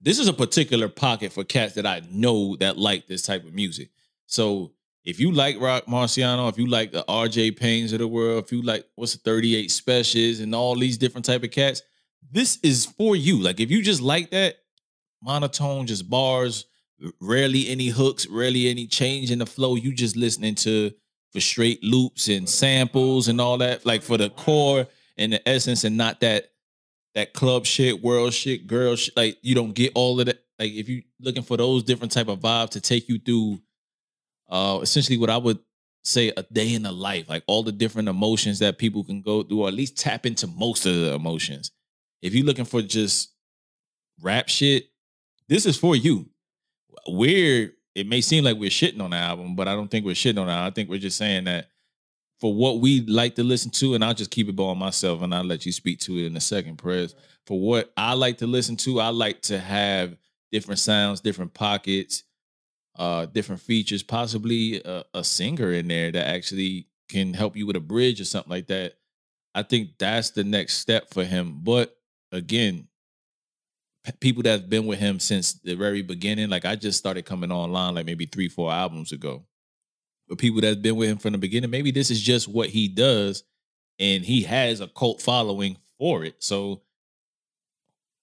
[0.00, 3.52] this is a particular pocket for cats that I know that like this type of
[3.52, 3.90] music.
[4.24, 4.72] So
[5.04, 8.52] if you like Roc Marciano, if you like the RJ Paynes of the world, if
[8.52, 11.82] you like what's the 38 specials and all these different type of cats,
[12.32, 13.38] this is for you.
[13.38, 14.56] Like if you just like that
[15.22, 16.64] monotone, just bars,
[17.20, 20.92] rarely any hooks, rarely any change in the flow, you just listening to
[21.32, 25.84] for straight loops and samples and all that, like for the core and the essence
[25.84, 26.50] and not that
[27.14, 29.16] that club shit, world shit, girl shit.
[29.16, 30.44] Like you don't get all of that.
[30.58, 33.60] Like if you're looking for those different type of vibes to take you through
[34.48, 35.58] uh essentially what I would
[36.02, 39.42] say a day in the life, like all the different emotions that people can go
[39.42, 41.70] through, or at least tap into most of the emotions.
[42.22, 43.34] If you're looking for just
[44.22, 44.86] rap shit,
[45.48, 46.28] this is for you.
[47.06, 50.14] We're it may seem like we're shitting on the album, but I don't think we're
[50.14, 50.66] shitting on it.
[50.66, 51.68] I think we're just saying that
[52.40, 55.34] for what we like to listen to, and I'll just keep it by myself and
[55.34, 57.14] I'll let you speak to it in a second, Prez.
[57.46, 60.16] For what I like to listen to, I like to have
[60.50, 62.22] different sounds, different pockets,
[62.96, 67.76] uh, different features, possibly a, a singer in there that actually can help you with
[67.76, 68.94] a bridge or something like that.
[69.54, 71.60] I think that's the next step for him.
[71.62, 71.96] But
[72.32, 72.88] again,
[74.18, 77.52] people that have been with him since the very beginning, like I just started coming
[77.52, 79.44] online like maybe three, four albums ago.
[80.28, 82.88] But people that's been with him from the beginning, maybe this is just what he
[82.88, 83.44] does,
[83.98, 86.42] and he has a cult following for it.
[86.42, 86.82] So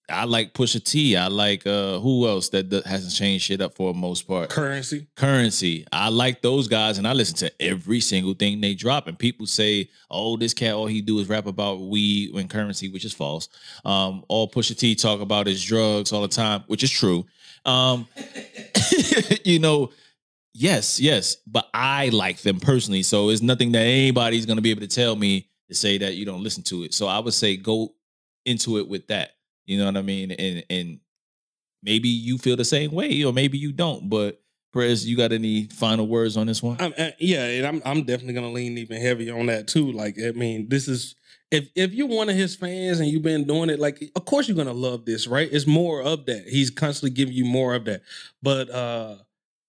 [0.10, 1.18] I like Pusha T.
[1.18, 4.49] I like uh who else that d- hasn't changed shit up for the most part.
[4.49, 5.05] Curren$y.
[5.16, 5.86] Curren$y.
[5.91, 9.08] I like those guys, and I listen to every single thing they drop.
[9.08, 12.89] And people say, "Oh, this cat, all he do is rap about weed and currency,"
[12.89, 13.49] which is false.
[13.84, 17.26] Um, all Pusha T talk about is drugs all the time, which is true.
[17.66, 18.08] Um,
[19.43, 19.91] you know,
[20.53, 24.82] yes, yes, but I like them personally, so it's nothing that anybody's gonna be able
[24.82, 26.93] to tell me to say that you don't listen to it.
[26.93, 27.93] So I would say go
[28.45, 29.32] into it with that.
[29.68, 30.32] You know what I mean?
[30.32, 30.99] And and
[31.84, 34.09] maybe you feel the same way, or maybe you don't.
[34.09, 34.41] But
[34.74, 36.78] Prez, you got any final words on this one?
[36.80, 39.91] I'm, uh, yeah, and I'm I'm definitely gonna lean even heavier on that too.
[39.91, 41.15] Like, I mean, this is
[41.51, 44.47] if if you're one of his fans and you've been doing it, like, of course
[44.47, 45.49] you're gonna love this, right?
[45.51, 46.47] It's more of that.
[46.47, 48.01] He's constantly giving you more of that.
[48.41, 49.18] But uh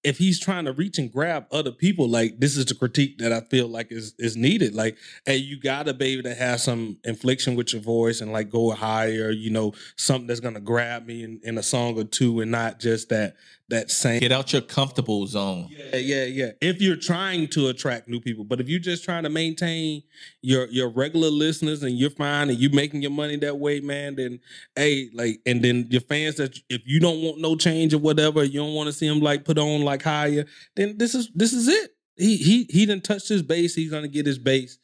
[0.08, 3.30] if he's trying to reach and grab other people, like this is the critique that
[3.30, 4.74] I feel like is is needed.
[4.74, 4.96] Like,
[5.26, 8.70] hey, you gotta be able to have some inflection with your voice and like go
[8.70, 12.50] higher, you know, something that's gonna grab me in, in a song or two and
[12.50, 13.36] not just that
[13.68, 15.68] that same Get out your comfortable zone.
[15.70, 16.50] yeah, yeah, yeah.
[16.60, 20.02] If you're trying to attract new people, but if you're just trying to maintain
[20.40, 24.16] your your regular listeners and you're fine and you're making your money that way, man,
[24.16, 24.40] then
[24.74, 28.42] hey, like, and then your fans that if you don't want no change or whatever,
[28.42, 31.52] you don't want to see them like put on like higher, then this is this
[31.52, 31.90] is it.
[32.16, 33.74] He he he didn't touch his base.
[33.74, 34.78] He's gonna get his base.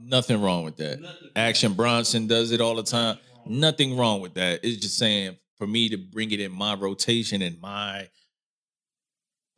[0.00, 0.98] Nothing wrong with that.
[1.34, 3.18] Action Bronson does it all the time.
[3.46, 4.60] Nothing wrong with that.
[4.62, 8.08] It's just saying for me to bring it in my rotation and my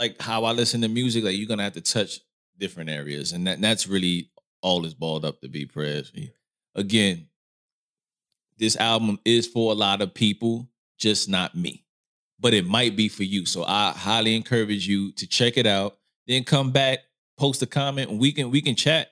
[0.00, 2.20] like how I listen to music, like you're gonna have to touch
[2.58, 3.32] different areas.
[3.32, 4.30] And that that's really
[4.62, 6.10] all it's balled up to be, Prez.
[6.74, 7.28] again,
[8.58, 11.84] this album is for a lot of people, just not me.
[12.38, 13.44] But it might be for you.
[13.44, 15.98] So I highly encourage you to check it out.
[16.26, 17.00] Then come back,
[17.36, 19.08] post a comment, and we can we can chat.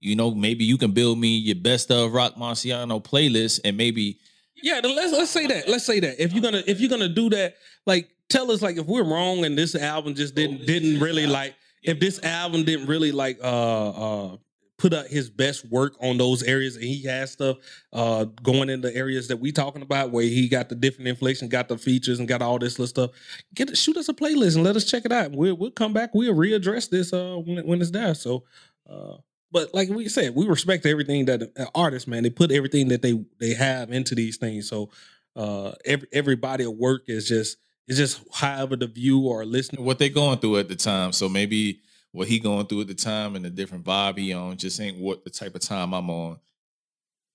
[0.00, 4.18] You know, maybe you can build me your best of Roc Marciano playlist, and maybe
[4.60, 5.68] Yeah, let's let's say that.
[5.68, 6.20] Let's say that.
[6.20, 7.54] If you're gonna if you're gonna do that,
[7.86, 11.54] like tell us like if we're wrong and this album just didn't didn't really like
[11.82, 14.36] if this album didn't really like uh uh
[14.78, 17.58] put up his best work on those areas and he has stuff
[17.92, 21.48] uh going in the areas that we talking about where he got the different inflation,
[21.48, 23.10] got the features and got all this little stuff.
[23.54, 25.32] Get shoot us a playlist and let us check it out.
[25.32, 28.14] We'll we'll come back, we'll readdress this uh when, when it's there.
[28.14, 28.44] So
[28.88, 29.16] uh
[29.52, 33.02] but like we said, we respect everything that uh, artists, man, they put everything that
[33.02, 34.68] they they have into these things.
[34.68, 34.90] So
[35.36, 37.58] uh every every body of work is just
[37.88, 39.84] it's just however the view or listening.
[39.84, 41.12] what they're going through at the time.
[41.12, 41.80] So maybe
[42.12, 44.98] what he going through at the time and the different vibe he on just ain't
[44.98, 46.38] what the type of time I'm on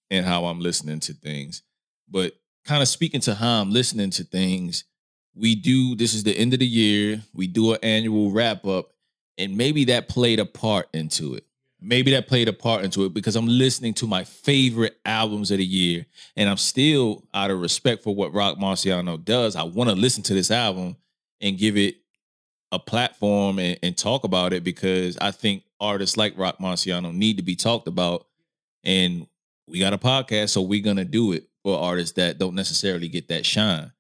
[0.10, 1.64] and how I'm listening to things.
[2.10, 2.34] But
[2.64, 4.84] kind of speaking to how I'm listening to things,
[5.36, 7.22] we do this is the end of the year.
[7.34, 8.92] We do an annual wrap up,
[9.38, 11.46] and maybe that played a part into it.
[11.80, 15.60] Maybe that played a part into it because I'm listening to my favorite albums of
[15.60, 19.56] the year, and I'm still out of respect for what Roc Marciano does.
[19.56, 20.98] I want to listen to this album
[21.40, 21.98] and give it
[22.72, 27.38] a platform and, and talk about it because I think artists like Roc Marciano need
[27.38, 28.26] to be talked about.
[28.84, 29.28] And
[29.68, 33.28] we got a podcast, so we're gonna do it for artists that don't necessarily get
[33.28, 33.92] that shine.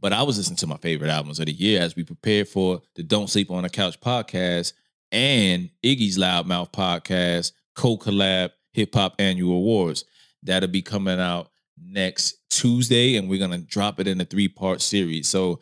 [0.00, 2.80] But I was listening to my favorite albums of the year as we prepare for
[2.94, 4.72] the Don't Sleep on the Couch podcast
[5.12, 10.04] and Iggy's Loudmouth podcast, co-collab Hip Hop Annual Awards.
[10.42, 11.50] That'll be coming out
[11.80, 15.28] next Tuesday, and we're gonna drop it in a three-part series.
[15.28, 15.60] So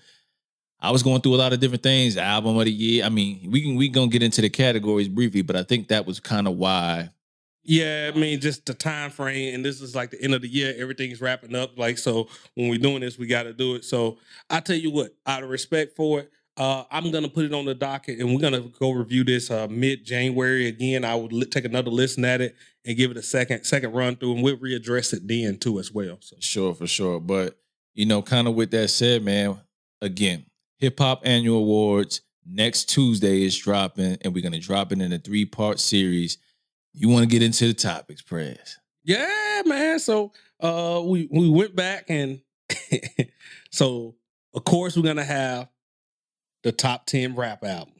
[0.80, 2.16] I was going through a lot of different things.
[2.16, 3.04] Album of the year.
[3.04, 6.06] I mean, we can we gonna get into the categories briefly, but I think that
[6.06, 7.10] was kind of why.
[7.68, 10.48] Yeah, I mean, just the time frame, and this is like the end of the
[10.48, 10.72] year.
[10.78, 11.76] Everything's wrapping up.
[11.76, 13.84] Like, so when we're doing this, we got to do it.
[13.84, 14.18] So
[14.48, 17.64] I tell you what, out of respect for it, uh, I'm gonna put it on
[17.66, 21.04] the docket, and we're gonna go review this uh, mid January again.
[21.04, 24.16] I would li- take another listen at it and give it a second second run
[24.16, 26.18] through, and we'll readdress it then too as well.
[26.20, 27.20] So Sure, for sure.
[27.20, 27.58] But
[27.94, 29.60] you know, kind of with that said, man,
[30.00, 30.46] again,
[30.78, 35.18] Hip Hop Annual Awards next Tuesday is dropping, and we're gonna drop it in a
[35.18, 36.38] three part series.
[36.94, 38.78] You want to get into the topics, Prez?
[39.04, 39.98] Yeah, man.
[39.98, 42.40] So uh we we went back and
[43.70, 44.14] so
[44.54, 45.68] of course we're gonna have
[46.66, 47.92] the top 10 rap albums.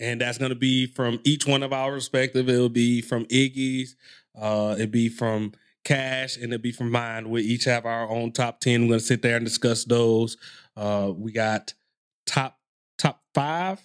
[0.00, 2.48] And that's gonna be from each one of our respective.
[2.48, 3.94] It'll be from Iggy's,
[4.36, 5.52] uh, it'll be from
[5.84, 7.30] Cash, and it'll be from mine.
[7.30, 8.82] We each have our own top 10.
[8.82, 10.36] We're gonna sit there and discuss those.
[10.76, 11.74] Uh we got
[12.26, 12.58] top
[12.98, 13.80] top five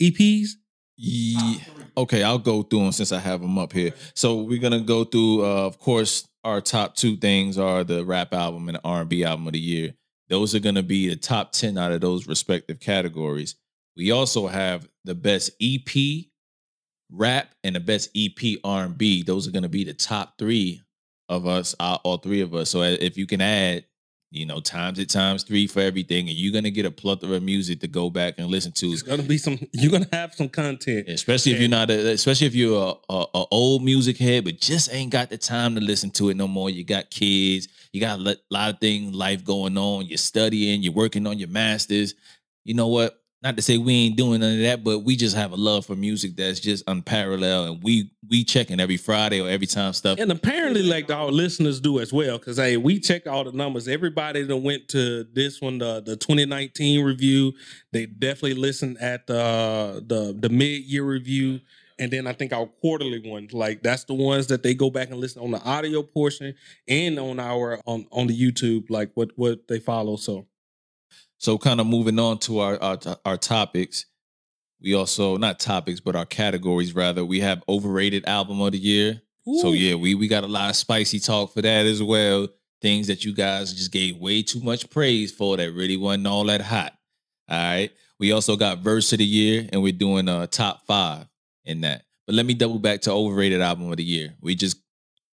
[0.00, 0.50] EPs.
[0.98, 1.54] Yeah.
[1.96, 3.94] Okay, I'll go through them since I have them up here.
[4.14, 5.46] So we're gonna go through.
[5.46, 9.08] Uh, of course, our top two things are the rap album and the R and
[9.08, 9.94] B album of the year.
[10.28, 13.56] Those are gonna be the top ten out of those respective categories.
[13.96, 16.26] We also have the best EP
[17.10, 19.22] rap and the best EP R and B.
[19.22, 20.82] Those are gonna be the top three
[21.28, 22.70] of us, uh, all three of us.
[22.70, 23.84] So uh, if you can add,
[24.30, 27.42] you know, times it times three for everything, and you're gonna get a plethora of
[27.42, 28.86] music to go back and listen to.
[28.86, 31.08] It's gonna be some you're gonna have some content.
[31.08, 34.58] Especially if you're not, a, especially if you're a, a, a old music head, but
[34.58, 36.70] just ain't got the time to listen to it no more.
[36.70, 40.06] You got kids, you got a lot of things, life going on.
[40.06, 42.14] You're studying, you're working on your masters.
[42.64, 43.21] You know what?
[43.42, 45.84] Not to say we ain't doing none of that, but we just have a love
[45.84, 50.20] for music that's just unparalleled, and we we checking every Friday or every time stuff.
[50.20, 53.88] And apparently, like our listeners do as well, because hey, we check all the numbers.
[53.88, 57.52] Everybody that went to this one, the the 2019 review,
[57.90, 61.58] they definitely listened at the the the mid year review,
[61.98, 65.10] and then I think our quarterly ones, like that's the ones that they go back
[65.10, 66.54] and listen on the audio portion
[66.86, 70.14] and on our on on the YouTube, like what what they follow.
[70.14, 70.46] So
[71.42, 74.06] So, kind of moving on to our, our our topics.
[74.80, 77.24] We also not topics, but our categories rather.
[77.24, 79.20] We have overrated album of the year.
[79.60, 82.46] So yeah, we we got a lot of spicy talk for that as well.
[82.80, 86.44] Things that you guys just gave way too much praise for that really wasn't all
[86.44, 86.94] that hot.
[87.48, 87.90] All right.
[88.20, 91.26] We also got verse of the year, and we're doing a top five
[91.64, 92.04] in that.
[92.26, 94.32] But let me double back to overrated album of the year.
[94.40, 94.76] We just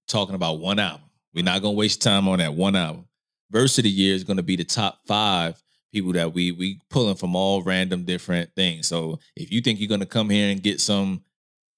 [0.07, 1.05] talking about one album.
[1.35, 3.05] We're not gonna waste time on that one album.
[3.51, 7.15] Verse of the year is gonna be the top five people that we we pulling
[7.15, 8.87] from all random different things.
[8.87, 11.23] So if you think you're gonna come here and get some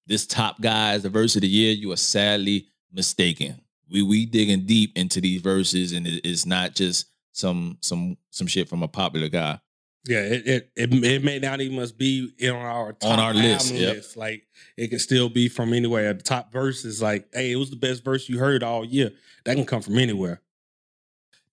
[0.06, 3.60] this top guys the verse of the year, you are sadly mistaken.
[3.90, 8.46] We we digging deep into these verses, and it- it's not just some some some
[8.46, 9.60] shit from a popular guy.
[10.08, 13.72] Yeah, it it, it it may not even must be in our On our list,
[13.72, 13.94] yep.
[13.96, 14.16] list.
[14.16, 14.42] Like
[14.76, 16.12] it can still be from anywhere.
[16.12, 19.12] The top verse is like, hey, it was the best verse you heard all year.
[19.44, 20.40] That can come from anywhere.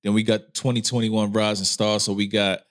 [0.04, 2.04] Then we got 2021 Rising Stars.
[2.04, 2.62] So we got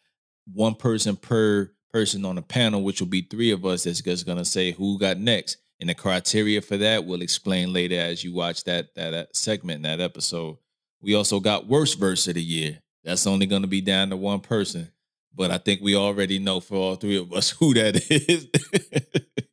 [0.52, 4.26] one person per person on the panel, which will be three of us that's just
[4.26, 5.58] gonna say who got next.
[5.80, 9.82] And the criteria for that we'll explain later as you watch that that, that segment,
[9.84, 10.58] that episode.
[11.00, 12.80] We also got worst verse of the year.
[13.04, 14.90] That's only gonna be down to one person.
[15.34, 18.48] But I think we already know for all three of us who that is.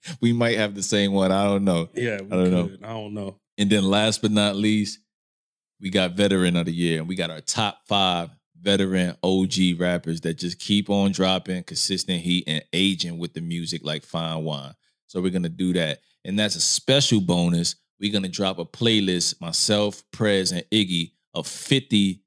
[0.21, 1.31] we might have the same one.
[1.31, 1.89] I don't know.
[1.93, 2.69] Yeah, we I don't know.
[2.83, 3.39] I don't know.
[3.57, 4.99] And then last but not least,
[5.79, 6.99] we got veteran of the year.
[6.99, 8.29] And we got our top five
[8.61, 13.81] veteran OG rappers that just keep on dropping consistent heat and aging with the music
[13.83, 14.73] like fine wine.
[15.07, 15.99] So we're gonna do that.
[16.23, 17.75] And that's a special bonus.
[17.99, 22.23] We're gonna drop a playlist, myself, Prez, and Iggy, of 50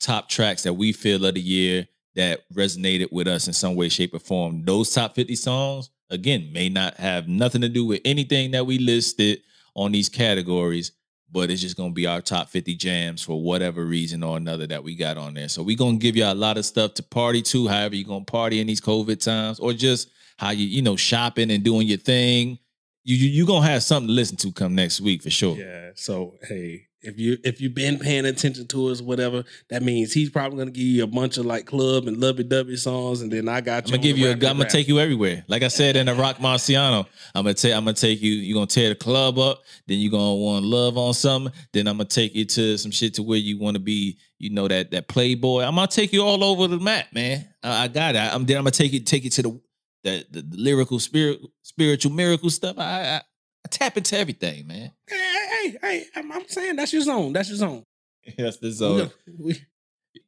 [0.00, 3.88] top tracks that we feel of the year that resonated with us in some way,
[3.88, 4.64] shape, or form.
[4.64, 8.78] Those top 50 songs, again, may not have nothing to do with anything that we
[8.78, 9.40] listed
[9.74, 10.92] on these categories,
[11.32, 14.84] but it's just gonna be our top 50 jams for whatever reason or another that
[14.84, 15.48] we got on there.
[15.48, 18.24] So we gonna give you a lot of stuff to party to, however you're gonna
[18.24, 21.98] party in these COVID times, or just how you, you know, shopping and doing your
[21.98, 22.58] thing.
[23.04, 25.56] You you, you gonna have something to listen to come next week for sure.
[25.56, 25.90] Yeah.
[25.94, 30.30] So hey, if you if you've been paying attention to us, whatever, that means he's
[30.30, 33.48] probably gonna give you a bunch of like club and lovey dovey songs, and then
[33.48, 33.92] I got I'm you.
[33.92, 34.32] gonna give you a.
[34.32, 35.44] I'm gonna take you everywhere.
[35.48, 37.74] Like I said in the Roc Marciano, I'm gonna take.
[37.74, 38.32] I'm gonna take you.
[38.32, 39.62] You're gonna tear the club up.
[39.86, 41.52] Then you're gonna want love on something.
[41.72, 44.18] Then I'm gonna take you to some shit to where you want to be.
[44.38, 45.62] You know that that playboy.
[45.62, 47.48] I'm gonna take you all over the map, man.
[47.62, 48.18] I, I got it.
[48.18, 48.58] I'm then.
[48.58, 49.60] I'm gonna take you take you to the
[50.04, 52.78] the, the, the lyrical spirit spiritual miracle stuff.
[52.78, 53.22] I, I
[53.64, 54.90] I tap into everything, man.
[55.08, 57.32] Hey, hey, hey, hey, I'm, I'm saying that's your zone.
[57.32, 57.84] That's your zone.
[58.38, 59.08] Yes, this We uh,
[59.38, 59.60] we-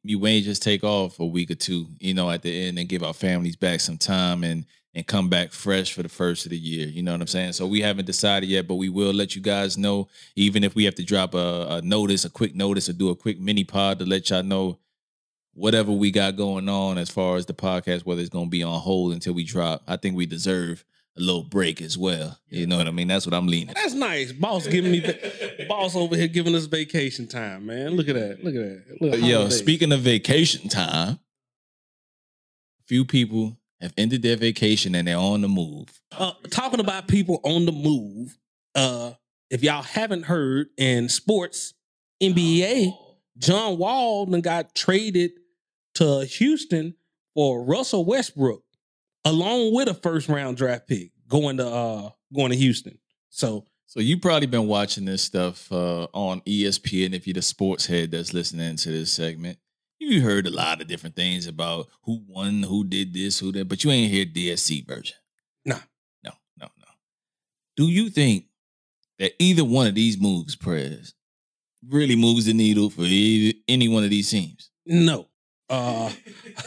[0.03, 2.89] you may just take off a week or two, you know, at the end and
[2.89, 6.51] give our families back some time and and come back fresh for the first of
[6.51, 6.87] the year.
[6.87, 7.53] You know what I'm saying?
[7.53, 10.07] So we haven't decided yet, but we will let you guys know,
[10.37, 13.15] even if we have to drop a, a notice, a quick notice, or do a
[13.15, 14.79] quick mini pod to let y'all know
[15.53, 18.79] whatever we got going on as far as the podcast, whether it's gonna be on
[18.79, 19.83] hold until we drop.
[19.87, 20.83] I think we deserve
[21.17, 22.37] a little break as well.
[22.49, 23.07] You know what I mean?
[23.07, 23.73] That's what I'm leaning.
[23.73, 24.31] that's nice.
[24.33, 27.91] Boss giving me va- boss over here giving us vacation time, man.
[27.95, 28.43] Look at that.
[28.43, 29.01] Look at that.
[29.01, 29.49] Look, Yo, holiday.
[29.55, 31.19] speaking of vacation time,
[32.87, 35.87] few people have ended their vacation and they're on the move.
[36.17, 38.37] uh, talking about people on the move.
[38.73, 39.11] Uh,
[39.49, 41.73] if y'all haven't heard in sports,
[42.21, 42.93] NBA,
[43.37, 45.31] John Wall got traded
[45.95, 46.95] to Houston
[47.33, 48.63] for Russell Westbrook,
[49.25, 52.97] along with a first round draft pick going to uh going to Houston.
[53.29, 57.85] So So you probably been watching this stuff uh, on ESPN if you're the sports
[57.85, 59.57] head that's listening to this segment.
[59.99, 63.67] You heard a lot of different things about who won, who did this, who did,
[63.69, 65.17] but you ain't hear DSC version.
[65.63, 65.79] Nah.
[66.23, 66.87] No, no, no.
[67.77, 68.45] Do you think
[69.19, 71.13] that either one of these moves, Prez,
[71.87, 74.69] really moves the needle for either, any one of these teams?
[74.85, 75.27] no.
[75.69, 76.11] Uh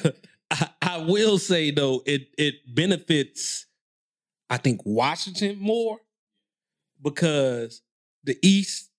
[0.51, 3.67] I, I will say though, it it benefits
[4.51, 5.99] I think Washington more
[7.03, 7.83] because
[8.25, 8.91] the East,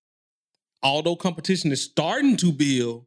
[0.82, 3.06] although competition is starting to build,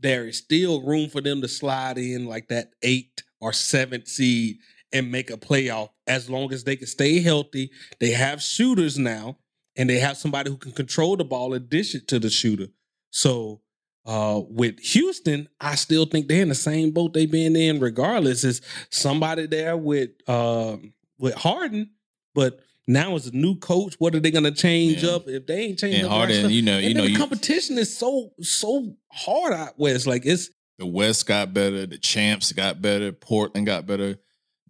[0.00, 4.58] there is still room for them to slide in like that eight or seventh seed
[4.92, 7.70] and make a playoff as long as they can stay healthy.
[8.00, 9.38] They have shooters now,
[9.76, 11.70] and they have somebody who can control the ball it
[12.08, 12.68] to the shooter.
[13.10, 13.60] So
[14.04, 18.44] uh, with Houston, I still think they're in the same boat they've been in, regardless.
[18.44, 21.90] Is somebody there with um with Harden,
[22.34, 25.10] but now as a new coach, what are they going to change Yeah.
[25.12, 27.16] up if they ain't changing And up Harden, you know, And you know, the you,
[27.16, 30.06] competition is so so hard out west.
[30.06, 34.18] Like it's the West got better, the champs got better, Portland got better.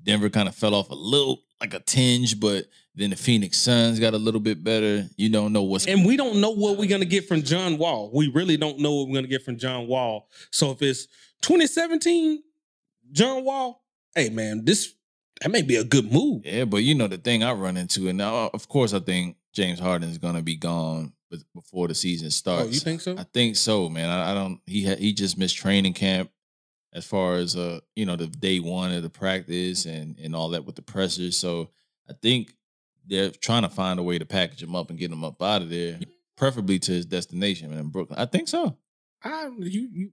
[0.02, 3.98] Denver kind of fell off a little, like a tinge, but then the Phoenix Suns
[3.98, 5.08] got a little bit better.
[5.16, 8.10] You don't know what's and we don't know what we're gonna get from John Wall.
[8.12, 10.28] We really don't know what we're gonna get from John Wall.
[10.50, 11.06] So if it's
[11.42, 12.42] 2017,
[13.12, 13.82] John Wall,
[14.14, 14.94] hey man, this
[15.40, 16.42] that may be a good move.
[16.44, 19.36] Yeah, but you know the thing I run into, and now of course I think
[19.52, 21.12] James Harden is going to be gone
[21.54, 22.64] before the season starts.
[22.64, 23.16] Oh, you think so?
[23.18, 24.10] I think so, man.
[24.10, 24.60] I, I don't.
[24.66, 26.30] He ha, he just missed training camp
[26.94, 30.50] as far as uh you know the day one of the practice and and all
[30.50, 31.36] that with the pressures.
[31.36, 31.70] So
[32.08, 32.54] I think
[33.06, 35.62] they're trying to find a way to package him up and get him up out
[35.62, 35.98] of there,
[36.36, 38.18] preferably to his destination in Brooklyn.
[38.18, 38.76] I think so.
[39.24, 40.10] I you you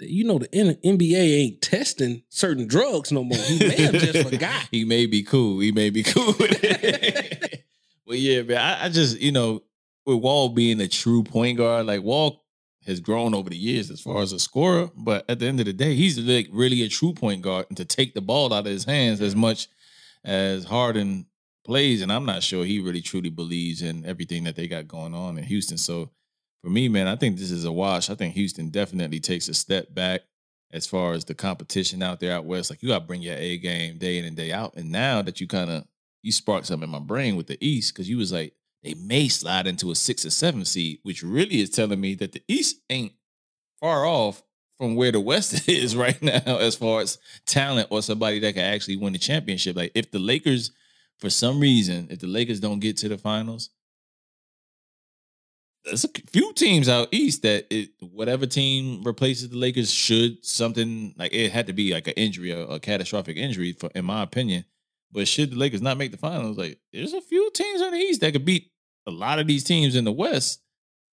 [0.00, 3.38] you know the N- NBA ain't testing certain drugs no more.
[3.38, 4.68] He may have just forgot.
[4.70, 5.60] he may be cool.
[5.60, 6.32] He may be cool
[8.06, 9.62] but yeah, man, I, I just, you know,
[10.06, 12.44] with Wall being a true point guard, like Wall
[12.86, 14.90] has grown over the years as far as a scorer.
[14.96, 17.76] But at the end of the day, he's like really a true point guard and
[17.76, 19.68] to take the ball out of his hands as much
[20.24, 21.26] as Harden
[21.64, 22.02] plays.
[22.02, 25.38] And I'm not sure he really truly believes in everything that they got going on
[25.38, 25.78] in Houston.
[25.78, 26.10] So
[26.62, 28.10] for me, man, I think this is a wash.
[28.10, 30.22] I think Houston definitely takes a step back
[30.72, 32.70] as far as the competition out there out west.
[32.70, 34.74] Like you got to bring your A game day in and day out.
[34.76, 35.84] And now that you kind of
[36.22, 39.28] you sparked something in my brain with the East because you was like they may
[39.28, 42.80] slide into a six or seven seed, which really is telling me that the East
[42.88, 43.12] ain't
[43.80, 44.42] far off
[44.78, 48.64] from where the West is right now as far as talent or somebody that can
[48.64, 49.76] actually win the championship.
[49.76, 50.70] Like if the Lakers,
[51.20, 53.70] for some reason, if the Lakers don't get to the finals,
[55.84, 61.14] there's a few teams out east that it whatever team replaces the Lakers should something
[61.16, 64.22] like it had to be like an injury, a, a catastrophic injury, for in my
[64.22, 64.64] opinion.
[65.12, 67.98] But should the Lakers not make the finals, like there's a few teams in the
[67.98, 68.70] East that could beat
[69.06, 70.62] a lot of these teams in the West.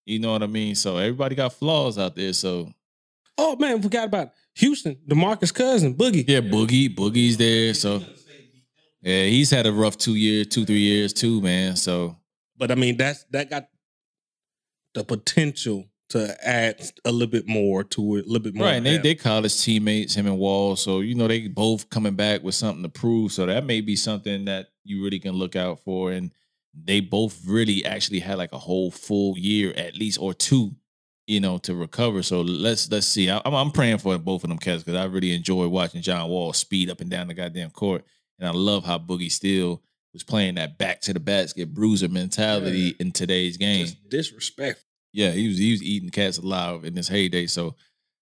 [0.05, 0.75] You know what I mean?
[0.75, 2.33] So everybody got flaws out there.
[2.33, 2.71] So
[3.37, 6.25] oh man, forgot about Houston, DeMarcus Cousin, Boogie.
[6.27, 7.73] Yeah, Boogie, Boogie's there.
[7.73, 8.01] So
[9.07, 11.75] yeah, he's had a rough two years, two three years too, man.
[11.75, 12.17] So,
[12.57, 13.69] but I mean that's that got
[14.93, 18.67] the potential to add a little bit more to it, a little bit more.
[18.67, 20.75] Right, and they they college teammates, him and Wall.
[20.75, 23.31] So you know they both coming back with something to prove.
[23.31, 26.11] So that may be something that you really can look out for.
[26.11, 26.31] And
[26.73, 30.75] they both really actually had like a whole full year at least or two,
[31.25, 32.23] you know, to recover.
[32.23, 33.29] So let's let's see.
[33.29, 36.29] I, am I'm praying for both of them cats because I really enjoy watching John
[36.29, 38.05] Wall speed up and down the goddamn court,
[38.39, 39.81] and I love how Boogie still
[40.13, 42.93] was playing that back to the basket bruiser mentality yeah.
[42.99, 43.85] in today's game.
[43.85, 44.83] Just disrespect
[45.17, 47.47] yeah, he was he was eating cats alive in his heyday.
[47.47, 47.75] So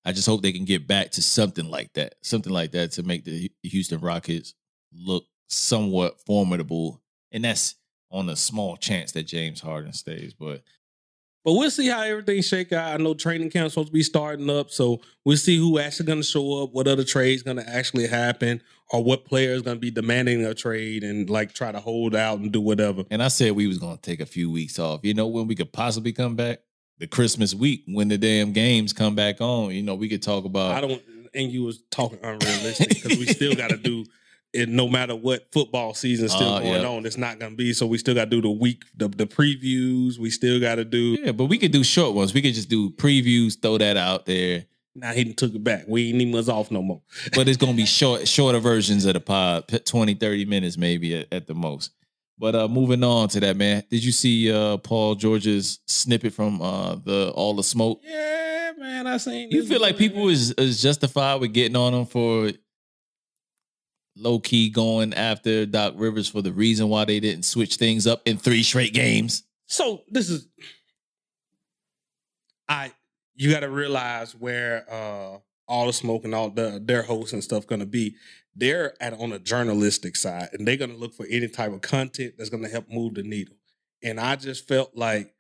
[0.06, 3.04] I just hope they can get back to something like that, something like that to
[3.04, 4.54] make the Houston Rockets
[4.94, 7.02] look somewhat formidable.
[7.34, 7.76] And that's
[8.12, 10.34] on a small chance that James Harden stays.
[10.34, 10.62] But
[11.46, 13.00] but we'll see how everything shake out.
[13.00, 16.20] I know training camp's supposed to be starting up, so we'll see who actually going
[16.20, 19.82] to show up, what other trades going to actually happen, or what players going to
[19.82, 23.04] be demanding a trade and like try to hold out and do whatever.
[23.10, 25.02] And I said we was going to take a few weeks off.
[25.04, 26.60] You know when we could possibly come back?
[26.98, 29.72] the Christmas week when the damn games come back on.
[29.72, 30.72] You know, we could talk about.
[30.72, 31.02] I don't.
[31.34, 34.06] And you was talking unrealistic because we still got to do
[34.56, 34.70] it.
[34.70, 36.88] No matter what football season still uh, going yeah.
[36.88, 37.74] on, it's not going to be.
[37.74, 40.18] So we still got to do the week, the, the previews.
[40.18, 41.18] We still got to do.
[41.22, 42.34] Yeah, but we could do short ones.
[42.34, 43.62] We could just do previews.
[43.62, 44.66] Throw that out there.
[44.98, 45.84] Now he took it back.
[45.88, 47.02] We ain't even was off no more.
[47.36, 51.28] but it's gonna be short, shorter versions of the pod, 20, 30 minutes maybe at,
[51.34, 51.92] at the most.
[52.38, 53.84] But uh, moving on to that, man.
[53.90, 58.02] Did you see uh, Paul George's snippet from uh, the All the Smoke?
[58.04, 59.08] Yeah, man.
[59.08, 59.52] I seen.
[59.52, 62.52] You feel like people is, is justified with getting on him for
[64.16, 68.22] low key going after Doc Rivers for the reason why they didn't switch things up
[68.26, 69.44] in three straight games.
[69.68, 70.48] So this is,
[72.68, 72.92] I
[73.36, 75.38] you got to realize where uh
[75.68, 78.16] all the smoke and all the their hosts and stuff going to be
[78.56, 81.82] they're at on a journalistic side and they're going to look for any type of
[81.82, 83.56] content that's going to help move the needle.
[84.02, 85.34] And I just felt like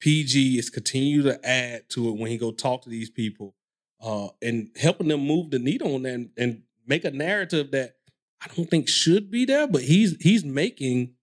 [0.00, 3.54] PG is continue to add to it when he go talk to these people
[4.00, 7.94] uh, and helping them move the needle and, and and make a narrative that
[8.42, 11.14] I don't think should be there, but he's he's making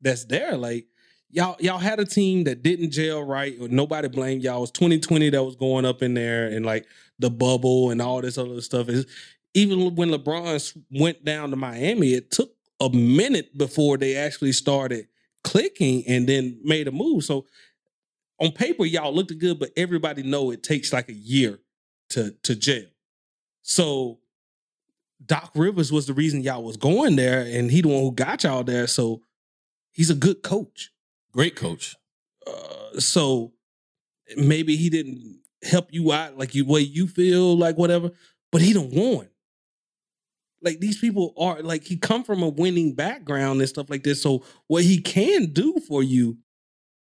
[0.00, 0.56] that's there.
[0.56, 0.86] Like
[1.30, 4.58] y'all y'all had a team that didn't jail right, or nobody blamed y'all.
[4.58, 6.86] It was 2020 that was going up in there, and like
[7.18, 8.88] the bubble and all this other stuff.
[8.88, 9.06] Is
[9.54, 15.06] even when LeBron went down to Miami, it took a minute before they actually started
[15.44, 17.22] clicking and then made a move.
[17.24, 17.46] So
[18.40, 21.60] on paper, y'all looked good, but everybody know it takes like a year
[22.10, 22.86] to to jail.
[23.62, 24.18] So
[25.24, 28.44] Doc Rivers was the reason y'all was going there, and he the one who got
[28.44, 28.86] y'all there.
[28.86, 29.22] So
[29.92, 30.90] he's a good coach,
[31.32, 31.96] great coach.
[32.46, 33.52] Uh, so
[34.36, 38.10] maybe he didn't help you out like you way you feel like whatever,
[38.52, 39.28] but he don't won
[40.64, 44.20] like these people are like he come from a winning background and stuff like this.
[44.20, 46.38] So what he can do for you,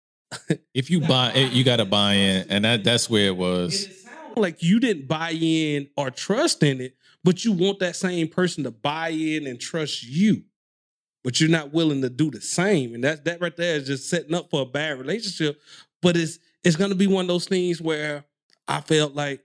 [0.74, 3.88] if you buy, it, you got to buy in, and that that's where it was.
[4.38, 8.63] like you didn't buy in or trust in it, but you want that same person
[8.63, 10.43] to buy in and trust you,
[11.24, 14.09] but you're not willing to do the same, and that that right there is just
[14.09, 15.59] setting up for a bad relationship.
[16.01, 18.26] But it's it's gonna be one of those things where
[18.67, 19.43] I felt like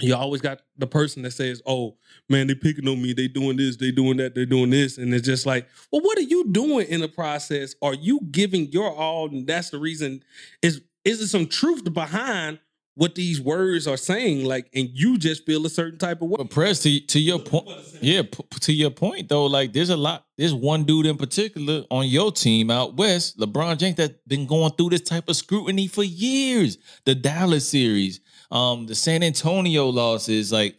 [0.00, 1.96] you always got the person that says, "Oh
[2.28, 3.12] man, they picking on me.
[3.12, 3.76] They doing this.
[3.76, 4.34] They doing that.
[4.34, 7.74] They're doing this," and it's just like, well, what are you doing in the process?
[7.82, 9.28] Are you giving your all?
[9.28, 10.22] And that's the reason.
[10.62, 12.58] Is is there some truth behind
[12.98, 16.34] what these words are saying, like, and you just feel a certain type of way.
[16.38, 17.68] But press to to your point,
[18.00, 20.26] yeah, p- to your point though, like there's a lot.
[20.36, 24.72] There's one dude in particular on your team out west, LeBron James, that's been going
[24.72, 26.76] through this type of scrutiny for years.
[27.04, 28.18] The Dallas series,
[28.50, 30.74] um, the San Antonio losses, like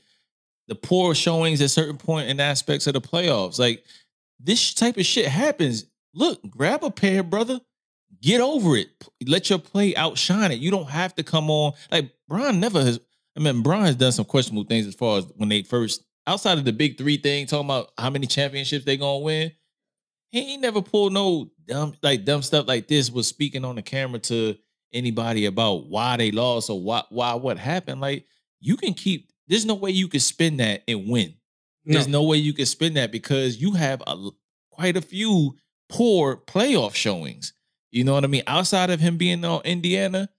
[0.68, 3.86] the poor showings at certain point in aspects of the playoffs, like
[4.42, 5.86] this type of shit happens.
[6.14, 7.62] Look, grab a pair, brother.
[8.22, 8.90] Get over it.
[9.26, 10.60] Let your play outshine it.
[10.60, 11.74] You don't have to come on.
[11.92, 13.00] Like Bron never has.
[13.38, 16.58] I mean, Bron has done some questionable things as far as when they first outside
[16.58, 19.52] of the big three thing, talking about how many championships they gonna win.
[20.32, 23.10] He ain't never pulled no dumb like dumb stuff like this.
[23.10, 24.56] Was speaking on the camera to
[24.92, 28.02] anybody about why they lost or why why what happened.
[28.02, 28.26] Like
[28.60, 29.32] you can keep.
[29.48, 31.36] There's no way you can spin that and win.
[31.86, 34.30] There's no way you can spin that because you have a
[34.70, 35.58] quite a few
[35.88, 37.54] poor playoff showings.
[37.92, 38.44] You know what I mean?
[38.48, 40.30] Outside of him being on Indiana,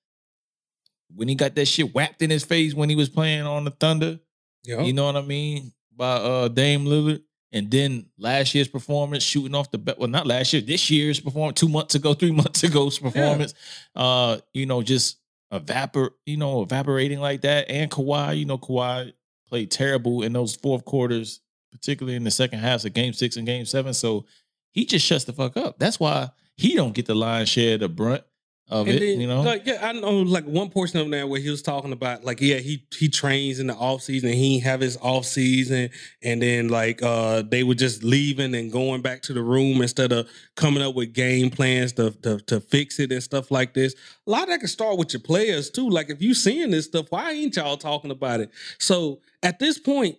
[1.15, 3.71] when he got that shit whacked in his face when he was playing on the
[3.73, 4.21] Thunder,
[4.65, 4.83] Yeah.
[4.83, 5.73] you know what I mean?
[5.97, 7.23] By uh Dame Lillard.
[7.53, 9.99] And then last year's performance, shooting off the bet.
[9.99, 13.55] Well, not last year, this year's performance, two months ago, three months ago's performance.
[13.97, 15.17] Uh, you know, just
[15.53, 17.69] evapor, you know, evaporating like that.
[17.69, 19.13] And Kawhi, you know, Kawhi
[19.49, 21.41] played terrible in those fourth quarters,
[21.73, 23.95] particularly in the second halves of game six and game seven.
[23.95, 24.27] So
[24.71, 25.77] he just shuts the fuck up.
[25.81, 26.31] That's why
[26.61, 28.23] he don't get the lion's share of the brunt
[28.69, 29.01] of And it.
[29.01, 31.61] then, you know, like, yeah, I know like one portion of that where he was
[31.61, 35.25] talking about like, yeah, he he trains in the off season, he have his off
[35.25, 35.91] season,
[36.23, 40.13] and then like uh they were just leaving and going back to the room instead
[40.13, 43.95] of coming up with game plans to to, to fix it and stuff like this.
[44.27, 45.89] A lot of that can start with your players too.
[45.89, 48.51] Like if you seeing this stuff, why ain't y'all talking about it?
[48.79, 50.17] So at this point,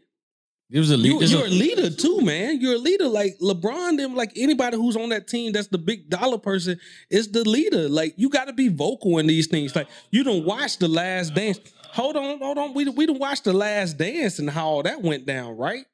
[0.72, 1.22] it was a lead.
[1.22, 2.62] you, you're a leader too, man.
[2.62, 3.08] You're a leader.
[3.08, 7.30] Like LeBron, them, like anybody who's on that team that's the big dollar person is
[7.30, 7.90] the leader.
[7.90, 9.76] Like you got to be vocal in these things.
[9.76, 11.60] Like you don't watch the last dance.
[11.92, 12.74] Hold on, hold on.
[12.74, 15.86] We we don't watch the last dance and how all that went down, right?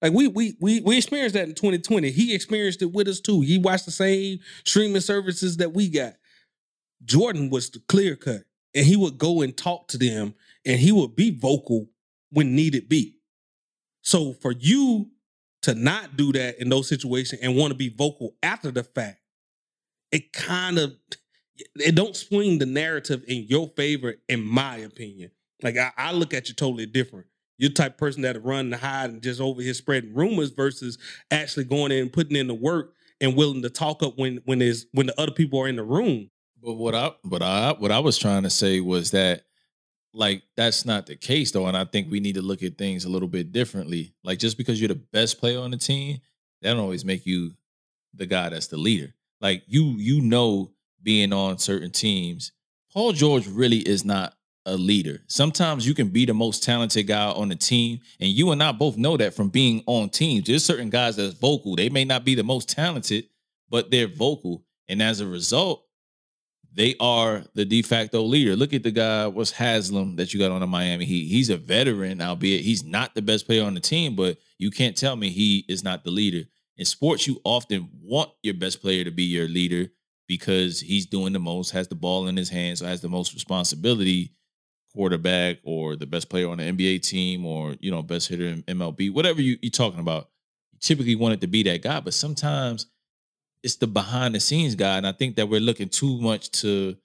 [0.00, 2.10] Like we we we we experienced that in 2020.
[2.10, 3.42] He experienced it with us too.
[3.42, 6.14] He watched the same streaming services that we got.
[7.04, 8.42] Jordan was the clear cut,
[8.74, 11.88] and he would go and talk to them, and he would be vocal
[12.30, 13.13] when needed be.
[14.04, 15.10] So for you
[15.62, 19.20] to not do that in those situations and want to be vocal after the fact,
[20.12, 20.94] it kind of
[21.76, 25.30] it don't swing the narrative in your favor, in my opinion.
[25.62, 27.26] Like I, I look at you totally different.
[27.56, 30.50] You're the type of person that run and hide and just over here spreading rumors
[30.50, 30.98] versus
[31.30, 34.58] actually going in and putting in the work and willing to talk up when when
[34.58, 36.30] there's when the other people are in the room.
[36.62, 39.44] But what I what I what I was trying to say was that
[40.14, 43.04] like that's not the case though, and I think we need to look at things
[43.04, 44.14] a little bit differently.
[44.22, 46.20] Like just because you're the best player on the team,
[46.62, 47.52] that don't always make you
[48.14, 49.12] the guy that's the leader.
[49.40, 50.70] Like you you know
[51.02, 52.52] being on certain teams,
[52.92, 54.34] Paul George really is not
[54.66, 55.20] a leader.
[55.26, 58.72] Sometimes you can be the most talented guy on the team, and you and I
[58.72, 60.46] both know that from being on teams.
[60.46, 61.76] There's certain guys that's vocal.
[61.76, 63.26] They may not be the most talented,
[63.68, 65.83] but they're vocal, and as a result,
[66.74, 68.56] they are the de facto leader.
[68.56, 71.28] Look at the guy, what's Haslem that you got on the Miami Heat.
[71.28, 74.96] He's a veteran, albeit he's not the best player on the team, but you can't
[74.96, 76.48] tell me he is not the leader.
[76.76, 79.90] In sports, you often want your best player to be your leader
[80.26, 83.34] because he's doing the most, has the ball in his hands, so has the most
[83.34, 84.32] responsibility,
[84.92, 88.62] quarterback or the best player on the NBA team or, you know, best hitter in
[88.64, 90.28] MLB, whatever you, you're talking about.
[90.72, 92.86] You typically want it to be that guy, but sometimes
[93.64, 94.98] it's the behind the scenes guy.
[94.98, 96.96] And I think that we're looking too much to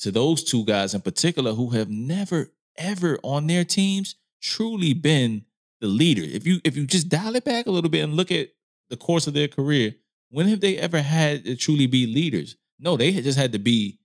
[0.00, 5.44] to those two guys in particular who have never ever on their teams truly been
[5.80, 6.22] the leader.
[6.22, 8.48] If you if you just dial it back a little bit and look at
[8.90, 9.94] the course of their career,
[10.30, 12.56] when have they ever had to truly be leaders?
[12.80, 14.00] No, they just had to be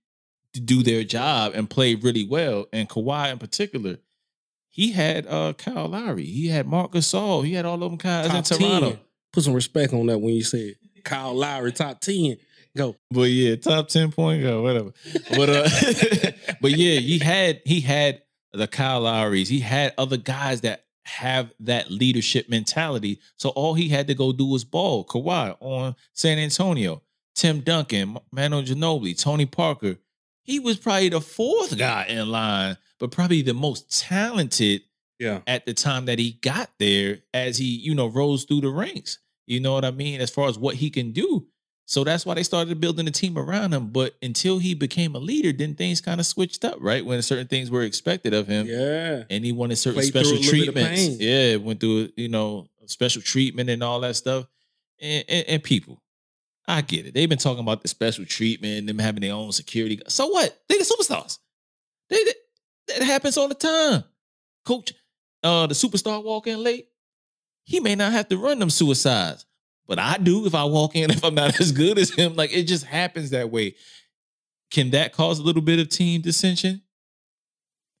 [0.54, 2.66] to do their job and play really well.
[2.72, 3.98] And Kawhi in particular,
[4.68, 8.32] he had uh Kyle Lowry, he had Marc Gasol, he had all of them guys
[8.32, 8.90] in Toronto.
[8.90, 9.00] 10.
[9.32, 12.36] Put some respect on that when you said Kyle Lowry top 10.
[12.76, 12.94] Go.
[13.10, 14.92] But yeah, top ten point guard, whatever.
[15.30, 15.68] But uh,
[16.60, 18.22] but yeah, he had he had
[18.52, 19.48] the Kyle Lowrys.
[19.48, 23.18] He had other guys that have that leadership mentality.
[23.36, 25.04] So all he had to go do was ball.
[25.04, 27.02] Kawhi on San Antonio,
[27.34, 29.96] Tim Duncan, Manu Ginobili, Tony Parker.
[30.44, 34.82] He was probably the fourth guy in line, but probably the most talented
[35.18, 35.40] Yeah.
[35.46, 39.18] at the time that he got there as he, you know, rose through the ranks.
[39.48, 40.20] You know what I mean?
[40.20, 41.46] As far as what he can do.
[41.86, 43.88] So that's why they started building a team around him.
[43.88, 47.04] But until he became a leader, then things kind of switched up, right?
[47.04, 48.66] When certain things were expected of him.
[48.66, 49.24] Yeah.
[49.30, 51.18] And he wanted certain Played special a little bit of treatments.
[51.18, 54.46] Yeah, went through, you know, special treatment and all that stuff.
[55.00, 56.02] And, and, and people,
[56.66, 57.14] I get it.
[57.14, 59.98] They've been talking about the special treatment, them having their own security.
[60.08, 60.60] So what?
[60.68, 61.38] They the superstars.
[62.10, 62.34] They, they
[62.88, 64.04] That happens all the time.
[64.66, 64.92] Coach,
[65.42, 66.88] uh, the superstar walk in late.
[67.68, 69.44] He may not have to run them suicides,
[69.86, 72.34] but I do if I walk in if I'm not as good as him.
[72.34, 73.74] Like it just happens that way.
[74.70, 76.80] Can that cause a little bit of team dissension?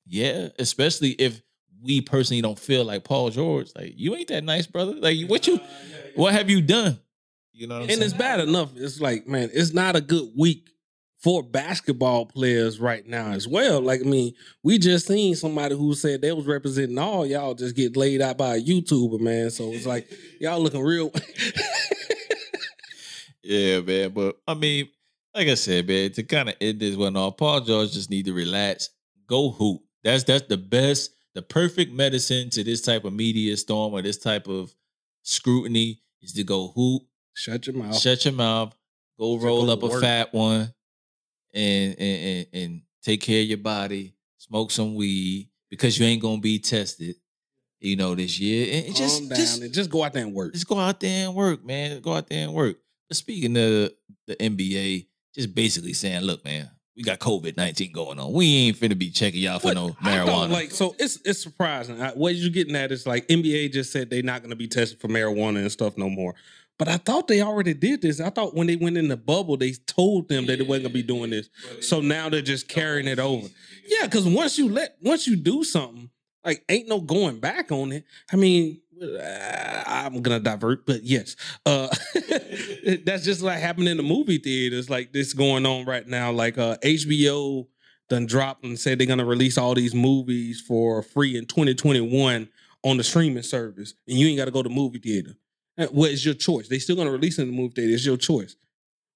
[0.06, 1.42] Yeah, especially if
[1.82, 3.70] we personally don't feel like Paul George.
[3.76, 4.94] Like you ain't that nice, brother.
[4.94, 5.60] Like what you,
[6.14, 6.98] what have you done?
[7.52, 8.70] You know, and it's bad enough.
[8.74, 10.70] It's like, man, it's not a good week
[11.18, 13.80] for basketball players right now as well.
[13.80, 17.74] Like, I mean, we just seen somebody who said they was representing all y'all just
[17.74, 19.50] get laid out by a YouTuber, man.
[19.50, 20.08] So it's like
[20.40, 21.12] y'all looking real.
[23.42, 24.10] yeah, man.
[24.10, 24.88] But I mean,
[25.34, 28.26] like I said, man, to kind of end this one off, Paul George just need
[28.26, 28.90] to relax,
[29.26, 29.80] go hoop.
[30.04, 34.18] That's that's the best, the perfect medicine to this type of media storm or this
[34.18, 34.72] type of
[35.22, 37.02] scrutiny is to go hoop.
[37.34, 37.98] Shut your mouth.
[37.98, 38.72] Shut your mouth.
[39.18, 40.00] Go roll up a work.
[40.00, 40.72] fat one
[41.54, 44.14] and, and and take care of your body.
[44.38, 47.16] Smoke some weed because you ain't gonna be tested.
[47.80, 50.52] You know this year, and just down just, and just go out there and work.
[50.52, 52.00] Just go out there and work, man.
[52.00, 52.76] Go out there and work.
[53.08, 53.92] But speaking of
[54.26, 58.32] the NBA, just basically saying, look, man, we got COVID nineteen going on.
[58.32, 60.50] We ain't finna be checking y'all for but no marijuana.
[60.50, 61.96] Like, so it's it's surprising.
[62.16, 65.06] what you're getting at is like NBA just said they're not gonna be tested for
[65.06, 66.34] marijuana and stuff no more.
[66.78, 68.20] But I thought they already did this.
[68.20, 70.94] I thought when they went in the bubble, they told them that they wasn't gonna
[70.94, 71.50] be doing this.
[71.80, 73.48] So now they're just carrying it over.
[73.86, 76.08] Yeah, because once you let once you do something,
[76.44, 78.04] like ain't no going back on it.
[78.32, 81.34] I mean, uh, I'm gonna divert, but yes,
[81.66, 81.88] uh,
[83.04, 84.88] that's just like happening in the movie theaters.
[84.88, 86.30] Like this going on right now.
[86.30, 87.66] Like uh, HBO
[88.08, 92.48] done dropped and said they're gonna release all these movies for free in 2021
[92.84, 95.34] on the streaming service, and you ain't got to go to movie theater.
[95.92, 96.68] Well, it's your choice.
[96.68, 97.94] They still gonna release in the movie theater.
[97.94, 98.56] It's your choice.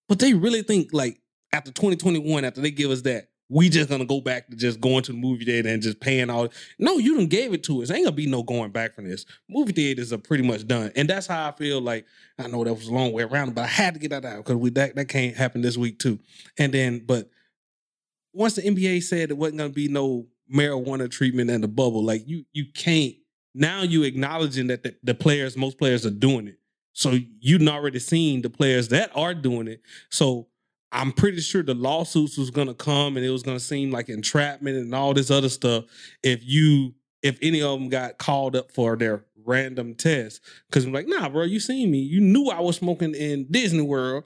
[0.09, 1.20] But they really think like
[1.52, 5.02] after 2021, after they give us that, we just gonna go back to just going
[5.02, 6.48] to the movie theater and just paying all.
[6.78, 7.90] No, you done gave it to us.
[7.90, 9.26] Ain't gonna be no going back from this.
[9.48, 11.80] Movie theaters are pretty much done, and that's how I feel.
[11.80, 12.06] Like
[12.39, 14.39] I know that was a long way around, but I had to get that out
[14.39, 16.18] because we that that can't happen this week too.
[16.59, 17.28] And then, but
[18.32, 22.22] once the NBA said it wasn't gonna be no marijuana treatment in the bubble, like
[22.26, 23.14] you you can't
[23.55, 26.59] now you acknowledging that the, the players, most players are doing it.
[26.93, 29.81] So you've already seen the players that are doing it.
[30.11, 30.49] So
[30.93, 34.77] I'm pretty sure the lawsuits was gonna come and it was gonna seem like entrapment
[34.77, 35.85] and all this other stuff
[36.23, 40.41] if you if any of them got called up for their random test.
[40.70, 41.99] Cause I'm like, nah, bro, you seen me.
[41.99, 44.24] You knew I was smoking in Disney World.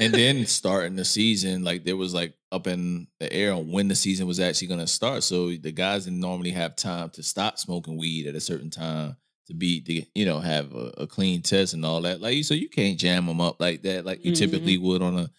[0.00, 3.88] And then starting the season, like there was like up in the air on when
[3.88, 5.22] the season was actually going to start.
[5.22, 9.16] So the guys didn't normally have time to stop smoking weed at a certain time
[9.46, 12.20] to be to you know have a, a clean test and all that.
[12.20, 14.38] Like so, you can't jam them up like that, like you mm-hmm.
[14.38, 15.30] typically would on a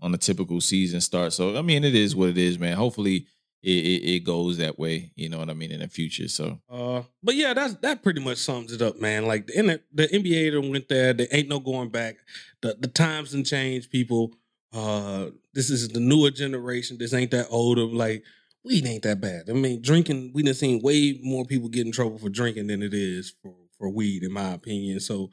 [0.00, 1.32] on a typical season start.
[1.32, 2.76] So I mean, it is what it is, man.
[2.76, 3.26] Hopefully.
[3.64, 6.28] It, it, it goes that way, you know what I mean, in the future.
[6.28, 9.26] So, uh, but yeah, that's that pretty much sums it up, man.
[9.26, 12.16] Like the the NBA went there, there ain't no going back.
[12.60, 14.32] The the times and change, people.
[14.72, 16.98] Uh, this is the newer generation.
[16.98, 17.84] This ain't that older.
[17.84, 18.24] Like
[18.64, 19.48] weed ain't that bad.
[19.48, 20.32] I mean, drinking.
[20.34, 23.54] We done seen way more people get in trouble for drinking than it is for
[23.78, 25.00] for weed, in my opinion.
[25.00, 25.30] So,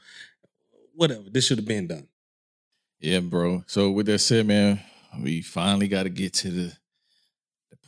[0.96, 1.24] whatever.
[1.30, 2.08] This should have been done.
[3.02, 3.64] Yeah, bro.
[3.68, 4.80] So with that said, man,
[5.20, 6.78] we finally got to get to the the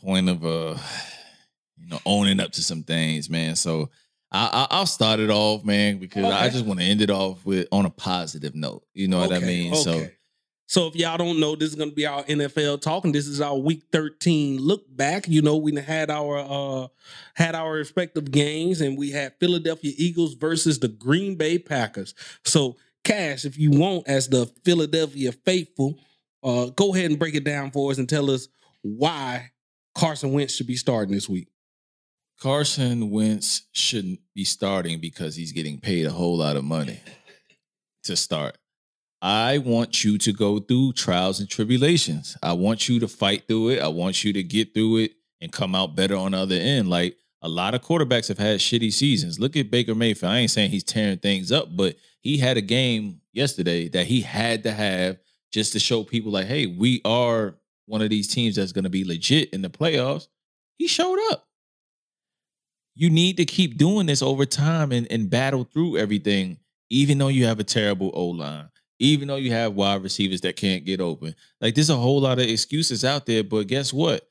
[0.04, 0.78] point of uh,
[1.78, 3.56] you know, owning up to some things, man.
[3.56, 3.90] So.
[4.36, 6.34] I, I, will start it off, man, because okay.
[6.34, 8.84] I just want to end it off with on a positive note.
[8.96, 9.36] You know okay.
[9.36, 9.74] what I mean?
[9.74, 9.84] Okay.
[9.84, 10.08] So
[10.74, 13.12] so if y'all don't know, this is gonna be our NFL talking.
[13.12, 15.28] This is our week 13 look back.
[15.28, 16.88] You know, we had our uh
[17.36, 22.16] had our respective games and we had Philadelphia Eagles versus the Green Bay Packers.
[22.44, 26.00] So Cash, if you want, as the Philadelphia faithful,
[26.42, 28.48] uh, go ahead and break it down for us and tell us
[28.82, 29.52] why
[29.96, 31.50] Carson Wentz should be starting this week.
[32.40, 37.00] Carson Wentz shouldn't be starting because he's getting paid a whole lot of money
[38.04, 38.58] to start.
[39.22, 42.36] I want you to go through trials and tribulations.
[42.44, 43.80] I want you to fight through it.
[43.80, 46.90] I want you to get through it and come out better on the other end.
[46.90, 49.40] Like a lot of quarterbacks have had shitty seasons.
[49.40, 50.32] Look at Baker Mayfield.
[50.32, 54.22] I ain't saying he's tearing things up, but he had a game yesterday that he
[54.22, 55.20] had to have
[55.52, 58.90] just to show people like, hey, we are one of these teams that's going to
[58.90, 60.28] be legit in the playoffs.
[60.78, 61.48] He showed up.
[62.96, 67.28] You need to keep doing this over time and, and battle through everything, even though
[67.28, 68.70] you have a terrible O line
[69.04, 71.36] even though you have wide receivers that can't get open.
[71.60, 74.30] Like there's a whole lot of excuses out there, but guess what?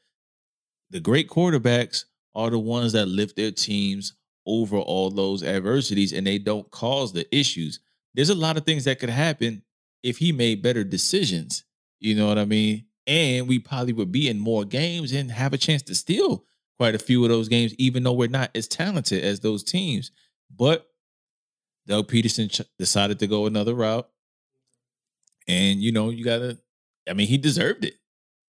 [0.91, 2.05] The great quarterbacks
[2.35, 4.15] are the ones that lift their teams
[4.47, 7.81] over all those adversities and they don't cause the issues.
[8.15, 9.62] There's a lot of things that could happen
[10.03, 11.65] if he made better decisions.
[12.01, 12.87] You know what I mean?
[13.07, 16.45] And we probably would be in more games and have a chance to steal
[16.79, 20.11] quite a few of those games, even though we're not as talented as those teams.
[20.55, 20.87] But
[21.87, 24.09] Doug Pederson ch- decided to go another route.
[25.49, 26.59] And, you know, you got to,
[27.09, 27.95] I mean, he deserved it.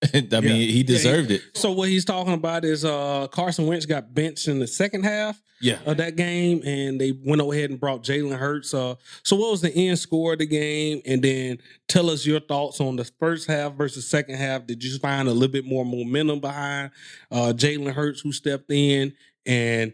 [0.33, 1.41] I mean, he deserved it.
[1.53, 5.41] So what he's talking about is uh Carson Wentz got benched in the second half
[5.61, 5.79] Yeah.
[5.85, 8.73] of that game, and they went ahead and brought Jalen Hurts.
[8.73, 11.01] Uh, so what was the end score of the game?
[11.05, 14.65] And then tell us your thoughts on the first half versus second half.
[14.67, 16.91] Did you find a little bit more momentum behind
[17.31, 19.13] uh Jalen Hurts who stepped in?
[19.45, 19.93] And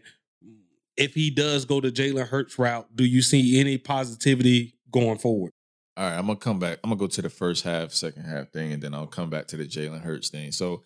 [0.96, 5.52] if he does go to Jalen Hurts route, do you see any positivity going forward?
[5.96, 6.78] All right, I'm gonna come back.
[6.82, 9.48] I'm gonna go to the first half, second half thing, and then I'll come back
[9.48, 10.52] to the Jalen Hurts thing.
[10.52, 10.82] So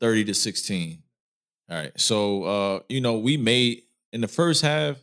[0.00, 1.02] 30 to 16.
[1.68, 2.00] All right.
[2.00, 3.82] So uh, you know, we made
[4.12, 4.96] in the first half,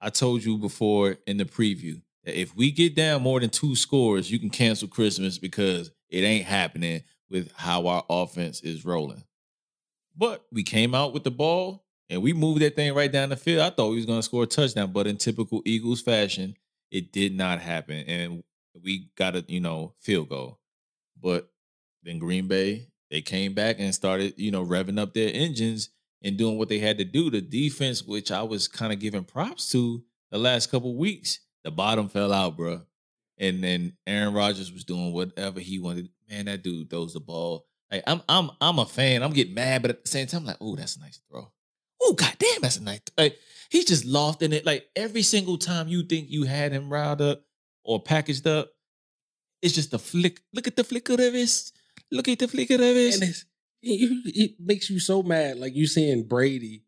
[0.00, 3.76] I told you before in the preview that if we get down more than two
[3.76, 9.22] scores, you can cancel Christmas because it ain't happening with how our offense is rolling.
[10.16, 13.36] But we came out with the ball and we moved that thing right down the
[13.36, 13.60] field.
[13.60, 16.56] I thought we was gonna score a touchdown, but in typical Eagles fashion,
[16.90, 18.04] it did not happen.
[18.06, 18.42] And
[18.82, 20.60] we got a, you know, field goal.
[21.20, 21.48] But
[22.02, 25.90] then Green Bay, they came back and started, you know, revving up their engines
[26.22, 27.30] and doing what they had to do.
[27.30, 31.70] The defense, which I was kind of giving props to the last couple weeks, the
[31.70, 32.82] bottom fell out, bro.
[33.38, 36.08] And then Aaron Rodgers was doing whatever he wanted.
[36.28, 37.66] Man, that dude throws the ball.
[37.90, 39.22] Like I'm, I'm, I'm a fan.
[39.22, 41.52] I'm getting mad, but at the same time, I'm like, oh, that's a nice throw.
[42.02, 43.00] Oh, goddamn, that's a nice.
[43.16, 43.38] Like
[43.70, 44.66] he's just lost in it.
[44.66, 47.42] Like every single time you think you had him riled up
[47.84, 48.70] or packaged up,
[49.62, 50.40] it's just a flick.
[50.52, 51.76] Look at the flick of wrist.
[52.10, 53.44] Look at the flick of it,
[53.82, 55.58] it makes you so mad.
[55.58, 56.84] Like you seeing Brady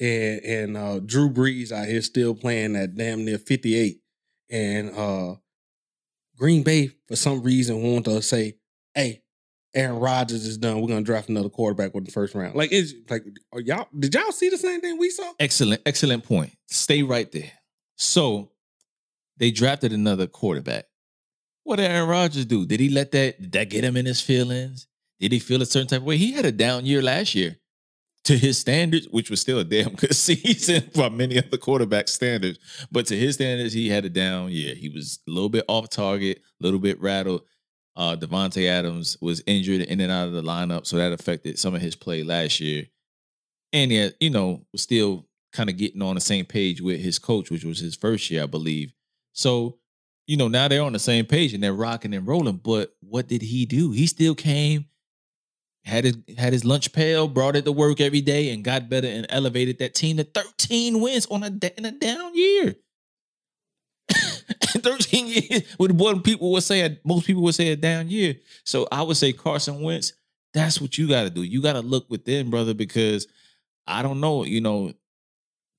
[0.00, 4.00] and and uh, Drew Brees out here still playing at damn near fifty eight,
[4.50, 5.34] and uh,
[6.36, 8.56] Green Bay for some reason want to say,
[8.94, 9.22] "Hey,
[9.74, 10.80] Aaron Rodgers is done.
[10.80, 13.24] We're gonna draft another quarterback with the first round." Like it's like,
[13.54, 15.32] y'all did y'all see the same thing we saw?
[15.38, 16.52] Excellent, excellent point.
[16.68, 17.52] Stay right there.
[17.96, 18.50] So
[19.36, 20.86] they drafted another quarterback.
[21.64, 22.66] What did Aaron Rodgers do?
[22.66, 24.86] Did he let that did that get him in his feelings?
[25.20, 26.16] Did he feel a certain type of way?
[26.16, 27.56] He had a down year last year
[28.24, 32.58] to his standards, which was still a damn good season by many other quarterback standards.
[32.90, 34.74] But to his standards, he had a down year.
[34.74, 37.42] He was a little bit off target, a little bit rattled.
[37.96, 41.74] Uh, Davante Adams was injured in and out of the lineup, so that affected some
[41.74, 42.86] of his play last year.
[43.72, 47.18] And yet, you know, was still kind of getting on the same page with his
[47.18, 48.92] coach, which was his first year, I believe.
[49.32, 49.78] So,
[50.26, 52.56] you know, now they're on the same page and they're rocking and rolling.
[52.56, 53.90] But what did he do?
[53.90, 54.86] He still came,
[55.84, 59.08] had his had his lunch pail, brought it to work every day, and got better
[59.08, 61.46] and elevated that team to 13 wins on a
[61.76, 62.76] in a down year.
[64.80, 68.36] 13 years with what people would say, most people would say a down year.
[68.64, 70.12] So I would say Carson Wentz,
[70.52, 71.42] that's what you got to do.
[71.42, 73.26] You got to look within, brother, because
[73.86, 74.92] I don't know, you know,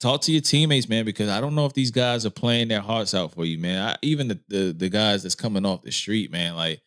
[0.02, 2.82] talk to your teammates, man, because I don't know if these guys are playing their
[2.82, 3.90] hearts out for you, man.
[3.90, 6.82] I, even the, the the guys that's coming off the street, man, like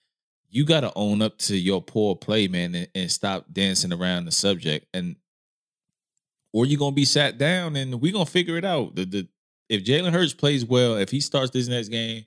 [0.51, 4.27] you got to own up to your poor play, man, and, and stop dancing around
[4.27, 5.17] the subject, and
[6.53, 8.95] or you're gonna be sat down, and we're gonna figure it out.
[8.95, 9.29] The the
[9.69, 12.25] if Jalen Hurts plays well, if he starts this next game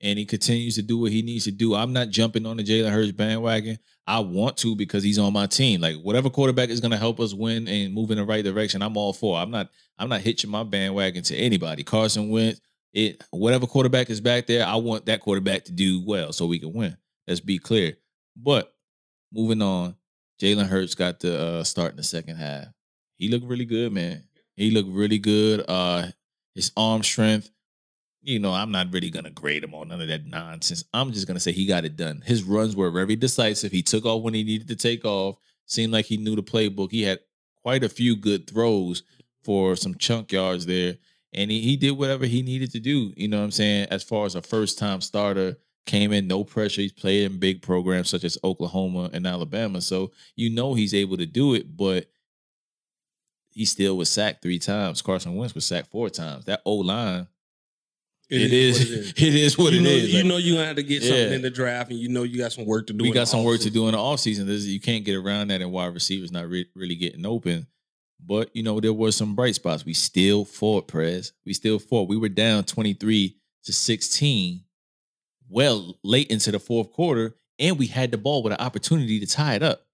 [0.00, 2.64] and he continues to do what he needs to do, I'm not jumping on the
[2.64, 3.78] Jalen Hurts bandwagon.
[4.06, 5.80] I want to because he's on my team.
[5.80, 8.82] Like whatever quarterback is going to help us win and move in the right direction,
[8.82, 9.36] I'm all for.
[9.38, 9.68] I'm not.
[9.98, 11.82] I'm not hitching my bandwagon to anybody.
[11.82, 12.60] Carson Wentz,
[12.92, 16.58] it whatever quarterback is back there, I want that quarterback to do well so we
[16.58, 16.96] can win.
[17.26, 17.96] Let's be clear.
[18.36, 18.72] But
[19.32, 19.96] moving on,
[20.40, 22.66] Jalen Hurts got the uh, start in the second half.
[23.16, 24.24] He looked really good, man.
[24.54, 25.64] He looked really good.
[25.66, 26.08] Uh,
[26.56, 27.50] his arm strength.
[28.22, 30.84] You know, I'm not really gonna grade him on none of that nonsense.
[30.92, 32.22] I'm just gonna say he got it done.
[32.26, 33.70] His runs were very decisive.
[33.70, 35.36] He took off when he needed to take off.
[35.66, 36.90] Seemed like he knew the playbook.
[36.90, 37.20] He had
[37.62, 39.02] quite a few good throws
[39.44, 40.96] for some chunk yards there.
[41.32, 43.12] And he, he did whatever he needed to do.
[43.16, 43.88] You know what I'm saying?
[43.90, 45.56] As far as a first time starter,
[45.86, 46.82] came in, no pressure.
[46.82, 49.80] He's played in big programs such as Oklahoma and Alabama.
[49.80, 52.06] So you know he's able to do it, but
[53.56, 55.00] he still was sacked three times.
[55.00, 56.44] Carson Wentz was sacked four times.
[56.44, 57.26] That O line,
[58.28, 60.12] it is, it is what you it know, is.
[60.12, 61.34] You Like, know you're gonna have to get something Yeah.
[61.36, 63.02] in the draft, and you know you got some work to do.
[63.02, 64.44] we got some work to do in the offseason.
[64.46, 67.66] This you can't get around that, and wide receivers not re- really getting open.
[68.24, 69.84] But you know there were some bright spots.
[69.86, 71.32] We still fought, Prez.
[71.46, 72.08] We still fought.
[72.08, 74.64] We were down twenty three to sixteen,
[75.48, 79.26] well late into the fourth quarter, and we had the ball with an opportunity to
[79.26, 79.85] tie it up.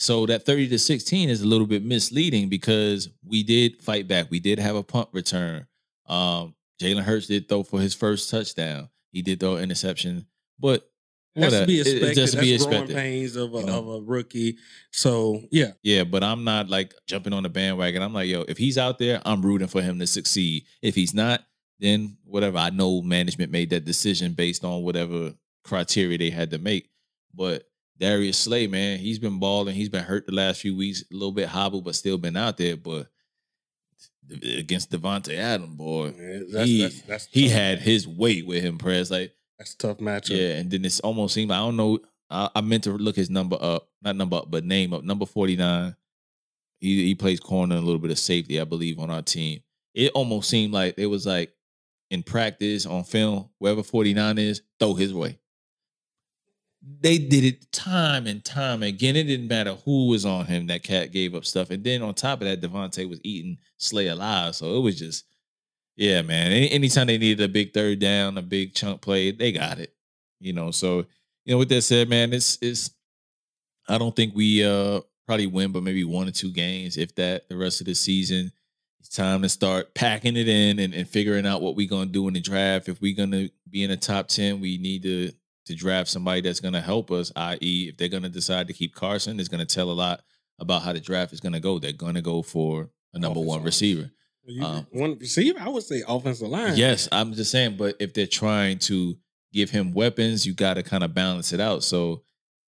[0.00, 4.30] So that thirty to sixteen is a little bit misleading because we did fight back.
[4.30, 5.66] We did have a punt return.
[6.06, 8.88] Um, Jalen Hurts did throw for his first touchdown.
[9.12, 10.26] He did throw an interception,
[10.58, 10.88] but
[11.36, 12.02] That's What to be expected.
[12.08, 12.96] it just That's be expected.
[12.96, 13.78] pains of a, You know?
[13.78, 14.56] of a rookie.
[14.90, 18.02] So yeah, Yeah, but I'm not like jumping on the bandwagon.
[18.02, 20.64] I'm like, yo, if he's out there, I'm rooting for him to succeed.
[20.80, 21.44] If he's not,
[21.78, 22.58] then whatever.
[22.58, 26.88] I know management made that decision based on whatever criteria they had to make.
[27.34, 27.64] But
[28.00, 29.74] Darius Slay, man, he's been balling.
[29.74, 32.56] He's been hurt the last few weeks, a little bit hobbled, but still been out
[32.56, 32.76] there.
[32.76, 33.08] But
[34.42, 38.78] against Davante Adams, boy, man, that's, he that's, that's he had his weight with him,
[38.78, 39.34] press like.
[39.58, 40.30] that's a tough matchup.
[40.30, 41.98] Yeah, and then it's almost seemed I don't know.
[42.30, 45.04] I, I meant to look his number up, not number up, but name up.
[45.04, 45.94] Number forty nine.
[46.78, 49.60] He he plays corner and a little bit of safety, I believe, on our team.
[49.92, 51.52] It almost seemed like it was like
[52.10, 55.38] in practice on film, wherever forty nine is, throw his way.
[56.82, 59.14] They did it time and time again.
[59.14, 60.66] It didn't matter who was on him.
[60.68, 64.06] That cat gave up stuff, and then on top of that, Davante was eating Slay
[64.06, 64.54] alive.
[64.56, 65.24] So it was just,
[65.96, 66.52] yeah, man.
[66.52, 69.94] Any, anytime they needed a big third down, a big chunk play, they got it.
[70.38, 71.04] You know, so
[71.44, 72.90] you know, with that said, man, it's it's.
[73.88, 77.48] I don't think we uh probably win, but maybe one or two games, if that.
[77.48, 78.52] The rest of the season,
[79.00, 82.26] it's time to start packing it in and, and figuring out what we're gonna do
[82.26, 82.88] in the draft.
[82.88, 85.32] If we're gonna be in the top ten, we need to
[85.66, 87.32] to draft somebody that's gonna help us.
[87.36, 90.22] I.e., if they're gonna decide to keep Carson, it's gonna tell a lot
[90.58, 91.78] about how the draft is gonna go.
[91.78, 94.10] They're gonna go for a number Offensive one receiver.
[94.62, 96.76] Um, one receiver, I would say offensive line.
[96.76, 99.16] Yes, I'm just saying, but if they're trying to
[99.52, 101.84] give him weapons, you got to kind of balance it out.
[101.84, 102.22] So,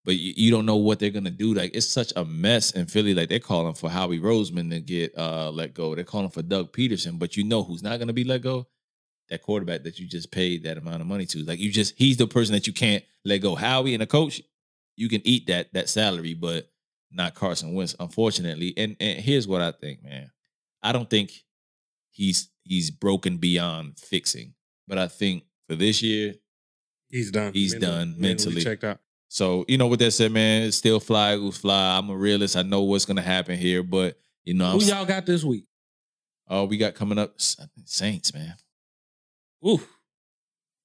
[0.05, 1.53] but you, you don't know what they're gonna do.
[1.53, 3.13] Like it's such a mess in Philly.
[3.13, 5.95] Like they're calling for Howie Roseman to get uh let go.
[5.95, 8.67] They're calling for Doug Pederson, but you know who's not gonna be let go?
[9.33, 11.39] That quarterback that you just paid that amount of money to.
[11.39, 13.55] Like you just he's the person that you can't let go.
[13.55, 14.43] Howie and a coach,
[14.95, 16.69] you can eat that that salary, but
[17.11, 18.75] not Carson Wentz, unfortunately.
[18.77, 20.29] And and here's what I think, man.
[20.83, 21.31] I don't think
[22.11, 24.53] he's he's broken beyond fixing.
[24.87, 26.35] But I think for this year,
[27.09, 27.53] he's done.
[27.53, 28.61] He's done mentally.
[28.61, 28.99] checked out.
[29.29, 31.97] so you know with that said, man, it's still fly, Eagles fly.
[31.97, 32.55] I'm a realist.
[32.55, 35.65] I know what's gonna happen here, but you know, I'm, Who y'all got this week?
[36.49, 38.55] oh, we got coming up Saints, man.
[39.65, 39.81] Ooh,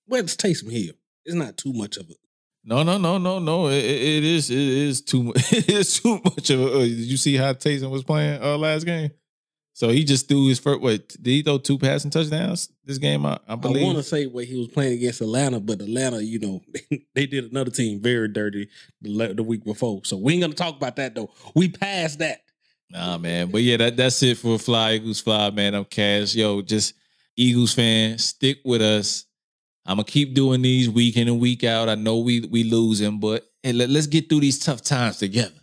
[0.06, 0.94] where's Taysom Hill?
[1.24, 2.16] It's not too much of it.
[2.64, 3.68] No, no, no, no, no.
[3.68, 5.52] It, it is it is too much.
[5.52, 6.60] It is too much of.
[6.60, 9.10] A, uh, did you see how Taysom was playing uh, last game?
[9.72, 10.80] So he just threw his first.
[10.80, 13.24] What did he throw two passing touchdowns this game?
[13.24, 13.84] I, I I believe.
[13.84, 16.60] want to say what he was playing against Atlanta, but Atlanta, you know,
[17.14, 18.68] they did another team very dirty
[19.00, 20.00] the, the week before.
[20.04, 21.30] So we ain't gonna talk about that though.
[21.54, 22.40] We passed that.
[22.90, 23.50] Nah, man.
[23.50, 25.74] But yeah, that, that's it for Fly Eagles Fly, man.
[25.74, 26.34] I'm Cash.
[26.34, 26.94] Yo, just
[27.38, 29.24] Eagles fan, stick with us.
[29.86, 31.88] I'm gonna keep doing these week in and week out.
[31.88, 35.54] I know we we losing, but hey, let, us get through these tough times together.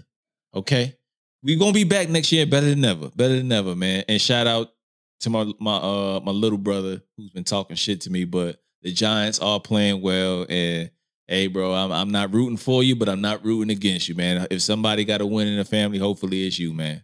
[0.54, 0.96] Okay?
[1.44, 3.10] we gonna be back next year better than ever.
[3.16, 4.04] Better than ever, man.
[4.08, 4.72] And shout out
[5.20, 8.92] to my my uh my little brother who's been talking shit to me, but the
[8.92, 10.90] Giants are playing well and
[11.28, 14.46] Hey, bro, I'm I'm not rooting for you, but I'm not rooting against you, man.
[14.52, 17.04] If somebody got a win in the family, hopefully it's you, man.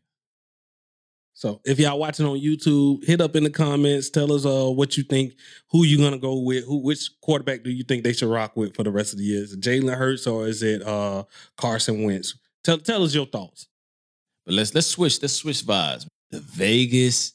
[1.33, 4.09] So if y'all watching on YouTube, hit up in the comments.
[4.09, 5.33] Tell us uh what you think.
[5.71, 6.65] Who you gonna go with?
[6.65, 9.25] Who which quarterback do you think they should rock with for the rest of the
[9.25, 9.43] year?
[9.43, 11.23] Is it Jalen Hurts or is it uh
[11.57, 12.35] Carson Wentz?
[12.63, 13.67] Tell tell us your thoughts.
[14.45, 16.05] But let's let's switch let's switch vibes.
[16.31, 17.33] The Vegas,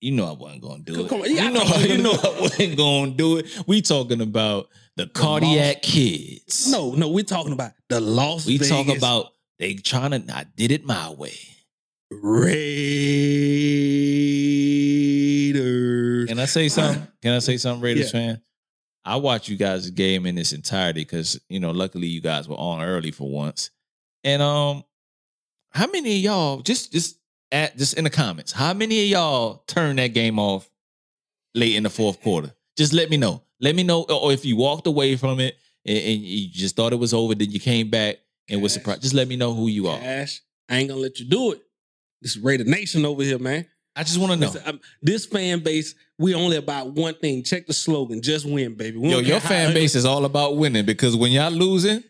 [0.00, 1.08] you know I wasn't gonna do it.
[1.08, 3.46] Come on, you know you know I wasn't gonna do it.
[3.66, 6.70] We talking about the cardiac kids.
[6.70, 10.34] No, no, we're talking about the Las we Vegas talk about they trying to.
[10.34, 11.34] I did it my way.
[15.52, 16.28] Raiders.
[16.28, 17.06] Can I say something?
[17.22, 18.20] Can I say something, Raiders Yeah.
[18.20, 18.40] fan?
[19.06, 22.56] I watched you guys' game in its entirety because you know, luckily you guys were
[22.56, 23.70] on early for once.
[24.22, 24.84] And um,
[25.70, 27.18] how many of y'all just just
[27.52, 28.52] at just in the comments?
[28.52, 30.70] How many of y'all turned that game off
[31.54, 32.54] late in the fourth quarter?
[32.78, 33.42] Just let me know.
[33.60, 36.92] Let me know, or if you walked away from it and, and you just thought
[36.94, 38.16] it was over, then you came back
[38.48, 39.02] and was surprised.
[39.02, 39.98] Just let me know who you are.
[39.98, 41.60] Cash, I ain't gonna let you do it.
[42.24, 43.66] This is Raider Nation over here, man.
[43.94, 44.46] I just want to know.
[44.50, 47.44] Listen, this fan base, we only about one thing.
[47.44, 48.96] Check the slogan, just win, baby.
[48.96, 52.02] We Yo, your fan base is all about winning because when y'all losing,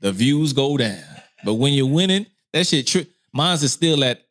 [0.00, 1.02] the views go down.
[1.46, 4.22] But when you're winning, that shit tri- mine's is still at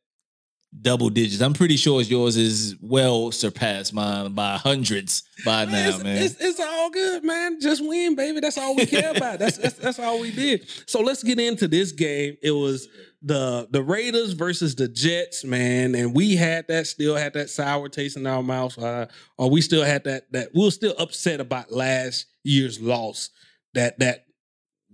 [0.79, 1.41] double digits.
[1.41, 6.17] I'm pretty sure yours is well surpassed mine by hundreds by Man, now, it's, man.
[6.23, 7.59] It's, it's all good, man.
[7.59, 8.39] Just win, baby.
[8.39, 9.39] That's all we care about.
[9.39, 10.67] That's, that's that's all we did.
[10.85, 12.37] So let's get into this game.
[12.41, 12.87] It was
[13.21, 17.89] the the Raiders versus the Jets, man, and we had that still had that sour
[17.89, 19.07] taste in our mouth, uh,
[19.37, 23.29] or we still had that that we are still upset about last year's loss.
[23.73, 24.25] That that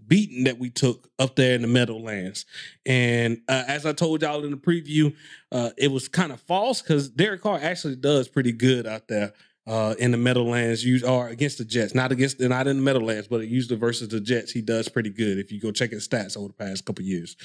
[0.08, 2.46] beating that we took up there in the Meadowlands.
[2.86, 5.14] And uh, as I told y'all in the preview,
[5.52, 9.34] uh, it was kind of false because Derek Carr actually does pretty good out there.
[9.68, 13.28] uh, in the Meadowlands, use are against the Jets, not against not in the Meadowlands,
[13.28, 15.38] but it usually versus the Jets, he does pretty good.
[15.38, 17.36] If you go check his stats over the past couple years,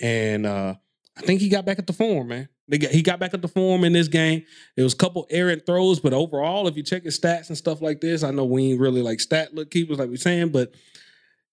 [0.00, 0.74] and uh,
[1.16, 2.48] I think he got back at the form, man.
[2.70, 4.44] Got, he got back at the form in this game.
[4.76, 7.82] It was a couple errant throws, but overall, if you check his stats and stuff
[7.82, 10.72] like this, I know we ain't really like stat look keepers like we saying, but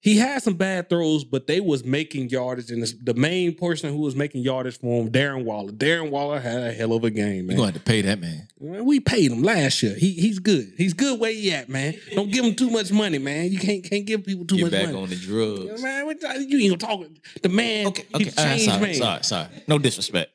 [0.02, 4.00] he had some bad throws, but they was making yardage, and the main person who
[4.00, 5.72] was making yardage for him, Darren Waller.
[5.74, 7.52] Darren Waller had a hell of a game, man.
[7.52, 8.48] You gonna have to pay that man.
[8.60, 9.96] We paid him last year.
[9.96, 10.72] He he's good.
[10.78, 11.96] He's good where he at, man.
[12.14, 13.52] Don't give him too much money, man.
[13.52, 14.98] You can't can't give people too Get much back money.
[15.04, 15.82] on the drugs.
[15.82, 16.06] Man,
[16.48, 17.08] you ain't gonna talk.
[17.42, 18.26] The man, Okay, okay.
[18.26, 18.94] a Uh, changed sorry, man.
[18.96, 19.48] sorry, sorry.
[19.68, 20.32] No disrespect,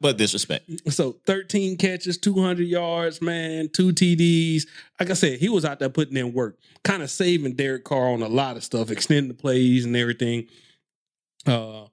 [0.00, 0.70] but disrespect.
[0.90, 4.62] So 13 catches, 200 yards, man, two TDs.
[4.98, 8.08] Like I said, he was out there putting in work, kind of saving Derek Carr
[8.08, 10.46] on a lot of stuff, extending the plays and everything.
[11.46, 11.86] Uh,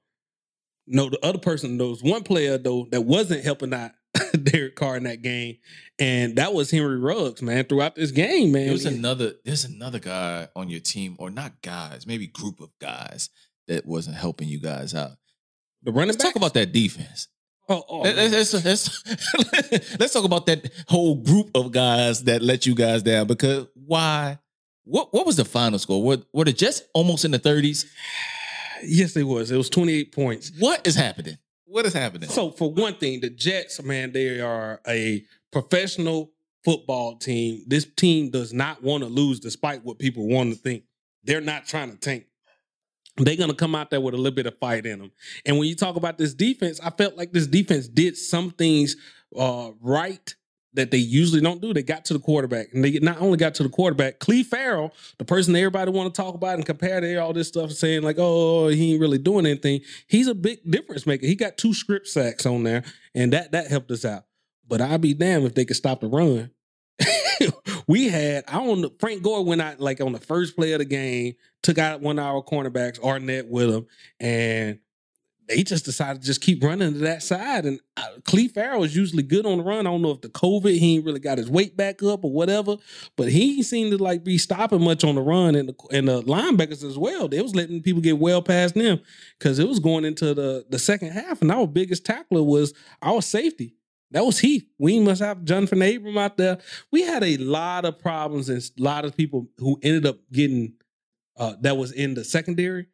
[0.87, 3.91] no, the other person, there was one player though that wasn't helping out
[4.43, 5.57] Derek Carr in that game,
[5.99, 7.65] and that was Henry Ruggs, man.
[7.65, 9.33] Throughout this game, man, there's another.
[9.43, 13.29] There's another guy on your team, or not guys, maybe group of guys
[13.67, 15.11] that wasn't helping you guys out.
[15.83, 16.33] the running Let's back.
[16.33, 17.27] talk about that defense.
[17.69, 18.15] Oh, oh, Let-.
[18.15, 19.03] Let's, let's, let's,
[19.99, 23.27] let's talk about that whole group of guys that let you guys down.
[23.27, 24.39] Because why?
[24.85, 26.01] What what was the final score?
[26.01, 27.85] Were, were the Jets almost in the 30s?
[28.83, 29.51] yes, it was.
[29.51, 30.51] It was 28 points.
[30.59, 31.37] What is happening?
[31.65, 32.29] What is happening?
[32.29, 36.31] So for one thing, the Jets, man, they are a professional
[36.63, 37.63] football team.
[37.67, 40.83] This team does not want to lose, despite what people want to think.
[41.23, 42.25] They're not trying to tank.
[43.17, 45.11] They're gonna come out there with a little bit of fight in them.
[45.45, 48.95] And when you talk about this defense, I felt like this defense did some things
[49.35, 50.35] uh, right
[50.77, 51.73] that they usually don't do.
[51.73, 54.19] They got to the quarterback, and they not only got to the quarterback.
[54.19, 57.47] Clee Ferrell, the person that everybody want to talk about and compare to all this
[57.47, 61.25] stuff, saying like, "Oh, he ain't really doing anything." He's a big difference maker.
[61.25, 62.83] He got two strip sacks on there,
[63.15, 64.25] and that that helped us out.
[64.67, 66.51] But I'd be damned if they could stop the run.
[67.87, 70.85] we had I don't Frank Gore went out like on the first play of the
[70.85, 73.87] game, took out one of our cornerbacks, Arnette with him,
[74.19, 74.79] and
[75.47, 77.65] they just decided to just keep running to that side.
[77.65, 78.07] And uh,
[78.53, 79.87] Ferrell is usually good on the run.
[79.87, 82.31] I don't know if the COVID he ain't really got his weight back up or
[82.31, 82.75] whatever,
[83.15, 86.21] but he seemed to like be stopping much on the run and the and the
[86.23, 87.27] linebackers as well.
[87.27, 88.99] They was letting people get well past them
[89.39, 93.21] because it was going into the the second half, and our biggest tackler was our
[93.21, 93.76] safety.
[94.11, 94.65] That was Heath.
[94.79, 96.59] We must have Johnathan Abram out there.
[96.91, 100.73] We had a lot of problems and a lot of people who ended up getting
[101.37, 102.87] uh, that was in the secondary.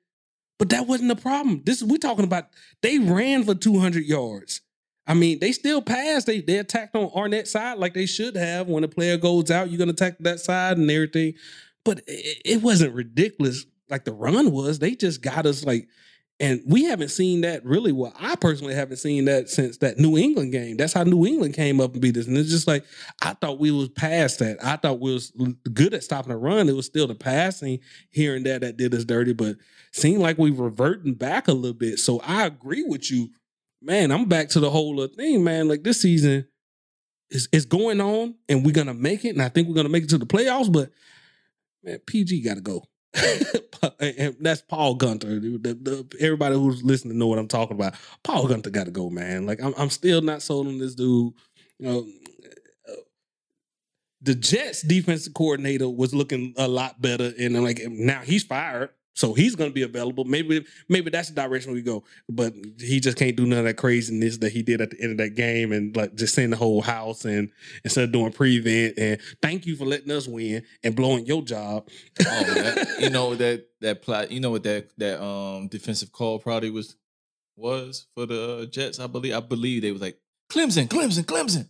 [0.59, 1.61] But that wasn't the problem.
[1.65, 2.45] This is we talking about.
[2.81, 4.61] They ran for 200 yards.
[5.05, 6.27] I mean, they still passed.
[6.27, 8.67] They they attacked on Arnette's side like they should have.
[8.67, 11.33] When a player goes out, you're gonna attack that side and everything.
[11.83, 14.79] But it, it wasn't ridiculous like the run was.
[14.79, 15.87] They just got us like,
[16.39, 17.91] and we haven't seen that really.
[17.91, 20.77] Well, I personally haven't seen that since that New England game.
[20.77, 22.27] That's how New England came up and beat us.
[22.27, 22.85] And it's just like
[23.21, 24.57] I thought we was past that.
[24.63, 25.31] I thought we was
[25.73, 26.69] good at stopping the run.
[26.69, 27.79] It was still the passing
[28.09, 29.57] here and there that did us dirty, but
[29.91, 31.99] seemed like we reverting back a little bit.
[31.99, 33.29] So I agree with you,
[33.81, 34.11] man.
[34.11, 35.67] I'm back to the whole thing, man.
[35.67, 36.47] Like this season
[37.29, 40.03] is is going on, and we're gonna make it, and I think we're gonna make
[40.03, 40.71] it to the playoffs.
[40.71, 40.89] But
[41.83, 42.83] man, PG got to go.
[44.39, 45.41] that's Paul Guenther.
[45.41, 47.93] The- the- everybody who's listening know what I'm talking about.
[48.23, 49.45] Paul Guenther got to go, man.
[49.45, 51.33] Like I'm, I'm still not sold on this dude.
[51.79, 52.07] You know,
[54.21, 58.89] the Jets defensive coordinator was looking a lot better, and then, like now he's fired,
[59.15, 60.25] so he's going to be available.
[60.25, 62.03] Maybe maybe that's the direction we go.
[62.27, 65.11] But he just can't do none of that craziness that he did at the end
[65.11, 67.49] of that game, and like just send the whole house and
[67.83, 68.97] instead of doing prevent.
[68.97, 71.89] And thank you for letting us win and blowing your job.
[72.25, 74.31] Oh, that, you know that that plot.
[74.31, 76.95] You know what that that um defensive call probably was
[77.55, 78.99] was for the Jets.
[78.99, 79.33] I believe.
[79.35, 80.17] I believe they was like
[80.49, 81.67] Clemson, Clemson, Clemson.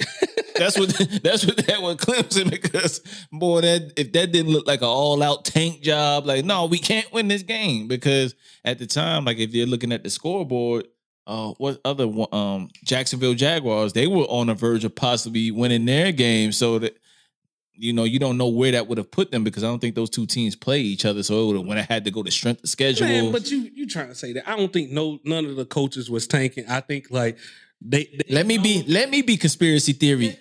[0.56, 0.88] that's what
[1.22, 3.00] that's what that was Clemson because
[3.32, 6.78] boy that if that didn't look like an all out tank job like no we
[6.78, 8.34] can't win this game because
[8.64, 10.86] at the time like if you're looking at the scoreboard
[11.26, 16.12] uh what other um Jacksonville Jaguars they were on the verge of possibly winning their
[16.12, 16.96] game so that
[17.74, 19.94] you know, you don't know where that would have put them because I don't think
[19.94, 21.22] those two teams play each other.
[21.22, 23.06] So it would have when I had to go to strength of schedule.
[23.06, 24.48] Man, but you you trying to say that?
[24.48, 26.64] I don't think no none of the coaches was tanking.
[26.68, 27.38] I think like
[27.84, 30.36] they, they let me be let me be conspiracy theory.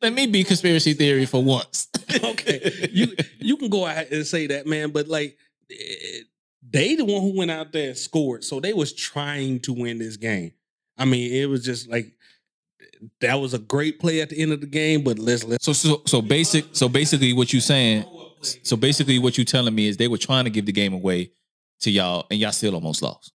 [0.00, 1.88] Let me be conspiracy theory for once.
[2.24, 4.90] okay, you you can go out and say that, man.
[4.90, 5.36] But like,
[5.70, 6.20] eh,
[6.68, 9.98] they the one who went out there and scored, so they was trying to win
[9.98, 10.52] this game.
[10.98, 12.12] I mean, it was just like
[13.20, 15.02] that was a great play at the end of the game.
[15.02, 18.04] But let's let's So so so basic so basically what you saying
[18.62, 21.32] so basically what you telling me is they were trying to give the game away
[21.80, 23.32] to y'all and y'all still almost lost.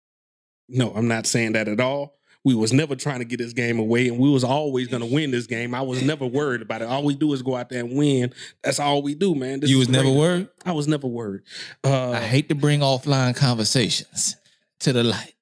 [0.69, 2.18] no, I'm not saying that at all.
[2.49, 5.15] We was never trying to get this game away, and we was always going to
[5.15, 5.75] win this game.
[5.75, 6.89] I was never worried about it.
[6.89, 8.33] All we do is go out there and win.
[8.65, 9.61] That's all we do, man.
[9.61, 10.49] This you was never worried.
[10.65, 11.43] I was never worried.
[11.85, 14.37] Uh, I hate to bring offline conversations
[14.81, 15.35] to the light,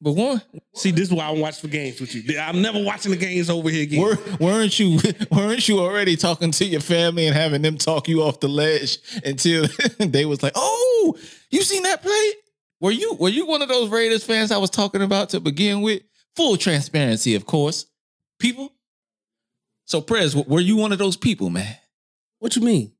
[0.00, 0.40] but one,
[0.74, 2.38] see, this is why I watch the games with you.
[2.38, 4.00] I'm never watching the games over here again.
[4.00, 5.00] Were, weren't you
[5.32, 8.98] weren't you already talking to your family and having them talk you off the ledge
[9.24, 9.66] until
[9.98, 11.16] they was like, "Oh,
[11.50, 12.32] you seen that play?
[12.82, 15.82] Were you were you one of those Raiders fans I was talking about to begin
[15.82, 16.02] with?
[16.34, 17.86] Full transparency, of course,
[18.40, 18.72] people.
[19.84, 21.76] So, Prez, were you one of those people, man?
[22.40, 22.92] What you mean?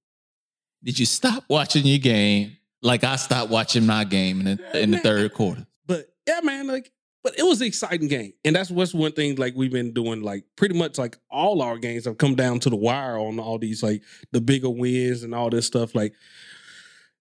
[0.85, 4.91] Did you stop watching your game like I stopped watching my game in the, in
[4.93, 5.67] the third quarter?
[5.87, 6.93] But yeah, man, like,
[7.25, 10.23] but it was an exciting game, and that's what's one thing like we've been doing.
[10.23, 13.59] Like, pretty much like all our games have come down to the wire on all
[13.59, 15.93] these like the bigger wins and all this stuff.
[15.97, 16.13] Like,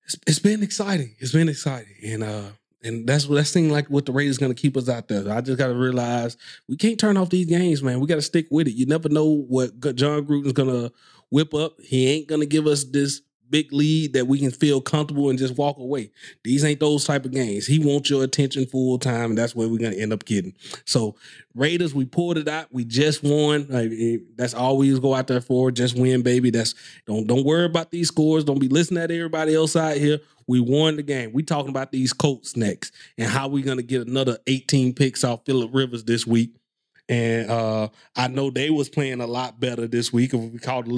[0.05, 1.15] it's, it's been exciting.
[1.19, 2.49] It's been exciting, and uh,
[2.83, 5.31] and that's what thing like what the Raiders going to keep us out there.
[5.31, 6.37] I just got to realize
[6.67, 7.99] we can't turn off these games, man.
[7.99, 8.73] We got to stick with it.
[8.73, 10.91] You never know what Jon Gruden's going to
[11.29, 11.79] whip up.
[11.81, 13.21] He ain't going to give us this
[13.51, 16.09] big lead that we can feel comfortable and just walk away.
[16.43, 17.67] These ain't those type of games.
[17.67, 20.53] He wants your attention full time, and that's where we're gonna end up getting.
[20.85, 21.15] So
[21.53, 22.67] Raiders, we pulled it out.
[22.71, 23.67] We just won.
[23.69, 23.91] Like,
[24.35, 25.69] that's all we go out there for.
[25.69, 26.49] Just win, baby.
[26.49, 26.73] That's
[27.05, 28.43] don't don't worry about these scores.
[28.43, 30.19] Don't be listening to everybody else out here.
[30.47, 31.31] We won the game.
[31.33, 35.45] We talking about these Colts next and how we gonna get another 18 picks off
[35.45, 36.55] Philip Rivers this week.
[37.11, 40.33] And uh, I know they was playing a lot better this week.
[40.33, 40.89] If we called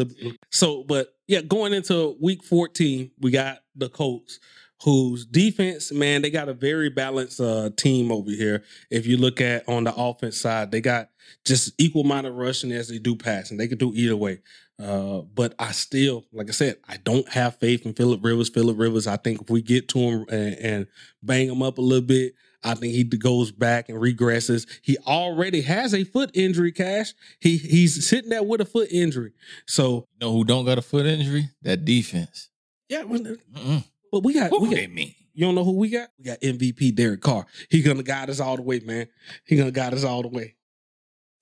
[0.52, 4.40] so, but yeah, going into week 14, we got the Colts,
[4.84, 8.64] whose defense, man, they got a very balanced uh, team over here.
[8.91, 11.10] If you look at on the offense side, they got
[11.45, 13.57] just equal amount of rushing as they do passing.
[13.57, 14.41] They could do either way.
[14.80, 18.49] Uh, but I still, like I said, I don't have faith in Philip Rivers.
[18.49, 20.88] Philip Rivers, I think if we get to him and, and
[21.23, 24.68] bang him up a little bit, I think he goes back and regresses.
[24.81, 27.14] He already has a foot injury, Cash.
[27.40, 29.34] He he's sitting there with a foot injury.
[29.68, 31.49] So You know who don't got a foot injury?
[31.61, 32.49] That defense.
[32.90, 33.84] yeah, Mm-mm.
[34.11, 35.14] but we got What we do got they mean?
[35.34, 36.10] you don't know who we got?
[36.18, 37.45] We got MVP Derek Carr.
[37.69, 39.07] He gonna guide us all the way, man.
[39.45, 40.56] He gonna guide us all the way.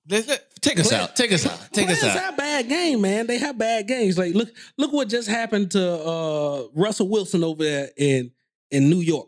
[0.09, 1.15] Let- let- take us out.
[1.15, 1.59] Take us out.
[1.73, 2.17] Take us out.
[2.19, 3.27] have bad game, man.
[3.27, 4.17] They have bad games.
[4.17, 8.31] Like look, look what just happened to uh Russell Wilson over there in
[8.71, 9.27] in New York.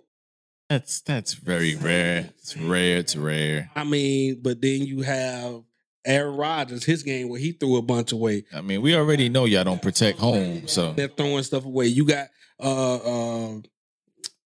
[0.74, 2.32] That's that's very rare.
[2.40, 2.98] It's rare.
[2.98, 3.70] It's rare.
[3.76, 5.62] I mean, but then you have
[6.04, 8.46] Aaron Rodgers, his game where he threw a bunch away.
[8.52, 11.86] I mean, we already know y'all don't protect home, so They're throwing stuff away.
[11.88, 12.30] You got
[12.60, 13.60] uh uh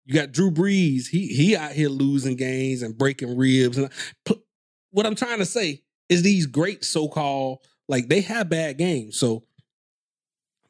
[0.06, 1.10] you got Drew Brees.
[1.10, 3.78] He he out here losing games and breaking ribs.
[3.78, 3.92] And
[4.90, 9.20] what I'm trying to say is these great so-called like they have bad games.
[9.20, 9.44] So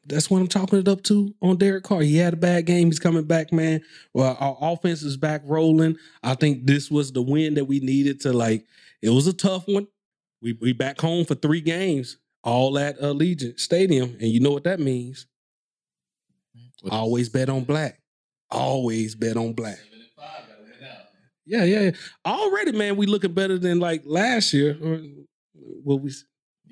[0.06, 2.00] that's what I'm talking it up to on Derek Carr.
[2.00, 2.88] He had a bad game.
[2.88, 3.80] He's coming back, man.
[4.14, 5.96] Well, our offense is back rolling.
[6.22, 8.64] I think this was the win that we needed to like.
[9.02, 9.86] It was a tough one.
[10.42, 14.64] We we back home for three games, all at Allegiant Stadium, and you know what
[14.64, 15.26] that means.
[16.90, 18.00] Always bet on black.
[18.50, 19.78] Always bet on black.
[21.46, 21.90] Yeah, yeah, yeah.
[22.24, 24.76] Already, man, we looking better than like last year.
[24.82, 25.00] Or,
[25.54, 26.12] Well, we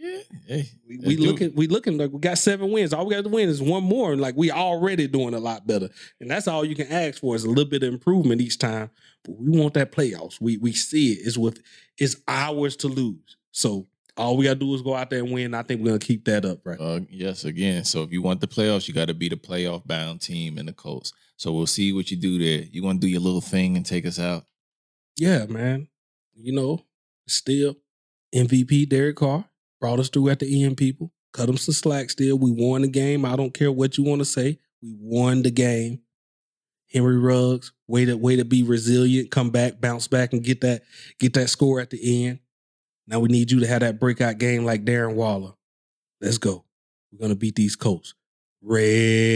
[0.05, 2.93] Yeah, hey, we, we looking we looking like we got seven wins.
[2.93, 4.13] All we got to win is one more.
[4.13, 5.89] and Like we already doing a lot better,
[6.21, 8.91] and that's all you can ask for is a little bit of improvement each time.
[9.25, 10.43] But we want that playoffs.
[10.43, 11.27] We we see it.
[11.27, 11.63] It's with
[11.97, 13.39] it's ours to lose.
[13.53, 13.87] So
[14.19, 15.55] all we gotta do is go out there and win.
[15.55, 16.79] I think we're gonna keep that up, right?
[16.79, 17.85] Uh, yes, again.
[17.85, 20.67] So if you want the playoffs, you got to be the playoff bound team in
[20.67, 21.15] the Colts.
[21.39, 22.67] So we'll see what you do there.
[22.71, 24.45] You to do your little thing and take us out?
[25.17, 25.89] Yeah, man.
[26.35, 26.85] You know,
[27.27, 27.77] still
[28.35, 29.47] MVP Derek Carr
[29.81, 31.13] brought us through at the end, people.
[31.33, 32.39] Cut them some slack still.
[32.39, 33.25] We won the game.
[33.25, 34.59] I don't care what you want to say.
[34.83, 36.01] We won the game.
[36.93, 40.83] Henry Ruggs, way to way to be resilient, come back, bounce back, and get that
[41.19, 42.39] get that score at the end.
[43.09, 45.55] Now we need you to have that breakout game like Darren Waller.
[46.21, 46.65] Let's go.
[47.11, 48.15] We're gonna beat these Colts.
[48.63, 49.35] Raiders.